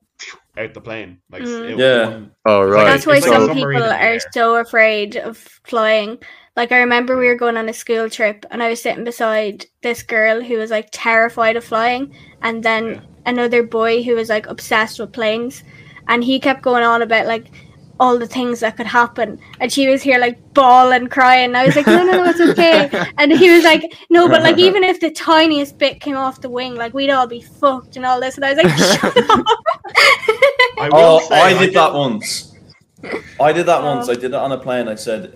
out 0.57 0.73
the 0.73 0.81
plane. 0.81 1.19
Like 1.29 1.43
Mm. 1.43 1.71
it- 1.71 1.77
Yeah. 1.77 2.07
one- 2.09 2.31
Oh, 2.45 2.61
It's 2.63 2.75
like. 2.75 2.85
That's 2.87 3.05
why 3.05 3.13
like 3.13 3.23
some 3.23 3.53
people 3.53 3.83
are 3.83 3.93
air. 3.93 4.19
so 4.31 4.55
afraid 4.55 5.17
of 5.17 5.37
flying. 5.65 6.17
Like 6.55 6.71
I 6.71 6.79
remember 6.79 7.17
we 7.17 7.27
were 7.27 7.35
going 7.35 7.57
on 7.57 7.67
a 7.69 7.73
school 7.73 8.09
trip 8.09 8.45
and 8.49 8.63
I 8.63 8.69
was 8.69 8.81
sitting 8.81 9.03
beside 9.03 9.65
this 9.83 10.03
girl 10.03 10.41
who 10.41 10.57
was 10.57 10.71
like 10.71 10.87
terrified 10.91 11.57
of 11.57 11.65
flying 11.65 12.15
and 12.41 12.63
then 12.63 12.85
Yeah. 12.87 13.01
another 13.25 13.61
boy 13.63 14.03
who 14.03 14.15
was 14.15 14.29
like 14.29 14.47
obsessed 14.47 14.99
with 14.99 15.11
planes 15.11 15.63
and 16.07 16.23
he 16.23 16.39
kept 16.39 16.61
going 16.61 16.83
on 16.83 17.01
about 17.01 17.25
like 17.27 17.51
all 17.99 18.19
the 18.19 18.27
things 18.27 18.59
that 18.59 18.75
could 18.75 18.85
happen 18.85 19.39
and 19.61 19.71
she 19.71 19.87
was 19.87 20.01
here 20.01 20.17
like 20.19 20.37
bawling 20.53 21.07
crying. 21.07 21.45
And 21.45 21.57
I 21.57 21.65
was 21.65 21.75
like 21.75 21.87
no 21.87 22.03
no 22.03 22.11
no 22.23 22.25
it's 22.29 22.39
okay. 22.41 22.89
And 23.17 23.31
he 23.33 23.49
was 23.51 23.63
like 23.65 23.83
no 24.09 24.29
but 24.29 24.41
like 24.41 24.57
even 24.57 24.83
if 24.83 24.99
the 25.01 25.11
tiniest 25.11 25.77
bit 25.77 25.99
came 25.99 26.15
off 26.15 26.39
the 26.41 26.49
wing 26.49 26.75
like 26.75 26.93
we'd 26.93 27.09
all 27.09 27.27
be 27.27 27.41
fucked 27.41 27.97
and 27.97 28.05
all 28.05 28.21
this. 28.21 28.35
And 28.37 28.45
I 28.45 28.53
was 28.53 28.63
like 28.63 28.77
shut 28.77 29.29
up. 29.29 29.45
I 30.77 30.89
will 30.89 30.99
Oh, 30.99 31.19
say, 31.19 31.35
I 31.41 31.57
did 31.57 31.73
that 31.73 31.93
once. 31.93 32.54
I 33.39 33.51
did 33.53 33.65
that 33.67 33.83
once. 33.83 34.09
I 34.09 34.13
did 34.13 34.25
it 34.25 34.33
on 34.33 34.51
a 34.51 34.57
plane. 34.57 34.87
I 34.87 34.95
said, 34.95 35.31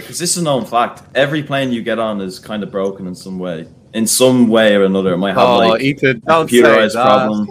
because 0.00 0.18
this 0.18 0.32
is 0.36 0.38
a 0.38 0.42
known 0.42 0.64
fact. 0.64 1.02
Every 1.14 1.42
plane 1.42 1.72
you 1.72 1.82
get 1.82 1.98
on 1.98 2.20
is 2.20 2.38
kind 2.38 2.62
of 2.62 2.70
broken 2.70 3.06
in 3.06 3.14
some 3.14 3.38
way. 3.38 3.66
In 3.94 4.06
some 4.06 4.48
way 4.48 4.76
or 4.76 4.84
another. 4.84 5.12
It 5.14 5.18
might 5.18 5.34
have 5.34 5.48
Oh, 5.48 5.58
like 5.58 5.82
Ethan, 5.82 6.22
a 6.26 6.30
computerized 6.44 6.92
problem. 6.94 7.48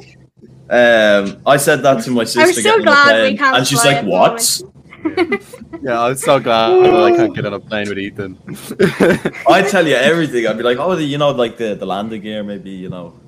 Um, 0.72 1.42
I 1.46 1.58
said 1.58 1.82
that 1.84 2.04
to 2.04 2.12
my 2.12 2.24
sister 2.24 2.42
was 2.48 2.56
so 2.58 2.62
getting 2.62 2.88
on 2.88 2.94
glad 2.94 3.06
we 3.08 3.22
plane, 3.22 3.38
can't 3.38 3.58
and 3.58 3.68
she's 3.68 3.84
like, 3.84 4.06
"What?" 4.06 4.62
Yeah, 5.82 6.02
I'm 6.02 6.16
so 6.16 6.40
glad 6.42 6.70
that 6.84 6.94
I 6.94 7.16
can't 7.16 7.34
get 7.34 7.46
on 7.46 7.54
a 7.54 7.60
plane 7.60 7.88
with 7.88 7.98
Ethan. 7.98 8.38
I 9.50 9.62
tell 9.62 9.88
you 9.88 9.96
everything. 9.96 10.46
I'd 10.46 10.58
be 10.58 10.64
like, 10.64 10.78
"Oh, 10.78 10.96
the- 10.96 11.04
you 11.04 11.18
know, 11.18 11.32
like 11.32 11.58
the, 11.58 11.74
the 11.76 11.86
landing 11.86 12.22
gear, 12.22 12.44
maybe 12.44 12.70
you 12.72 12.90
know, 12.90 13.20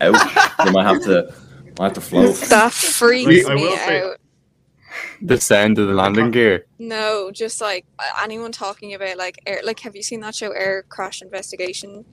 out. 0.00 0.14
you 0.64 0.72
might 0.72 0.84
have 0.84 1.02
to, 1.02 1.34
might 1.78 1.84
have 1.86 1.94
to 1.94 2.00
float." 2.00 2.36
That 2.48 2.72
freaks 2.72 3.48
me 3.48 3.54
will 3.54 3.76
say- 3.76 4.02
out. 4.02 4.16
The 5.22 5.40
sound 5.40 5.78
of 5.78 5.88
the 5.88 5.94
landing 5.94 6.30
gear. 6.30 6.66
No, 6.78 7.30
just 7.32 7.60
like 7.60 7.84
anyone 8.22 8.52
talking 8.52 8.94
about 8.94 9.16
like 9.16 9.38
air. 9.46 9.60
Like, 9.64 9.80
have 9.80 9.96
you 9.96 10.02
seen 10.02 10.20
that 10.20 10.34
show, 10.34 10.50
Air 10.52 10.84
Crash 10.88 11.22
Investigation? 11.22 12.04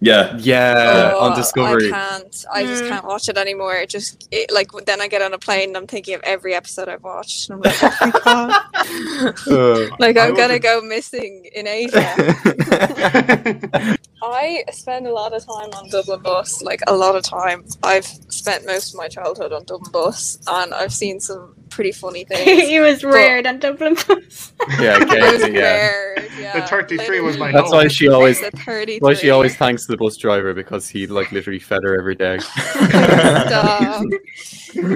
Yeah, 0.00 0.36
Yeah, 0.38 1.12
Oh, 1.16 1.20
on 1.22 1.36
Discovery. 1.36 1.88
I 1.88 1.90
can't. 1.90 2.44
I 2.52 2.64
just 2.64 2.84
Mm. 2.84 2.88
can't 2.88 3.04
watch 3.04 3.28
it 3.28 3.36
anymore. 3.36 3.74
It 3.74 3.90
just 3.90 4.28
it, 4.30 4.48
like 4.52 4.68
then 4.86 5.00
I 5.00 5.08
get 5.08 5.22
on 5.22 5.34
a 5.34 5.38
plane 5.38 5.70
and 5.70 5.76
I'm 5.76 5.88
thinking 5.88 6.14
of 6.14 6.20
every 6.22 6.54
episode 6.54 6.88
I've 6.88 7.02
watched. 7.02 7.50
And 7.50 7.56
I'm 7.56 7.62
like, 7.62 7.82
oh 7.82 7.96
my 8.00 8.12
god. 8.24 8.54
Uh, 9.50 9.88
like 9.98 10.16
I 10.16 10.28
I'm 10.28 10.34
gonna 10.34 10.60
go 10.60 10.80
missing 10.80 11.48
in 11.52 11.66
Asia. 11.66 12.14
I 14.22 14.64
spend 14.72 15.06
a 15.06 15.12
lot 15.12 15.32
of 15.32 15.44
time 15.44 15.70
on 15.74 15.88
Dublin 15.90 16.20
bus, 16.22 16.62
like 16.62 16.80
a 16.86 16.94
lot 16.94 17.16
of 17.16 17.22
time. 17.24 17.64
I've 17.82 18.06
spent 18.06 18.66
most 18.66 18.94
of 18.94 18.98
my 18.98 19.08
childhood 19.08 19.52
on 19.52 19.64
Dublin 19.64 19.90
bus, 19.92 20.38
and 20.46 20.72
I've 20.74 20.92
seen 20.92 21.20
some 21.20 21.54
pretty 21.78 21.92
funny 21.92 22.24
things. 22.28 22.68
he 22.68 22.80
was 22.80 23.04
reared 23.04 23.46
on 23.46 23.60
Dublin 23.60 23.94
bus. 23.94 24.52
yeah, 24.80 24.98
It 25.00 25.32
was 25.32 25.42
yeah. 25.48 25.88
weird, 26.18 26.28
yeah. 26.40 26.60
The 26.60 26.66
33 26.66 27.20
was 27.20 27.38
my 27.38 27.52
That's 27.52 27.68
home. 27.70 27.76
why 27.78 27.86
she 27.86 28.08
always- 28.08 28.40
The 28.40 28.50
33. 28.50 28.98
Well, 29.00 29.14
she 29.14 29.30
always 29.30 29.54
thanks 29.56 29.86
the 29.86 29.96
bus 29.96 30.16
driver 30.16 30.54
because 30.54 30.88
he 30.88 31.06
like 31.06 31.30
literally 31.30 31.60
fed 31.60 31.84
her 31.84 31.96
every 31.96 32.16
day. 32.16 32.38
Stop. 32.40 34.04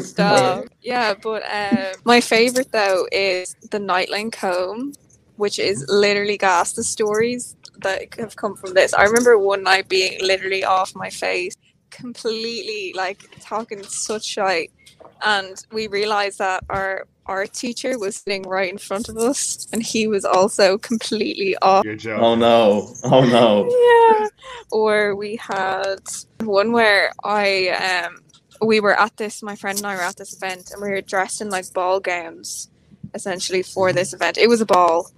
Stop. 0.01 0.65
Yeah, 0.81 1.15
but 1.15 1.43
um, 1.49 1.93
my 2.05 2.21
favorite 2.21 2.73
though 2.73 3.07
is 3.13 3.55
the 3.71 3.79
Nightline 3.79 4.33
Comb, 4.33 4.93
which 5.37 5.61
is 5.61 5.87
literally 5.89 6.37
gas. 6.37 6.73
The 6.73 6.83
stories 6.83 7.55
that 7.83 8.13
have 8.19 8.35
come 8.35 8.57
from 8.57 8.75
this. 8.75 8.93
I 8.93 9.05
remember 9.05 9.39
one 9.39 9.63
night 9.63 9.89
being 9.89 10.19
literally 10.21 10.65
off 10.65 10.97
my 10.97 11.11
face, 11.11 11.55
completely 11.91 12.93
like 12.97 13.21
talking 13.41 13.83
such 13.85 14.25
shite, 14.25 14.73
and 15.23 15.65
we 15.73 15.87
realized 15.89 16.39
that 16.39 16.65
our 16.69 17.07
art 17.27 17.53
teacher 17.53 17.99
was 17.99 18.17
sitting 18.17 18.43
right 18.43 18.71
in 18.71 18.79
front 18.79 19.09
of 19.09 19.17
us, 19.17 19.69
and 19.73 19.83
he 19.83 20.07
was 20.07 20.25
also 20.25 20.79
completely 20.79 21.57
off. 21.59 21.85
Oh 21.87 22.35
no! 22.35 22.95
Oh 23.05 23.25
no! 23.25 23.69
Yeah. 23.71 24.29
Or 24.71 25.15
we 25.15 25.37
had 25.37 26.01
one 26.41 26.73
where 26.73 27.13
I 27.25 27.69
um 27.69 28.23
we 28.61 28.81
were 28.81 28.99
at 28.99 29.17
this 29.17 29.43
my 29.43 29.57
friend 29.57 29.79
and 29.79 29.87
I 29.87 29.97
were 29.97 30.03
at 30.03 30.17
this 30.17 30.37
event 30.37 30.71
and 30.73 30.83
we 30.83 30.91
were 30.91 31.01
dressed 31.01 31.41
in 31.41 31.51
like 31.51 31.73
ball 31.73 32.01
gowns 32.01 32.71
essentially 33.15 33.63
for 33.63 33.93
this 33.93 34.13
event. 34.13 34.39
It 34.39 34.49
was 34.49 34.61
a 34.61 34.67
ball. 34.67 35.11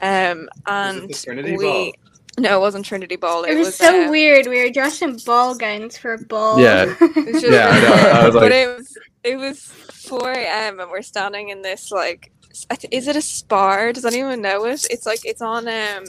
Um 0.00 0.48
and 0.66 1.12
Trinity 1.14 1.56
we 1.56 1.64
Ball? 1.64 1.92
No, 2.38 2.56
it 2.56 2.60
wasn't 2.60 2.86
Trinity 2.86 3.16
Ball. 3.16 3.44
It 3.44 3.56
was 3.56 3.74
so 3.74 4.04
um, 4.04 4.10
weird. 4.10 4.46
We 4.46 4.62
were 4.62 4.70
dressed 4.70 5.02
in 5.02 5.16
ball 5.26 5.54
gowns 5.54 5.98
for 5.98 6.14
a 6.14 6.18
ball. 6.18 6.60
Yeah. 6.60 6.94
It 7.00 7.34
was 7.34 7.42
just 7.42 7.52
Yeah, 7.52 7.68
I 7.68 7.80
know. 7.80 7.92
I 7.92 8.26
was 8.26 8.34
but 8.34 8.52
it 8.52 8.78
was 8.78 8.98
it 9.24 9.36
was 9.36 9.60
4 9.60 10.30
a.m. 10.32 10.80
and 10.80 10.90
we're 10.90 11.02
standing 11.02 11.48
in 11.50 11.62
this 11.62 11.90
like 11.90 12.32
s- 12.50 12.66
I 12.70 12.74
th- 12.76 12.92
is 12.92 13.08
it 13.08 13.16
a 13.16 13.22
spar? 13.22 13.92
Does 13.92 14.04
anyone 14.04 14.40
know 14.42 14.64
it? 14.64 14.86
It's 14.90 15.06
like 15.06 15.20
it's 15.24 15.42
on 15.42 15.68
um 15.68 16.04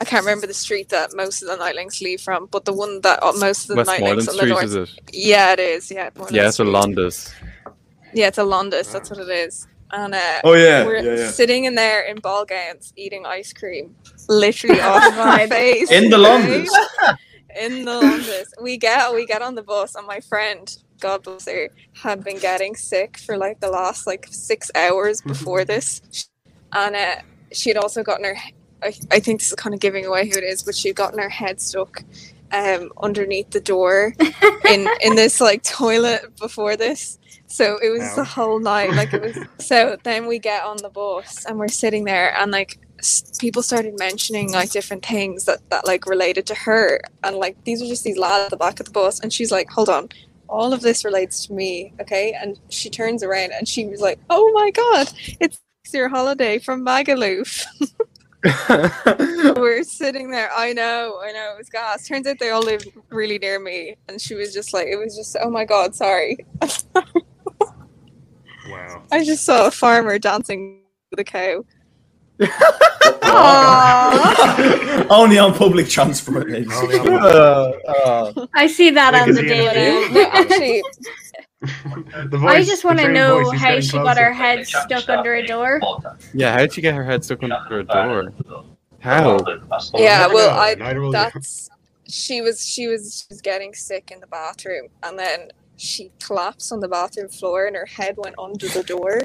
I 0.00 0.04
can't 0.04 0.24
remember 0.24 0.46
the 0.48 0.54
street 0.54 0.88
that 0.90 1.14
most 1.14 1.42
of 1.42 1.48
the 1.48 1.56
Nitelinks 1.56 2.00
leave 2.02 2.20
from, 2.20 2.46
but 2.46 2.64
the 2.64 2.72
one 2.72 3.00
that 3.02 3.22
uh, 3.22 3.32
most 3.38 3.62
of 3.62 3.68
the 3.68 3.74
Westmoreland 3.76 4.20
Nitelinks 4.20 4.28
on 4.28 4.36
the 4.36 4.42
Street, 4.42 4.48
north. 4.48 4.64
is 4.64 4.74
it? 4.74 4.90
Yeah, 5.12 5.52
it 5.52 5.60
is. 5.60 5.90
Yeah, 5.90 6.10
Moreland 6.16 6.36
Yeah, 6.36 6.48
it's 6.48 6.58
a 6.58 6.64
Street. 6.64 6.68
Londis. 6.74 7.32
Yeah, 8.12 8.26
it's 8.28 8.38
a 8.38 8.42
Londis. 8.42 8.92
That's 8.92 9.10
what 9.10 9.20
it 9.20 9.28
is. 9.28 9.66
And 9.92 10.14
uh, 10.14 10.40
Oh 10.42 10.54
yeah, 10.54 10.84
we're 10.84 10.98
yeah, 10.98 11.16
yeah. 11.16 11.30
sitting 11.30 11.64
in 11.64 11.76
there 11.76 12.02
in 12.02 12.16
ball 12.18 12.44
gowns 12.44 12.92
eating 12.96 13.24
ice 13.24 13.52
cream, 13.52 13.94
literally 14.28 14.80
off 14.80 15.16
my 15.16 15.46
face. 15.48 15.90
In 15.92 16.10
the 16.10 16.18
right? 16.18 16.40
Londis. 16.42 17.16
in 17.60 17.84
the 17.84 17.92
Londis. 17.92 18.46
We 18.60 18.76
get 18.76 19.14
we 19.14 19.26
get 19.26 19.42
on 19.42 19.54
the 19.54 19.62
bus, 19.62 19.94
and 19.94 20.06
my 20.08 20.18
friend, 20.20 20.76
God 21.00 21.22
bless 21.22 21.46
her, 21.46 21.68
had 21.94 22.24
been 22.24 22.38
getting 22.38 22.76
sick 22.76 23.18
for 23.18 23.36
like 23.36 23.60
the 23.60 23.68
last 23.68 24.06
like 24.06 24.28
six 24.30 24.70
hours 24.74 25.20
before 25.22 25.64
this, 25.64 26.00
and 26.72 26.96
uh, 26.96 27.16
she 27.52 27.70
had 27.70 27.76
also 27.76 28.02
gotten 28.02 28.24
her. 28.24 28.36
I, 28.82 28.92
I 29.10 29.20
think 29.20 29.40
this 29.40 29.48
is 29.48 29.54
kind 29.54 29.74
of 29.74 29.80
giving 29.80 30.06
away 30.06 30.28
who 30.28 30.36
it 30.36 30.44
is, 30.44 30.62
but 30.62 30.74
she'd 30.74 30.96
gotten 30.96 31.18
her 31.18 31.28
head 31.28 31.60
stuck 31.60 32.02
um 32.52 32.92
underneath 33.02 33.50
the 33.50 33.60
door 33.60 34.14
in 34.70 34.88
in 35.02 35.14
this 35.16 35.40
like 35.40 35.62
toilet 35.62 36.36
before 36.38 36.76
this. 36.76 37.18
So 37.46 37.78
it 37.82 37.90
was 37.90 38.02
Ow. 38.02 38.16
the 38.16 38.24
whole 38.24 38.60
night. 38.60 38.90
Like 38.92 39.12
it 39.14 39.22
was. 39.22 39.38
So 39.60 39.96
then 40.02 40.26
we 40.26 40.38
get 40.38 40.62
on 40.62 40.76
the 40.78 40.90
bus 40.90 41.46
and 41.46 41.58
we're 41.58 41.68
sitting 41.68 42.04
there, 42.04 42.36
and 42.36 42.52
like 42.52 42.78
s- 42.98 43.38
people 43.38 43.62
started 43.62 43.98
mentioning 43.98 44.52
like 44.52 44.70
different 44.70 45.04
things 45.04 45.46
that 45.46 45.60
that 45.70 45.86
like 45.86 46.06
related 46.06 46.46
to 46.48 46.54
her, 46.54 47.00
and 47.22 47.36
like 47.36 47.56
these 47.64 47.80
are 47.82 47.86
just 47.86 48.04
these 48.04 48.18
lads 48.18 48.44
at 48.44 48.50
the 48.50 48.56
back 48.58 48.78
of 48.80 48.86
the 48.86 48.92
bus, 48.92 49.20
and 49.20 49.32
she's 49.32 49.50
like, 49.50 49.70
"Hold 49.70 49.88
on." 49.88 50.08
All 50.54 50.72
of 50.72 50.80
this 50.82 51.04
relates 51.04 51.46
to 51.46 51.52
me, 51.52 51.92
okay? 52.00 52.32
And 52.40 52.58
she 52.68 52.88
turns 52.88 53.22
around 53.22 53.52
and 53.52 53.66
she 53.66 53.86
was 53.86 54.00
like, 54.00 54.20
"Oh 54.30 54.50
my 54.52 54.70
god, 54.70 55.12
it's 55.40 55.60
your 55.92 56.08
holiday 56.08 56.58
from 56.58 56.84
Magaluf." 56.84 57.64
We're 59.56 59.82
sitting 59.82 60.30
there. 60.30 60.50
I 60.54 60.72
know, 60.72 61.20
I 61.22 61.32
know. 61.32 61.54
It 61.54 61.58
was 61.58 61.70
gas. 61.70 62.06
Turns 62.06 62.26
out 62.26 62.38
they 62.38 62.50
all 62.50 62.62
live 62.62 62.84
really 63.10 63.38
near 63.38 63.58
me, 63.58 63.96
and 64.08 64.20
she 64.20 64.34
was 64.34 64.54
just 64.54 64.72
like, 64.72 64.86
"It 64.86 64.96
was 64.96 65.16
just, 65.16 65.36
oh 65.42 65.50
my 65.50 65.64
god, 65.64 65.94
sorry." 65.94 66.38
Wow. 68.66 69.02
I 69.12 69.24
just 69.24 69.44
saw 69.44 69.66
a 69.66 69.70
farmer 69.70 70.18
dancing 70.18 70.80
with 71.10 71.20
a 71.20 71.24
cow. 71.24 71.64
Aww. 73.22 75.06
Only 75.10 75.38
on 75.38 75.54
public 75.54 75.88
transport. 75.88 76.46
Only 76.52 76.66
on 76.98 77.08
Uh, 77.08 77.72
uh, 77.88 78.46
I 78.54 78.66
see 78.66 78.90
that 78.90 79.14
on 79.14 79.32
the 79.32 79.42
he 79.42 79.52
in 79.52 79.66
a 79.68 80.48
daily. 80.48 80.82
No, 82.30 82.46
I 82.48 82.62
just 82.62 82.84
want 82.84 82.98
to 83.00 83.08
know 83.08 83.50
how 83.52 83.80
she 83.80 83.92
got 83.92 84.18
her 84.18 84.32
head 84.32 84.66
stuck 84.66 85.08
under 85.08 85.34
a 85.34 85.46
door. 85.46 85.80
yeah, 86.34 86.52
how'd 86.56 86.72
she 86.72 86.80
get 86.80 86.94
her 86.94 87.04
head 87.04 87.24
stuck 87.24 87.42
under 87.42 87.78
a 87.80 87.84
door? 87.84 88.32
How? 89.00 89.38
yeah. 89.94 90.26
Well. 90.26 90.58
I 90.58 90.74
Neither 90.74 91.00
will 91.00 91.06
you. 91.08 91.12
that's 91.12 91.70
she 92.06 92.40
was 92.40 92.64
she 92.64 92.86
was 92.86 93.18
she 93.18 93.24
was 93.30 93.40
getting 93.40 93.74
sick 93.74 94.10
in 94.12 94.20
the 94.20 94.26
bathroom, 94.26 94.88
and 95.02 95.18
then 95.18 95.48
she 95.76 96.10
collapsed 96.22 96.72
on 96.72 96.80
the 96.80 96.88
bathroom 96.88 97.28
floor, 97.28 97.66
and 97.66 97.76
her 97.76 97.86
head 97.86 98.14
went 98.16 98.34
under 98.38 98.68
the 98.68 98.82
door, 98.82 99.22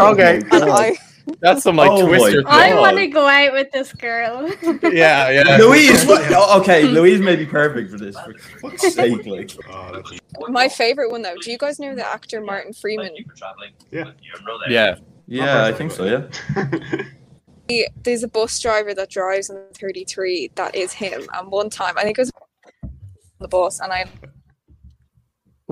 Okay, 0.00 0.40
and 0.52 0.64
I 0.64 0.96
that's 1.40 1.62
some 1.62 1.76
like 1.76 1.90
Oh 1.90 2.06
twister. 2.06 2.42
I 2.46 2.74
want 2.74 2.96
to 2.98 3.06
go 3.06 3.26
out 3.26 3.52
with 3.52 3.70
this 3.72 3.92
girl. 3.92 4.50
Yeah, 4.82 5.30
yeah. 5.30 5.56
Louise, 5.58 6.04
what? 6.06 6.22
oh, 6.34 6.60
okay, 6.60 6.84
Louise 6.84 7.20
may 7.20 7.36
be 7.36 7.46
perfect 7.46 7.90
for 7.90 7.98
this. 7.98 8.16
For 8.20 8.34
fuck's 8.60 8.94
sake, 8.94 9.24
like. 9.26 9.50
Oh, 9.70 10.02
my 10.48 10.68
favorite 10.68 11.10
one 11.10 11.22
though. 11.22 11.36
Do 11.36 11.50
you 11.50 11.58
guys 11.58 11.78
know 11.78 11.94
the 11.94 12.06
actor 12.06 12.40
Martin 12.40 12.72
Freeman? 12.72 13.14
Yeah. 13.90 14.12
Yeah. 14.68 14.96
Yeah, 15.26 15.64
I 15.64 15.72
think 15.72 15.92
so. 15.92 16.04
Yeah. 16.04 16.62
He- 17.68 17.88
There's 18.02 18.22
a 18.22 18.28
bus 18.28 18.58
driver 18.58 18.92
that 18.94 19.08
drives 19.08 19.48
on 19.48 19.56
the 19.56 19.78
33 19.78 20.50
that 20.56 20.74
is 20.74 20.92
him. 20.92 21.26
And 21.32 21.50
one 21.50 21.70
time, 21.70 21.96
I 21.96 22.02
think 22.02 22.18
it 22.18 22.22
was 22.22 22.32
on 22.82 22.90
the 23.40 23.48
bus, 23.48 23.80
and 23.80 23.92
I 23.92 24.04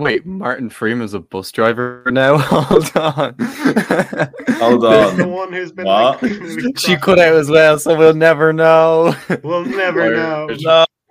Wait, 0.01 0.25
Martin 0.25 0.71
Freeman's 0.71 1.15
a 1.15 1.21
bus 1.21 1.53
driver 1.53 2.03
now? 2.11 2.39
Hold 2.39 2.97
on. 2.97 3.35
Hold 3.39 4.85
on. 4.85 5.17
the 5.17 5.27
one 5.29 5.53
who's 5.53 5.73
been 5.73 5.85
What? 5.87 6.23
like 6.23 6.33
she 6.79 6.93
crossed. 6.97 7.03
cut 7.03 7.19
out 7.19 7.35
as 7.35 7.51
well, 7.51 7.79
so 7.79 7.97
we'll 7.97 8.15
never 8.15 8.53
know. 8.53 9.15
We'll 9.43 9.65
never 9.65 10.15
know. 10.17 10.47
Irish, 10.49 10.63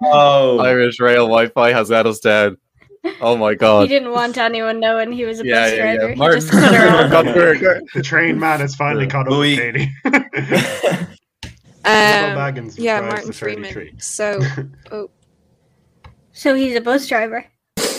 No. 0.01 0.59
Irish 0.59 0.99
Rail 0.99 1.25
Wi-Fi 1.27 1.71
has 1.73 1.89
let 1.89 2.07
us 2.07 2.19
down. 2.19 2.57
Oh 3.21 3.37
my 3.37 3.53
god. 3.53 3.83
He 3.83 3.87
didn't 3.87 4.11
want 4.11 4.37
anyone 4.37 4.79
knowing 4.79 5.11
he 5.11 5.23
was 5.25 5.39
a 5.39 5.45
Yeah, 5.45 5.61
bus 5.65 5.71
yeah, 5.71 5.77
driver. 5.77 6.01
yeah. 6.03 6.09
He 6.09 6.15
Martin 6.15 6.39
just 6.41 6.51
cut 6.51 6.73
her 6.75 7.05
off. 7.17 7.61
got. 7.61 7.83
The 7.93 8.01
train 8.03 8.39
man 8.39 8.59
has 8.59 8.75
finally 8.75 9.07
caught 9.07 9.27
up 9.27 9.31
Louis- 9.31 9.55
with 9.55 9.73
Katie. 9.75 9.91
um, 11.85 12.69
yeah, 12.75 13.01
Martin 13.01 13.31
Freeman. 13.31 13.99
So 13.99 14.39
oh, 14.91 15.09
So 16.33 16.55
he's 16.55 16.75
a 16.75 16.81
bus 16.81 17.07
driver. 17.07 17.45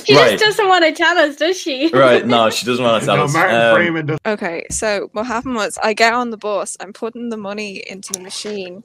She 0.04 0.14
Right. 0.16 0.30
just 0.38 0.44
doesn't 0.44 0.68
want 0.68 0.84
to 0.84 0.92
tell 0.92 1.16
us, 1.18 1.36
does 1.36 1.60
she? 1.60 1.88
right, 1.88 2.26
no, 2.26 2.50
she 2.56 2.66
doesn't 2.66 2.84
want 2.84 3.00
to 3.00 3.06
tell 3.06 3.16
no, 3.16 3.24
us. 3.24 3.32
Martin 3.32 3.56
Um, 3.60 3.76
Freeman 3.76 4.06
does. 4.06 4.18
okay, 4.26 4.66
so 4.70 5.08
what 5.12 5.26
happened 5.26 5.54
was 5.56 5.78
I 5.82 5.92
get 5.94 6.12
on 6.12 6.30
the 6.30 6.36
bus, 6.36 6.76
I'm 6.80 6.92
putting 6.92 7.28
the 7.28 7.36
money 7.36 7.82
into 7.88 8.12
the 8.12 8.20
machine, 8.20 8.82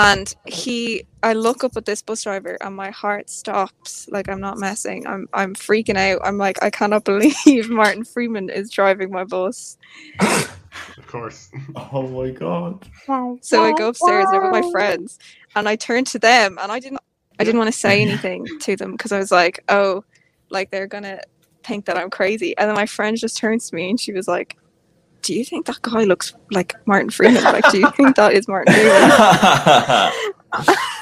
and 0.00 0.32
he, 0.46 1.04
I 1.22 1.32
look 1.32 1.64
up 1.64 1.76
at 1.76 1.84
this 1.84 2.02
bus 2.02 2.22
driver, 2.22 2.56
and 2.60 2.74
my 2.76 2.90
heart 2.90 3.28
stops. 3.30 4.08
Like 4.10 4.28
I'm 4.28 4.40
not 4.40 4.58
messing. 4.58 5.06
I'm 5.06 5.28
I'm 5.32 5.54
freaking 5.54 5.96
out. 5.96 6.20
I'm 6.24 6.38
like 6.38 6.62
I 6.62 6.70
cannot 6.70 7.04
believe 7.12 7.68
Martin 7.68 8.04
Freeman 8.04 8.48
is 8.48 8.70
driving 8.70 9.10
my 9.10 9.24
bus. 9.24 9.76
Of 10.20 11.06
course. 11.08 11.50
Oh 11.92 12.06
my 12.08 12.30
god. 12.30 12.86
So 13.40 13.64
I 13.64 13.72
go 13.72 13.88
upstairs 13.88 14.26
there 14.30 14.40
with 14.42 14.52
my 14.52 14.70
friends, 14.70 15.18
and 15.56 15.68
I 15.68 15.74
turn 15.76 16.04
to 16.06 16.18
them, 16.18 16.58
and 16.60 16.70
I 16.70 16.78
didn't, 16.78 17.00
I 17.40 17.44
didn't 17.44 17.58
want 17.58 17.72
to 17.72 17.78
say 17.78 18.00
anything 18.02 18.46
to 18.60 18.76
them 18.76 18.92
because 18.92 19.10
I 19.12 19.18
was 19.18 19.32
like, 19.32 19.64
oh, 19.68 20.04
like 20.50 20.70
they're 20.70 20.86
gonna 20.86 21.20
think 21.64 21.86
that 21.86 21.96
I'm 21.96 22.10
crazy. 22.10 22.56
And 22.56 22.68
then 22.68 22.76
my 22.76 22.86
friend 22.86 23.16
just 23.16 23.36
turns 23.36 23.70
to 23.70 23.76
me, 23.76 23.90
and 23.90 24.00
she 24.00 24.12
was 24.12 24.28
like, 24.28 24.56
"Do 25.22 25.34
you 25.34 25.44
think 25.44 25.66
that 25.66 25.82
guy 25.82 26.04
looks 26.04 26.34
like 26.50 26.74
Martin 26.86 27.10
Freeman? 27.10 27.42
Like, 27.44 27.70
do 27.70 27.78
you 27.78 27.90
think 27.96 28.16
that 28.16 28.32
is 28.32 28.48
Martin 28.48 28.74
Freeman?" 28.74 30.12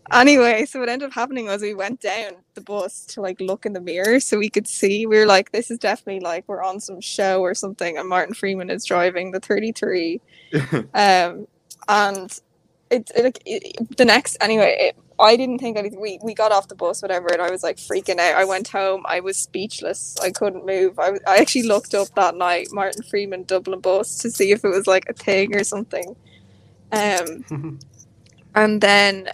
anyway, 0.12 0.64
so 0.66 0.80
what 0.80 0.88
ended 0.88 1.06
up 1.06 1.14
happening 1.14 1.46
was 1.46 1.62
we 1.62 1.74
went 1.74 2.00
down 2.00 2.32
the 2.54 2.60
bus 2.60 3.06
to 3.06 3.20
like 3.20 3.40
look 3.40 3.66
in 3.66 3.72
the 3.72 3.80
mirror 3.80 4.20
so 4.20 4.38
we 4.38 4.50
could 4.50 4.66
see. 4.66 5.06
We 5.06 5.18
were 5.18 5.26
like, 5.26 5.52
this 5.52 5.70
is 5.70 5.78
definitely 5.78 6.20
like 6.20 6.44
we're 6.46 6.62
on 6.62 6.80
some 6.80 7.00
show 7.00 7.40
or 7.40 7.54
something, 7.54 7.96
and 7.98 8.08
Martin 8.08 8.34
Freeman 8.34 8.70
is 8.70 8.84
driving 8.84 9.30
the 9.30 9.40
33. 9.40 10.20
um, 10.94 11.46
and 11.88 12.40
it, 12.90 13.10
it 13.16 13.24
like 13.24 13.42
it, 13.46 13.96
the 13.96 14.04
next 14.04 14.36
anyway. 14.40 14.76
It, 14.78 14.96
I 15.22 15.36
didn't 15.36 15.60
think 15.60 15.78
anything. 15.78 16.00
We 16.00 16.20
we 16.22 16.34
got 16.34 16.52
off 16.52 16.68
the 16.68 16.76
bus, 16.76 17.02
whatever, 17.02 17.28
and 17.32 17.42
I 17.42 17.50
was 17.50 17.64
like 17.64 17.78
freaking 17.78 18.18
out. 18.20 18.36
I 18.36 18.44
went 18.46 18.68
home. 18.68 19.04
I 19.08 19.20
was 19.20 19.38
speechless. 19.38 20.16
I 20.22 20.32
couldn't 20.32 20.66
move. 20.66 20.98
I, 20.98 21.12
I 21.26 21.38
actually 21.38 21.64
looked 21.64 21.94
up 21.94 22.10
that 22.16 22.36
night 22.36 22.68
Martin 22.72 23.02
Freeman 23.04 23.44
Dublin 23.44 23.80
bus 23.80 24.18
to 24.20 24.30
see 24.30 24.52
if 24.52 24.64
it 24.64 24.70
was 24.70 24.86
like 24.88 25.06
a 25.10 25.14
thing 25.14 25.56
or 25.56 25.64
something. 25.64 26.16
Um, 26.92 27.46
and 28.54 28.80
then 28.82 29.28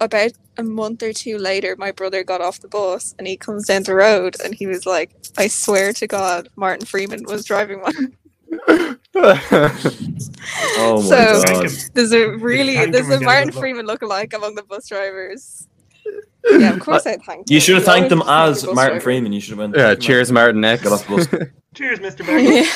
about 0.00 0.32
a 0.58 0.64
month 0.64 1.02
or 1.02 1.12
two 1.12 1.38
later, 1.38 1.76
my 1.78 1.92
brother 1.92 2.24
got 2.24 2.40
off 2.42 2.60
the 2.60 2.68
bus 2.68 3.14
and 3.18 3.28
he 3.28 3.36
comes 3.36 3.66
down 3.66 3.84
the 3.84 3.94
road 3.94 4.36
and 4.44 4.54
he 4.54 4.66
was 4.66 4.86
like, 4.86 5.12
I 5.38 5.48
swear 5.48 5.92
to 5.94 6.06
God, 6.08 6.48
Martin 6.56 6.86
Freeman 6.86 7.24
was 7.26 7.44
driving 7.46 7.82
one. 7.82 8.16
Oh 10.82 11.02
my 11.02 11.08
So- 11.08 11.42
god. 11.44 11.70
There's 11.94 12.12
a 12.12 12.28
really, 12.38 12.74
thank 12.74 12.92
there's 12.92 13.08
a 13.08 13.20
Martin 13.20 13.48
good 13.48 13.54
luck. 13.54 13.60
Freeman 13.62 13.86
lookalike 13.86 14.34
among 14.34 14.54
the 14.54 14.62
bus 14.62 14.88
drivers. 14.88 15.68
Yeah, 16.50 16.72
of 16.74 16.80
course 16.86 17.06
I 17.06 17.16
thanked 17.16 17.50
You 17.50 17.56
him. 17.56 17.60
should 17.60 17.74
have 17.76 17.84
thanked 17.84 18.08
them 18.10 18.22
as 18.26 18.62
the 18.62 18.68
Martin 18.74 18.92
driver. 18.94 19.00
Freeman. 19.02 19.32
You 19.32 19.40
should 19.40 19.50
have 19.50 19.58
went. 19.58 19.76
yeah, 19.76 19.94
cheers, 19.94 20.32
Martin 20.32 20.64
X. 20.64 20.82
Get 20.82 20.92
off 20.92 21.06
the 21.06 21.16
bus. 21.16 21.48
Cheers, 21.74 21.98
Mr. 22.00 22.16
Baggins. 22.26 22.64
Yeah. 22.64 22.70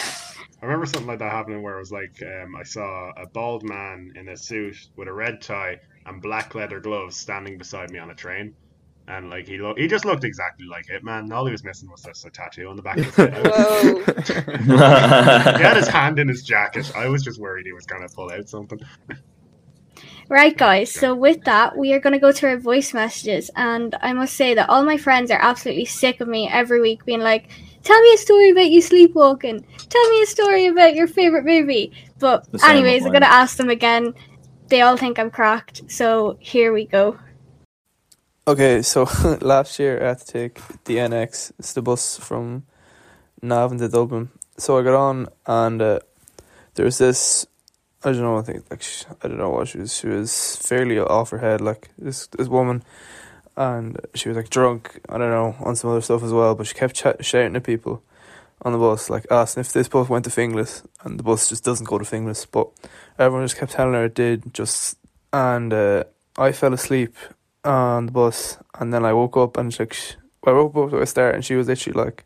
I 0.63 0.67
remember 0.67 0.87
something 0.87 1.07
like 1.07 1.19
that 1.19 1.31
happening 1.33 1.63
where 1.63 1.77
it 1.77 1.81
was 1.81 1.93
like 1.93 2.23
um, 2.23 2.55
I 2.57 2.63
saw 2.63 3.11
a 3.17 3.27
bald 3.27 3.65
man 3.65 4.13
in 4.17 4.29
a 4.29 4.37
suit 4.37 4.77
with 4.97 5.09
a 5.09 5.13
red 5.13 5.41
tie 5.43 5.79
and 6.07 6.23
black 6.23 6.55
leather 6.55 6.81
gloves 6.81 7.17
standing 7.17 7.59
beside 7.59 7.91
me 7.91 7.99
on 7.99 8.11
a 8.11 8.15
train. 8.15 8.55
And 9.07 9.29
like 9.29 9.47
he 9.47 9.59
lo- 9.59 9.75
he 9.77 9.87
just 9.87 10.05
looked 10.07 10.25
exactly 10.25 10.67
like 10.67 10.87
Hitman. 10.87 11.31
All 11.33 11.45
he 11.45 11.53
was 11.53 11.63
missing 11.63 11.91
was 11.91 12.03
just 12.03 12.25
a 12.25 12.31
tattoo 12.31 12.69
on 12.69 12.77
the 12.77 12.83
back 12.83 12.97
of 12.99 13.05
his 13.05 13.17
head. 13.17 13.35
He 15.59 15.63
had 15.63 15.77
his 15.77 15.89
hand 15.89 16.19
in 16.19 16.27
his 16.29 16.43
jacket. 16.43 16.91
I 16.97 17.09
was 17.09 17.23
just 17.23 17.39
worried 17.39 17.67
he 17.67 17.73
was 17.73 17.85
gonna 17.85 18.09
pull 18.09 18.31
out 18.31 18.49
something. 18.49 18.81
Right, 20.29 20.57
guys. 20.57 20.91
So 20.91 21.15
with 21.15 21.45
that, 21.45 21.77
we 21.77 21.93
are 21.93 22.01
going 22.01 22.15
to 22.15 22.19
go 22.19 22.33
to 22.33 22.49
our 22.49 22.57
voice 22.57 22.95
messages, 22.95 23.51
and 23.57 23.95
I 24.01 24.15
must 24.15 24.35
say 24.35 24.55
that 24.55 24.71
all 24.71 24.83
my 24.85 24.97
friends 24.97 25.31
are 25.31 25.39
absolutely 25.41 25.85
sick 25.85 26.21
of 26.21 26.29
me 26.29 26.49
every 26.49 26.81
week 26.81 27.05
being 27.05 27.21
like, 27.21 27.51
"Tell 27.83 28.01
me 28.01 28.15
a 28.15 28.17
story 28.17 28.51
about 28.51 28.71
you 28.71 28.81
sleepwalking. 28.81 29.67
Tell 29.91 30.11
me 30.11 30.23
a 30.23 30.27
story 30.27 30.67
about 30.67 30.95
your 30.95 31.07
favorite 31.07 31.45
movie." 31.45 31.93
But 32.19 32.51
The 32.53 32.65
anyways, 32.67 33.05
I'm 33.05 33.13
going 33.13 33.23
to 33.23 33.31
ask 33.31 33.57
them 33.59 33.69
again. 33.69 34.15
They 34.69 34.81
all 34.81 34.97
think 34.97 35.19
I'm 35.19 35.31
cracked, 35.31 35.83
so 35.91 36.39
here 36.41 36.73
we 36.73 36.87
go. 36.87 37.19
Okay, 38.47 38.83
so 38.83 39.05
last 39.41 39.79
year 39.79 40.05
I 40.05 40.09
had 40.09 40.19
to 40.19 40.27
take 40.27 40.61
the 40.85 40.99
NX. 40.99 41.53
It's 41.59 41.73
the 41.73 41.81
bus 41.81 42.19
from 42.19 42.65
Navan 43.41 43.79
to 43.79 43.89
Dublin. 43.89 44.29
So 44.59 44.79
I 44.79 44.83
got 44.83 44.95
on, 44.95 45.29
and 45.47 45.81
uh, 45.81 46.01
there 46.75 46.85
was 46.85 46.99
this. 46.99 47.47
I 48.05 48.13
don't 48.13 48.21
know. 48.21 48.37
I 48.37 48.43
think 48.43 48.71
like 48.71 48.83
sh- 48.83 49.05
I 49.23 49.29
don't 49.29 49.39
know 49.39 49.49
what 49.49 49.69
she 49.69 49.79
was. 49.79 49.95
She 49.97 50.09
was 50.09 50.57
fairly 50.57 50.99
off 50.99 51.31
her 51.31 51.39
head, 51.39 51.63
like 51.63 51.89
this 51.97 52.27
this 52.27 52.49
woman, 52.49 52.83
and 53.57 53.99
she 54.15 54.29
was 54.29 54.37
like 54.37 54.51
drunk. 54.51 55.01
I 55.09 55.17
don't 55.17 55.31
know 55.31 55.57
on 55.61 55.75
some 55.75 55.89
other 55.89 56.03
stuff 56.03 56.23
as 56.23 56.33
well. 56.35 56.55
But 56.55 56.67
she 56.67 56.75
kept 56.75 56.97
ch- 56.97 57.25
shouting 57.25 57.57
at 57.57 57.65
people 57.65 58.03
on 58.61 58.73
the 58.73 58.79
bus, 58.79 59.09
like 59.09 59.25
asking 59.31 59.63
if 59.63 59.73
this 59.73 59.89
bus 59.89 60.11
went 60.11 60.27
to 60.27 60.31
Finglas, 60.31 60.85
and 61.03 61.19
the 61.19 61.23
bus 61.23 61.49
just 61.49 61.65
doesn't 61.65 61.89
go 61.89 61.97
to 61.97 62.05
Finglas. 62.05 62.47
But 62.53 62.69
everyone 63.19 63.47
just 63.47 63.57
kept 63.57 63.73
telling 63.73 63.95
her 63.95 64.05
it 64.05 64.15
did. 64.15 64.53
Just 64.53 64.99
and 65.33 65.73
uh, 65.73 66.05
I 66.37 66.53
fell 66.53 66.75
asleep 66.75 67.17
on 67.65 68.07
the 68.07 68.13
bus, 68.13 68.59
and 68.79 68.93
then 68.93 69.05
I 69.05 69.13
woke 69.13 69.37
up 69.37 69.57
and 69.57 69.73
she, 69.73 69.81
like 69.83 69.93
sh- 69.95 70.15
I 70.47 70.53
woke 70.53 70.77
up 70.77 70.93
at 70.93 71.01
the 71.01 71.07
start, 71.07 71.35
and 71.35 71.45
she 71.45 71.55
was 71.55 71.69
literally 71.69 71.99
like, 72.05 72.25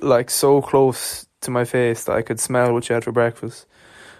like 0.00 0.30
so 0.30 0.62
close 0.62 1.26
to 1.40 1.50
my 1.50 1.64
face 1.64 2.04
that 2.04 2.16
I 2.16 2.22
could 2.22 2.40
smell 2.40 2.72
what 2.72 2.84
she 2.84 2.92
had 2.92 3.04
for 3.04 3.12
breakfast, 3.12 3.66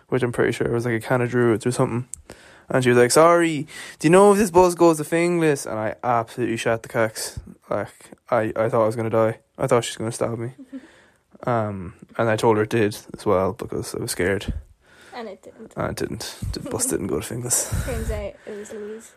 which 0.09 0.23
I'm 0.23 0.33
pretty 0.33 0.53
sure 0.53 0.69
was 0.71 0.85
like 0.85 0.95
a 0.95 1.01
can 1.01 1.21
of 1.23 1.31
Druids 1.31 1.65
or 1.67 1.71
something. 1.73 2.09
And 2.69 2.83
she 2.83 2.91
was 2.91 2.99
like, 2.99 3.11
"Sorry, 3.11 3.67
do 3.99 4.07
you 4.07 4.11
know 4.11 4.33
if 4.33 4.39
this 4.39 4.51
bus 4.51 4.75
goes 4.75 4.97
to 4.99 5.05
Finglas?" 5.05 5.67
And 5.67 5.79
I 5.79 5.95
absolutely 6.03 6.57
shot 6.57 6.83
the 6.83 6.89
cacks. 6.89 7.39
Like 7.69 8.13
I, 8.31 8.53
I 8.57 8.69
thought 8.69 8.83
I 8.85 8.87
was 8.87 8.97
gonna 8.97 9.11
die. 9.11 9.39
I 9.59 9.67
thought 9.67 9.85
she 9.85 9.91
was 9.91 9.97
gonna 9.99 10.13
stab 10.13 10.39
me. 10.39 10.53
Um, 11.45 11.95
and 12.19 12.29
I 12.31 12.37
told 12.37 12.57
her 12.57 12.63
it 12.63 12.69
did 12.71 12.97
as 13.19 13.27
well 13.27 13.53
because 13.53 13.97
I 13.97 13.99
was 13.99 14.13
scared, 14.13 14.55
And 15.13 15.29
it 15.29 15.43
didn't. 15.43 15.73
and 15.77 15.91
it 15.91 15.97
didn't. 15.97 16.37
The 16.53 16.61
bus 16.61 16.87
didn't 16.91 17.09
go 17.09 17.19
to 17.19 17.35
Finglas. 17.35 17.85
Turns 17.85 18.11
out 18.13 18.35
it 18.47 18.57
was 18.57 18.73
Louise. 18.73 19.11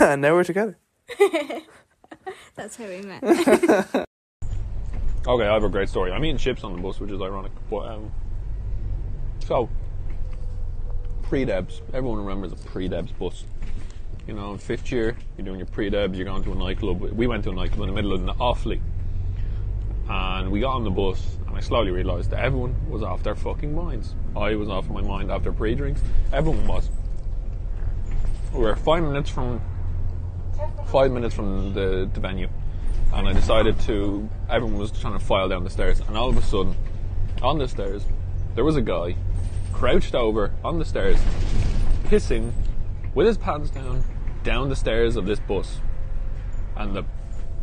And 0.00 0.22
now 0.22 0.34
we're 0.34 0.44
together. 0.44 0.78
That's 2.54 2.76
how 2.76 2.86
we 2.86 3.02
met. 3.02 4.06
Okay, 5.26 5.46
I 5.46 5.54
have 5.54 5.64
a 5.64 5.70
great 5.70 5.88
story. 5.88 6.12
I'm 6.12 6.22
eating 6.22 6.36
chips 6.36 6.64
on 6.64 6.74
the 6.74 6.82
bus, 6.82 7.00
which 7.00 7.10
is 7.10 7.18
ironic. 7.22 7.50
But 7.70 7.88
um, 7.88 8.12
so 9.38 9.70
pre-debs. 11.22 11.80
Everyone 11.94 12.18
remembers 12.18 12.52
a 12.52 12.56
pre-debs 12.56 13.10
bus. 13.12 13.44
You 14.26 14.34
know, 14.34 14.52
in 14.52 14.58
fifth 14.58 14.92
year, 14.92 15.16
you're 15.38 15.46
doing 15.46 15.58
your 15.58 15.66
pre-debs. 15.66 16.18
You're 16.18 16.26
going 16.26 16.44
to 16.44 16.52
a 16.52 16.54
nightclub. 16.54 17.00
We 17.00 17.26
went 17.26 17.42
to 17.44 17.50
a 17.50 17.54
nightclub 17.54 17.88
in 17.88 17.94
the 17.94 17.94
middle 17.94 18.12
of 18.12 18.22
the 18.26 18.34
Offaly, 18.34 18.82
and 20.10 20.50
we 20.52 20.60
got 20.60 20.74
on 20.74 20.84
the 20.84 20.90
bus, 20.90 21.38
and 21.46 21.56
I 21.56 21.60
slowly 21.60 21.90
realised 21.90 22.30
that 22.30 22.44
everyone 22.44 22.76
was 22.90 23.02
off 23.02 23.22
their 23.22 23.34
fucking 23.34 23.74
minds. 23.74 24.14
I 24.36 24.54
was 24.56 24.68
off 24.68 24.90
my 24.90 25.00
mind 25.00 25.30
after 25.30 25.52
pre-drinks. 25.52 26.02
Everyone 26.34 26.66
was. 26.66 26.90
We 28.54 28.60
were 28.60 28.76
five 28.76 29.02
minutes 29.02 29.30
from 29.30 29.60
five 30.86 31.10
minutes 31.10 31.34
from 31.34 31.74
the, 31.74 32.08
the 32.12 32.20
venue 32.20 32.48
and 33.12 33.28
I 33.28 33.32
decided 33.32 33.78
to. 33.80 34.28
Everyone 34.48 34.78
was 34.78 34.92
trying 34.92 35.18
to 35.18 35.24
file 35.24 35.48
down 35.48 35.64
the 35.64 35.70
stairs, 35.70 36.00
and 36.00 36.16
all 36.16 36.28
of 36.28 36.36
a 36.36 36.42
sudden, 36.42 36.76
on 37.42 37.58
the 37.58 37.68
stairs, 37.68 38.04
there 38.54 38.64
was 38.64 38.76
a 38.76 38.82
guy 38.82 39.16
crouched 39.72 40.14
over 40.14 40.52
on 40.64 40.78
the 40.78 40.84
stairs, 40.84 41.18
pissing 42.04 42.52
with 43.14 43.26
his 43.26 43.38
pants 43.38 43.70
down 43.70 44.04
down 44.42 44.68
the 44.68 44.76
stairs 44.76 45.16
of 45.16 45.26
this 45.26 45.40
bus, 45.40 45.78
and 46.76 46.94
the 46.94 47.04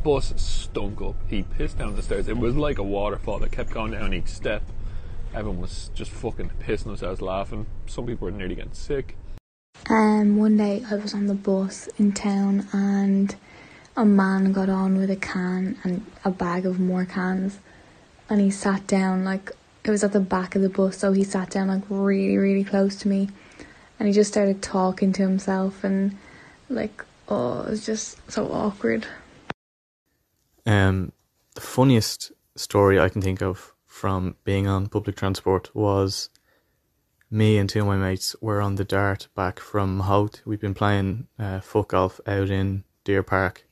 bus 0.04 0.34
stunk 0.36 1.02
up. 1.02 1.16
He 1.28 1.44
pissed 1.44 1.78
down 1.78 1.96
the 1.96 2.02
stairs. 2.02 2.28
It 2.28 2.38
was 2.38 2.56
like 2.56 2.80
a 2.80 2.84
waterfall 2.84 3.40
that 3.40 3.52
kept 3.52 3.70
going 3.70 3.92
down 3.92 4.14
each 4.14 4.28
step. 4.28 4.64
Everyone 5.34 5.62
was 5.62 5.90
just 5.94 6.12
fucking 6.12 6.52
pissing 6.60 6.86
themselves 6.86 7.22
laughing. 7.22 7.66
Some 7.86 8.08
people 8.08 8.26
were 8.26 8.32
nearly 8.32 8.56
getting 8.56 8.74
sick. 8.74 9.16
Um, 9.92 10.38
one 10.38 10.56
day 10.56 10.86
I 10.90 10.96
was 10.96 11.14
on 11.14 11.28
the 11.28 11.34
bus 11.34 11.90
in 11.98 12.14
town 12.14 12.66
and 12.72 13.36
a 13.98 14.06
man 14.06 14.54
got 14.54 14.70
on 14.70 14.98
with 14.98 15.12
a 15.12 15.18
can 15.18 15.78
and 15.84 16.06
a 16.24 16.32
bag 16.32 16.66
of 16.66 16.80
more 16.80 17.04
cans 17.04 17.60
and 18.30 18.40
he 18.40 18.50
sat 18.50 18.88
down 18.88 19.26
like 19.26 19.52
it 19.84 19.92
was 19.92 20.02
at 20.04 20.14
the 20.14 20.22
back 20.22 20.56
of 20.56 20.62
the 20.62 20.70
bus, 20.70 20.98
so 21.00 21.12
he 21.12 21.26
sat 21.26 21.50
down 21.50 21.68
like 21.68 21.84
really, 21.90 22.38
really 22.38 22.64
close 22.64 22.96
to 22.98 23.10
me, 23.10 23.30
and 24.00 24.08
he 24.08 24.14
just 24.14 24.32
started 24.32 24.62
talking 24.62 25.12
to 25.14 25.24
himself, 25.24 25.84
and 25.84 26.16
like, 26.70 27.04
oh, 27.28 27.64
it 27.64 27.72
was 27.72 27.86
just 27.86 28.18
so 28.32 28.50
awkward. 28.52 29.08
Um, 30.66 31.12
the 31.56 31.62
funniest 31.62 32.32
story 32.56 33.00
I 33.00 33.10
can 33.10 33.22
think 33.22 33.42
of 33.42 33.74
from 33.88 34.36
being 34.44 34.68
on 34.68 34.88
public 34.88 35.16
transport 35.16 35.76
was 35.76 36.30
me 37.32 37.58
and 37.58 37.70
two 37.70 37.80
of 37.80 37.88
my 37.88 37.96
mates 37.96 38.36
were 38.42 38.62
on 38.62 38.76
the 38.76 38.84
dart 38.84 39.30
back 39.36 39.60
from 39.60 40.02
Howth. 40.02 40.42
We've 40.46 40.60
been 40.60 40.74
playing 40.74 41.28
uh, 41.40 41.62
foot 41.62 41.88
golf 41.88 42.20
out 42.28 42.50
in 42.50 42.84
Deer 43.06 43.24
Park, 43.24 43.66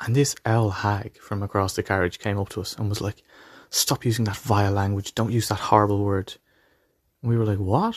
and 0.00 0.14
this 0.14 0.36
owl 0.44 0.70
hag 0.70 1.16
from 1.16 1.42
across 1.42 1.74
the 1.74 1.82
carriage 1.82 2.18
came 2.18 2.38
up 2.38 2.50
to 2.50 2.60
us 2.60 2.76
and 2.76 2.90
was 2.90 3.00
like, 3.00 3.22
"Stop 3.70 4.04
using 4.04 4.26
that 4.26 4.36
vile 4.36 4.72
language! 4.72 5.14
Don't 5.14 5.32
use 5.32 5.48
that 5.48 5.58
horrible 5.58 6.04
word." 6.04 6.34
And 7.22 7.30
we 7.30 7.38
were 7.38 7.46
like, 7.46 7.58
"What?" 7.58 7.96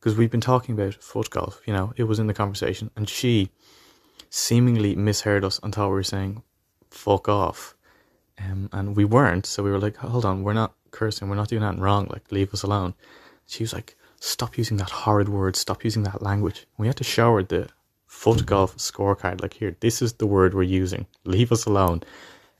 Because 0.00 0.16
we'd 0.16 0.30
been 0.30 0.40
talking 0.40 0.74
about 0.74 0.94
foot 0.94 1.28
golf. 1.28 1.60
You 1.66 1.74
know, 1.74 1.92
it 1.96 2.04
was 2.04 2.18
in 2.18 2.26
the 2.26 2.34
conversation, 2.34 2.90
and 2.96 3.06
she 3.06 3.50
seemingly 4.30 4.96
misheard 4.96 5.44
us 5.44 5.60
and 5.62 5.74
thought 5.74 5.88
we 5.88 5.94
were 5.94 6.02
saying 6.02 6.42
"fuck 6.90 7.28
off." 7.28 7.74
Um, 8.40 8.70
and 8.72 8.96
we 8.96 9.04
weren't, 9.04 9.46
so 9.46 9.62
we 9.64 9.70
were 9.70 9.80
like, 9.80 9.96
hold 9.96 10.24
on, 10.24 10.44
we're 10.44 10.52
not 10.52 10.72
cursing, 10.92 11.28
we're 11.28 11.34
not 11.34 11.48
doing 11.48 11.64
anything 11.64 11.80
wrong, 11.80 12.06
like, 12.08 12.30
leave 12.30 12.54
us 12.54 12.62
alone. 12.62 12.94
She 13.46 13.64
was 13.64 13.72
like, 13.72 13.96
stop 14.20 14.58
using 14.58 14.76
that 14.78 14.90
horrid 14.90 15.28
word, 15.28 15.56
stop 15.56 15.84
using 15.84 16.02
that 16.04 16.22
language. 16.22 16.66
We 16.76 16.86
had 16.86 16.96
to 16.96 17.04
show 17.04 17.34
her 17.34 17.42
the 17.42 17.68
foot 18.06 18.46
golf 18.46 18.76
scorecard, 18.76 19.40
like, 19.42 19.54
here, 19.54 19.76
this 19.80 20.02
is 20.02 20.14
the 20.14 20.26
word 20.26 20.54
we're 20.54 20.62
using, 20.62 21.06
leave 21.24 21.52
us 21.52 21.66
alone. 21.66 22.02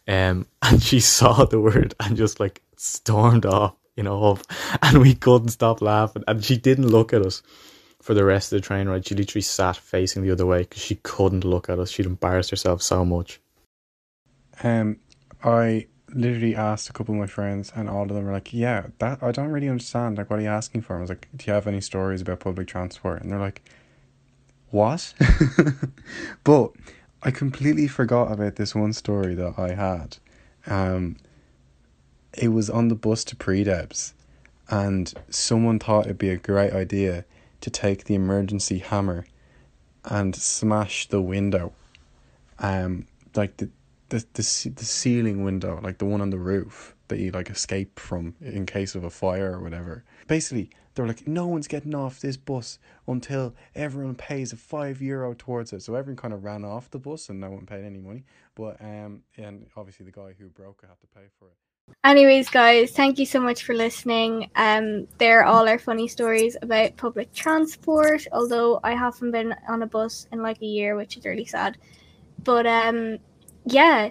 Um, 0.06 0.46
and 0.62 0.82
she 0.82 1.00
saw 1.00 1.44
the 1.44 1.60
word 1.60 1.94
and 2.00 2.16
just 2.16 2.40
like 2.40 2.62
stormed 2.76 3.46
off, 3.46 3.74
you 3.96 4.02
know, 4.02 4.38
and 4.82 5.00
we 5.00 5.14
couldn't 5.14 5.48
stop 5.48 5.82
laughing. 5.82 6.24
And 6.26 6.44
she 6.44 6.56
didn't 6.56 6.88
look 6.88 7.12
at 7.12 7.22
us 7.22 7.42
for 8.00 8.14
the 8.14 8.24
rest 8.24 8.52
of 8.52 8.60
the 8.60 8.66
train 8.66 8.88
ride. 8.88 9.06
She 9.06 9.14
literally 9.14 9.42
sat 9.42 9.76
facing 9.76 10.22
the 10.22 10.30
other 10.30 10.46
way 10.46 10.60
because 10.60 10.82
she 10.82 10.96
couldn't 10.96 11.44
look 11.44 11.68
at 11.68 11.78
us. 11.78 11.90
She'd 11.90 12.06
embarrassed 12.06 12.50
herself 12.50 12.82
so 12.82 13.04
much. 13.04 13.40
Um, 14.62 14.98
I 15.44 15.86
literally 16.12 16.54
asked 16.54 16.88
a 16.88 16.92
couple 16.92 17.14
of 17.14 17.20
my 17.20 17.26
friends, 17.26 17.72
and 17.74 17.88
all 17.88 18.02
of 18.02 18.08
them 18.08 18.24
were 18.24 18.32
like, 18.32 18.52
"Yeah, 18.52 18.86
that 18.98 19.22
I 19.22 19.32
don't 19.32 19.50
really 19.50 19.68
understand. 19.68 20.18
Like, 20.18 20.30
what 20.30 20.38
are 20.38 20.42
you 20.42 20.48
asking 20.48 20.82
for?" 20.82 20.96
I 20.96 21.00
was 21.00 21.10
like, 21.10 21.28
"Do 21.36 21.46
you 21.46 21.52
have 21.52 21.66
any 21.66 21.80
stories 21.80 22.20
about 22.20 22.40
public 22.40 22.68
transport?" 22.68 23.22
And 23.22 23.30
they're 23.30 23.38
like, 23.38 23.62
"What?" 24.70 25.14
but 26.44 26.72
I 27.22 27.30
completely 27.30 27.88
forgot 27.88 28.32
about 28.32 28.56
this 28.56 28.74
one 28.74 28.92
story 28.92 29.34
that 29.34 29.58
I 29.58 29.74
had. 29.74 30.18
Um, 30.66 31.16
it 32.34 32.48
was 32.48 32.70
on 32.70 32.88
the 32.88 32.94
bus 32.94 33.24
to 33.24 33.36
Predebs, 33.36 34.12
and 34.68 35.12
someone 35.30 35.78
thought 35.78 36.06
it'd 36.06 36.18
be 36.18 36.30
a 36.30 36.36
great 36.36 36.72
idea 36.72 37.24
to 37.60 37.70
take 37.70 38.04
the 38.04 38.14
emergency 38.14 38.78
hammer 38.78 39.26
and 40.04 40.34
smash 40.36 41.08
the 41.08 41.20
window. 41.20 41.72
Um, 42.60 43.06
like 43.34 43.56
the 43.58 43.70
the 44.08 44.24
the 44.34 44.72
the 44.74 44.84
ceiling 44.84 45.44
window, 45.44 45.80
like 45.82 45.98
the 45.98 46.04
one 46.04 46.20
on 46.20 46.30
the 46.30 46.38
roof 46.38 46.94
that 47.08 47.18
you 47.18 47.30
like 47.30 47.50
escape 47.50 47.98
from 47.98 48.34
in 48.40 48.66
case 48.66 48.94
of 48.94 49.04
a 49.04 49.10
fire 49.10 49.52
or 49.52 49.60
whatever. 49.60 50.04
Basically, 50.26 50.70
they're 50.94 51.06
like, 51.06 51.26
no 51.26 51.46
one's 51.46 51.68
getting 51.68 51.94
off 51.94 52.20
this 52.20 52.36
bus 52.36 52.78
until 53.06 53.54
everyone 53.74 54.14
pays 54.14 54.52
a 54.52 54.56
five 54.56 55.00
euro 55.00 55.34
towards 55.34 55.72
it. 55.72 55.82
So 55.82 55.94
everyone 55.94 56.16
kind 56.16 56.34
of 56.34 56.44
ran 56.44 56.64
off 56.64 56.90
the 56.90 56.98
bus 56.98 57.28
and 57.28 57.40
no 57.40 57.50
one 57.50 57.66
paid 57.66 57.84
any 57.84 57.98
money. 57.98 58.24
But 58.54 58.80
um, 58.80 59.22
and 59.36 59.66
obviously 59.76 60.06
the 60.06 60.12
guy 60.12 60.34
who 60.38 60.48
broke 60.48 60.80
it 60.82 60.88
had 60.88 61.00
to 61.00 61.06
pay 61.06 61.26
for 61.38 61.46
it. 61.46 61.54
Anyways, 62.04 62.50
guys, 62.50 62.90
thank 62.90 63.18
you 63.18 63.24
so 63.24 63.40
much 63.40 63.64
for 63.64 63.74
listening. 63.74 64.50
Um, 64.56 65.08
they're 65.18 65.44
all 65.44 65.68
our 65.68 65.78
funny 65.78 66.06
stories 66.08 66.56
about 66.60 66.96
public 66.96 67.32
transport. 67.32 68.26
Although 68.32 68.80
I 68.84 68.94
haven't 68.94 69.30
been 69.30 69.54
on 69.68 69.82
a 69.82 69.86
bus 69.86 70.26
in 70.32 70.42
like 70.42 70.60
a 70.60 70.66
year, 70.66 70.96
which 70.96 71.16
is 71.16 71.24
really 71.24 71.46
sad. 71.46 71.78
But 72.44 72.66
um, 72.66 73.18
yeah, 73.64 74.10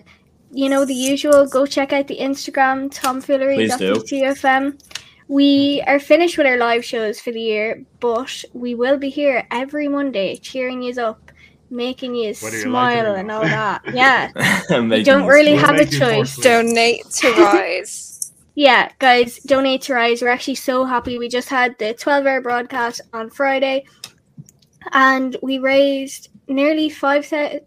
you 0.51 0.69
know 0.69 0.85
the 0.85 0.93
usual. 0.93 1.45
Go 1.47 1.65
check 1.65 1.93
out 1.93 2.07
the 2.07 2.17
Instagram 2.17 2.89
Please 2.89 3.75
do. 3.77 3.95
tomfoolery.tfm. 3.95 4.79
We 5.27 5.83
are 5.87 5.99
finished 5.99 6.37
with 6.37 6.47
our 6.47 6.57
live 6.57 6.85
shows 6.85 7.19
for 7.19 7.31
the 7.31 7.41
year, 7.41 7.83
but 7.99 8.45
we 8.53 8.75
will 8.75 8.97
be 8.97 9.09
here 9.09 9.45
every 9.51 9.87
Monday 9.89 10.37
cheering 10.37 10.81
you 10.81 10.93
up, 11.01 11.31
making 11.69 12.15
you 12.15 12.33
Whether 12.41 12.59
you 12.59 12.69
like 12.69 12.97
it 12.97 13.01
smile 13.01 13.15
and 13.15 13.29
all 13.31 13.41
that. 13.41 13.81
Yeah, 13.93 14.31
we 14.69 14.81
Making 14.87 15.05
don't 15.05 15.27
really 15.27 15.57
smile. 15.57 15.75
have 15.75 15.79
a 15.81 15.85
choice. 15.85 16.37
Donate 16.37 17.09
to 17.09 17.31
Rise. 17.37 18.31
Yeah, 18.55 18.89
guys, 18.99 19.37
donate 19.39 19.81
to 19.83 19.93
Rise. 19.93 20.21
We're 20.21 20.29
actually 20.29 20.55
so 20.55 20.85
happy. 20.85 21.19
We 21.19 21.27
just 21.29 21.49
had 21.49 21.77
the 21.77 21.93
12 21.93 22.25
hour 22.25 22.41
broadcast 22.41 23.01
on 23.13 23.29
Friday 23.29 23.85
and 24.93 25.35
we 25.43 25.59
raised 25.59 26.29
nearly 26.47 26.89
5,000 26.89 27.61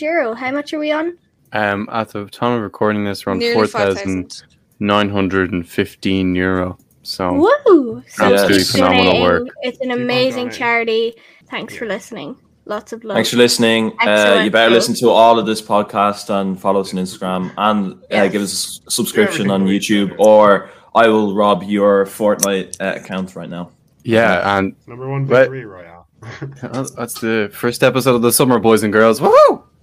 euro. 0.00 0.34
How 0.34 0.50
much 0.50 0.72
are 0.72 0.78
we 0.78 0.92
on? 0.92 1.18
Um, 1.52 1.88
at 1.92 2.08
the 2.10 2.26
time 2.26 2.52
of 2.56 2.62
recording 2.62 3.04
this, 3.04 3.26
around 3.26 3.38
Nearly 3.38 3.54
four 3.54 3.66
5,000. 3.66 3.94
thousand 4.30 4.42
nine 4.78 5.08
hundred 5.08 5.52
and 5.52 5.66
fifteen 5.66 6.34
euro. 6.34 6.76
So 7.02 7.32
Woo! 7.34 8.02
So 8.08 8.24
Absolutely 8.24 8.58
keep 8.58 8.66
phenomenal 8.66 9.04
donating. 9.04 9.22
work. 9.22 9.48
It's 9.62 9.80
an 9.80 9.90
amazing 9.92 10.44
donating. 10.46 10.58
charity. 10.58 11.14
Thanks 11.50 11.76
for 11.76 11.86
listening. 11.86 12.36
Lots 12.64 12.92
of 12.92 13.04
love. 13.04 13.14
Thanks 13.14 13.30
for 13.30 13.36
listening. 13.36 13.92
Uh, 14.02 14.08
Excellent 14.10 14.44
you 14.44 14.50
better 14.50 14.74
listen 14.74 14.94
to 14.96 15.08
all 15.10 15.38
of 15.38 15.46
this 15.46 15.62
podcast 15.62 16.28
and 16.30 16.60
follow 16.60 16.80
us 16.80 16.92
on 16.92 16.98
Instagram 16.98 17.52
and 17.56 17.92
uh, 17.92 17.96
Yes. 18.10 18.32
give 18.32 18.42
us 18.42 18.80
a 18.86 18.90
subscription 18.90 19.50
on. 19.52 19.66
YouTube, 19.66 20.16
or 20.18 20.68
I 20.96 21.06
will 21.06 21.32
rob 21.34 21.62
your 21.62 22.06
Fortnite 22.06 22.80
uh, 22.80 22.98
account 23.00 23.36
right 23.36 23.48
now. 23.48 23.70
yeah, 24.02 24.58
and 24.58 24.74
Number 24.88 25.08
one 25.08 25.26
Right. 25.28 25.42
victory 25.42 25.64
royale. 25.64 26.08
that's 26.62 27.20
the 27.20 27.50
first 27.52 27.84
episode 27.84 28.16
of 28.16 28.22
the 28.22 28.32
summer, 28.32 28.58
boys 28.58 28.82
and 28.82 28.92
girls. 28.92 29.20
Woohoo! 29.20 29.62